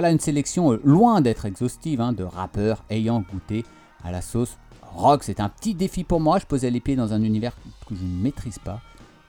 Voilà 0.01 0.13
une 0.13 0.19
sélection 0.19 0.73
euh, 0.73 0.81
loin 0.83 1.21
d'être 1.21 1.45
exhaustive 1.45 2.01
hein, 2.01 2.15
de 2.15 2.25
rappeurs 2.25 2.83
ayant 2.89 3.21
goûté 3.21 3.67
à 4.03 4.11
la 4.11 4.23
sauce 4.23 4.57
rock. 4.81 5.23
C'est 5.23 5.41
un 5.41 5.51
petit 5.51 5.75
défi 5.75 6.05
pour 6.05 6.21
moi. 6.21 6.39
Je 6.39 6.47
posais 6.47 6.71
les 6.71 6.81
pieds 6.81 6.97
dans 6.97 7.13
un 7.13 7.23
univers 7.23 7.55
que 7.87 7.95
je 7.95 8.03
ne 8.03 8.23
maîtrise 8.23 8.59
pas. 8.59 8.81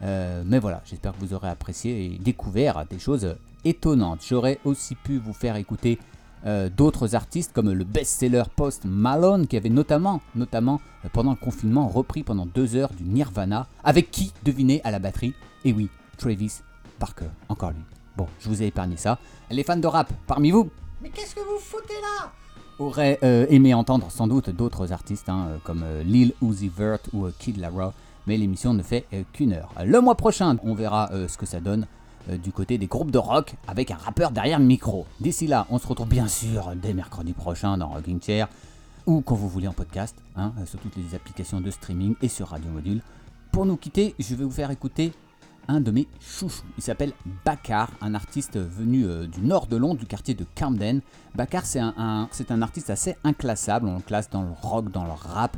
Euh, 0.01 0.43
mais 0.45 0.59
voilà, 0.59 0.81
j'espère 0.85 1.11
que 1.11 1.17
vous 1.19 1.33
aurez 1.33 1.49
apprécié 1.49 2.05
et 2.05 2.17
découvert 2.17 2.85
des 2.89 2.99
choses 2.99 3.35
étonnantes. 3.65 4.21
J'aurais 4.25 4.59
aussi 4.63 4.95
pu 4.95 5.17
vous 5.17 5.33
faire 5.33 5.57
écouter 5.57 5.99
euh, 6.45 6.69
d'autres 6.69 7.15
artistes 7.15 7.51
comme 7.51 7.69
le 7.69 7.83
best-seller 7.83 8.43
Post 8.55 8.85
Malone 8.85 9.47
qui 9.47 9.57
avait 9.57 9.67
notamment, 9.67 10.21
notamment 10.35 10.79
pendant 11.11 11.31
le 11.31 11.35
confinement 11.35 11.89
repris 11.89 12.23
pendant 12.23 12.45
deux 12.45 12.77
heures 12.77 12.93
du 12.93 13.03
Nirvana. 13.03 13.67
Avec 13.83 14.09
qui, 14.09 14.31
devinez, 14.45 14.79
à 14.85 14.91
la 14.91 14.99
batterie? 14.99 15.33
Et 15.65 15.73
oui, 15.73 15.89
Travis 16.17 16.61
Parker, 16.97 17.27
encore 17.49 17.71
lui. 17.71 17.83
Bon, 18.21 18.27
je 18.39 18.49
vous 18.49 18.61
ai 18.61 18.67
épargné 18.67 18.97
ça. 18.97 19.17
Les 19.49 19.63
fans 19.63 19.77
de 19.77 19.87
rap 19.87 20.13
parmi 20.27 20.51
vous 20.51 20.69
Mais 21.01 21.09
qu'est-ce 21.09 21.33
que 21.33 21.39
vous 21.39 21.57
foutez 21.57 21.95
là? 22.03 22.31
Auraient 22.77 23.17
euh, 23.23 23.47
aimé 23.49 23.73
entendre 23.73 24.11
sans 24.11 24.27
doute 24.27 24.51
d'autres 24.51 24.93
artistes 24.93 25.27
hein, 25.27 25.47
euh, 25.49 25.57
comme 25.63 25.81
euh, 25.83 26.03
Lil 26.03 26.33
Uzi 26.39 26.69
Vert 26.69 26.99
ou 27.13 27.25
euh, 27.25 27.33
Kid 27.39 27.57
Laroi, 27.57 27.95
mais 28.27 28.37
l'émission 28.37 28.75
ne 28.75 28.83
fait 28.83 29.07
qu'une 29.33 29.53
heure. 29.53 29.73
Le 29.83 29.99
mois 30.01 30.13
prochain, 30.13 30.55
on 30.61 30.75
verra 30.75 31.09
ce 31.27 31.35
que 31.35 31.47
ça 31.47 31.59
donne 31.59 31.87
du 32.29 32.51
côté 32.51 32.77
des 32.77 32.85
groupes 32.85 33.09
de 33.09 33.17
rock 33.17 33.55
avec 33.67 33.89
un 33.89 33.95
rappeur 33.95 34.29
derrière 34.29 34.59
le 34.59 34.65
micro. 34.65 35.07
D'ici 35.19 35.47
là, 35.47 35.65
on 35.71 35.79
se 35.79 35.87
retrouve 35.87 36.09
bien 36.09 36.27
sûr 36.27 36.73
dès 36.75 36.93
mercredi 36.93 37.33
prochain 37.33 37.75
dans 37.75 37.87
Rocking 37.87 38.21
Chair 38.21 38.47
ou 39.07 39.21
quand 39.21 39.33
vous 39.33 39.49
voulez 39.49 39.67
en 39.67 39.73
podcast, 39.73 40.15
hein, 40.35 40.53
sur 40.67 40.77
toutes 40.77 40.95
les 40.95 41.15
applications 41.15 41.59
de 41.59 41.71
streaming 41.71 42.13
et 42.21 42.27
sur 42.27 42.49
Radio 42.49 42.69
Module. 42.69 43.01
Pour 43.51 43.65
nous 43.65 43.77
quitter, 43.77 44.13
je 44.19 44.35
vais 44.35 44.43
vous 44.43 44.51
faire 44.51 44.69
écouter 44.69 45.11
un 45.67 45.81
de 45.81 45.91
mes 45.91 46.07
chouchous. 46.19 46.63
Il 46.77 46.83
s'appelle 46.83 47.13
Bakar, 47.45 47.89
un 48.01 48.13
artiste 48.13 48.57
venu 48.57 49.05
euh, 49.05 49.27
du 49.27 49.41
nord 49.41 49.67
de 49.67 49.77
Londres, 49.77 49.99
du 49.99 50.05
quartier 50.05 50.33
de 50.33 50.45
Camden. 50.55 51.01
Bakar, 51.35 51.65
c'est 51.65 51.79
un, 51.79 51.93
un- 51.97 52.61
artiste 52.61 52.89
assez 52.89 53.15
inclassable. 53.23 53.87
On 53.87 53.95
le 53.95 54.01
classe 54.01 54.29
dans 54.29 54.41
le 54.43 54.51
rock, 54.61 54.91
dans 54.91 55.05
le 55.05 55.11
rap. 55.11 55.55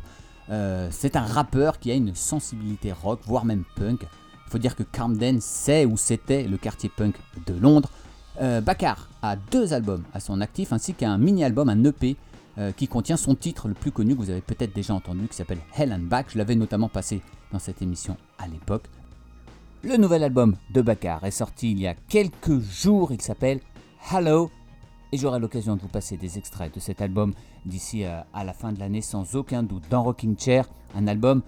Euh, 0.49 0.87
c'est 0.91 1.15
un 1.15 1.21
rappeur 1.25 1.79
qui 1.79 1.91
a 1.91 1.95
une 1.95 2.13
sensibilité 2.15 2.91
rock, 2.91 3.21
voire 3.25 3.45
même 3.45 3.63
punk. 3.75 4.01
Il 4.47 4.51
faut 4.51 4.57
dire 4.57 4.75
que 4.75 4.83
Camden, 4.83 5.39
c'est 5.41 5.85
ou 5.85 5.97
c'était 5.97 6.43
le 6.43 6.57
quartier 6.57 6.89
punk 6.89 7.15
de 7.47 7.53
Londres. 7.53 7.89
Euh, 8.41 8.61
Bakar 8.61 9.07
a 9.21 9.35
deux 9.35 9.73
albums 9.73 10.03
à 10.13 10.19
son 10.19 10.41
actif, 10.41 10.73
ainsi 10.73 10.93
qu'un 10.93 11.17
mini-album, 11.17 11.69
un 11.69 11.83
EP, 11.85 12.17
euh, 12.59 12.71
qui 12.71 12.87
contient 12.87 13.17
son 13.17 13.33
titre 13.35 13.67
le 13.67 13.73
plus 13.73 13.91
connu 13.91 14.13
que 14.15 14.19
vous 14.21 14.29
avez 14.29 14.41
peut-être 14.41 14.75
déjà 14.75 14.93
entendu, 14.93 15.27
qui 15.27 15.35
s'appelle 15.35 15.59
Hell 15.75 15.91
and 15.93 16.01
Back. 16.07 16.27
Je 16.29 16.37
l'avais 16.37 16.55
notamment 16.55 16.89
passé 16.89 17.21
dans 17.51 17.57
cette 17.59 17.81
émission 17.81 18.15
à 18.37 18.47
l'époque. 18.47 18.83
Le 19.85 19.97
nouvel 19.97 20.23
album 20.23 20.55
de 20.73 20.81
Bakar 20.81 21.25
est 21.25 21.31
sorti 21.31 21.71
il 21.71 21.81
y 21.81 21.87
a 21.87 21.93
quelques 21.93 22.59
jours, 22.61 23.11
il 23.11 23.19
s'appelle 23.19 23.59
Hello, 24.09 24.49
et 25.11 25.17
j'aurai 25.17 25.41
l'occasion 25.41 25.75
de 25.75 25.81
vous 25.81 25.89
passer 25.89 26.15
des 26.15 26.37
extraits 26.37 26.73
de 26.73 26.79
cet 26.79 27.01
album 27.01 27.33
d'ici 27.65 28.05
euh, 28.05 28.21
à 28.33 28.45
la 28.45 28.53
fin 28.53 28.71
de 28.71 28.79
l'année 28.79 29.01
sans 29.01 29.35
aucun 29.35 29.61
doute. 29.61 29.83
Dans 29.89 30.01
Rocking 30.01 30.39
Chair, 30.39 30.69
un 30.95 31.05
album 31.05 31.41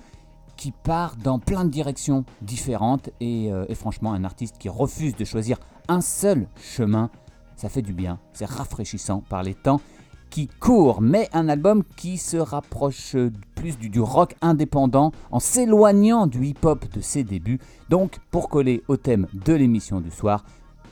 qui 0.58 0.74
part 0.74 1.16
dans 1.16 1.40
plein 1.40 1.64
de 1.64 1.70
directions 1.70 2.26
différentes 2.42 3.10
et, 3.22 3.54
euh, 3.54 3.64
et 3.70 3.76
franchement 3.76 4.12
un 4.12 4.26
artiste 4.26 4.58
qui 4.58 4.68
refuse 4.68 5.16
de 5.16 5.24
choisir 5.24 5.58
un 5.88 6.02
seul 6.02 6.50
chemin, 6.58 7.10
ça 7.56 7.70
fait 7.70 7.82
du 7.82 7.94
bien, 7.94 8.20
c'est 8.34 8.50
rafraîchissant 8.50 9.22
par 9.30 9.44
les 9.44 9.56
temps 9.56 9.80
qui 10.36 10.50
courent, 10.60 11.00
mais 11.00 11.30
un 11.32 11.48
album 11.48 11.86
qui 11.96 12.18
se 12.18 12.36
rapproche 12.36 13.16
plus 13.56 13.78
du, 13.78 13.90
du 13.90 14.02
rock 14.02 14.36
indépendant 14.42 15.14
en 15.32 15.40
s'éloignant 15.40 16.28
du 16.28 16.46
hip-hop 16.48 16.94
de 16.94 17.00
ses 17.00 17.24
débuts. 17.24 17.62
Donc 17.88 18.20
pour 18.32 18.50
coller 18.50 18.84
au 18.90 18.98
thème 18.98 19.28
de 19.46 19.54
l'émission 19.54 20.02
du 20.02 20.12
soir, 20.12 20.44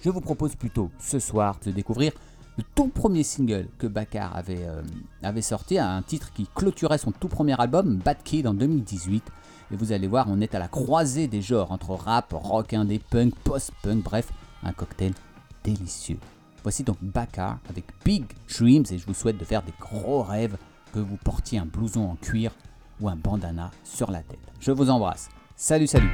je 0.02 0.10
vous 0.10 0.22
propose 0.22 0.56
plutôt 0.56 0.91
ce 0.98 1.20
soir 1.20 1.60
de 1.66 1.72
découvrir 1.72 2.14
le 2.58 2.64
tout 2.74 2.88
premier 2.88 3.24
single 3.24 3.68
que 3.80 3.86
Bakar 3.86 4.34
avait, 4.34 4.64
euh, 4.66 4.82
avait 5.24 5.41
sorti, 5.41 5.78
un 5.78 6.02
titre 6.04 6.32
qui 6.32 6.48
clôturait 6.56 6.98
son 6.98 7.12
tout 7.12 7.28
premier 7.28 7.60
album, 7.60 7.98
Bad 7.98 8.24
Kid, 8.24 8.48
en 8.48 8.54
2018. 8.54 9.26
Et 9.74 9.76
vous 9.76 9.91
allez 9.91 10.08
voir, 10.08 10.28
on 10.30 10.39
est 10.39 10.56
à 10.56 10.60
la 10.60 10.70
croisée 10.70 11.28
des 11.28 11.41
genres, 11.41 11.74
entre 11.74 11.89
rap, 11.89 12.32
rock 12.32 12.72
indé, 12.72 12.98
punk, 12.98 13.36
post-punk, 13.44 14.06
bref, 14.06 14.32
un 14.64 14.72
cocktail 14.72 15.12
délicieux. 15.66 16.20
Voici 16.64 16.84
donc 16.84 16.97
Bakar 17.01 17.59
avec 17.70 17.86
Big 18.05 18.26
Dreams 18.49 18.86
et 18.89 18.97
je 18.97 19.05
vous 19.05 19.14
souhaite 19.14 19.38
de 19.38 19.45
faire 19.45 19.61
des 19.61 19.74
gros 19.80 20.24
rêves, 20.24 20.55
que 20.93 20.99
vous 20.99 21.18
portiez 21.18 21.59
un 21.59 21.66
blouson 21.66 22.01
en 22.01 22.16
cuir 22.16 22.51
ou 23.01 23.09
un 23.09 23.16
bandana 23.16 23.72
sur 23.84 24.11
la 24.11 24.22
tête. 24.22 24.39
Je 24.59 24.72
vous 24.72 24.89
embrasse. 24.89 25.30
Salut, 25.55 25.88
salut. 25.88 26.09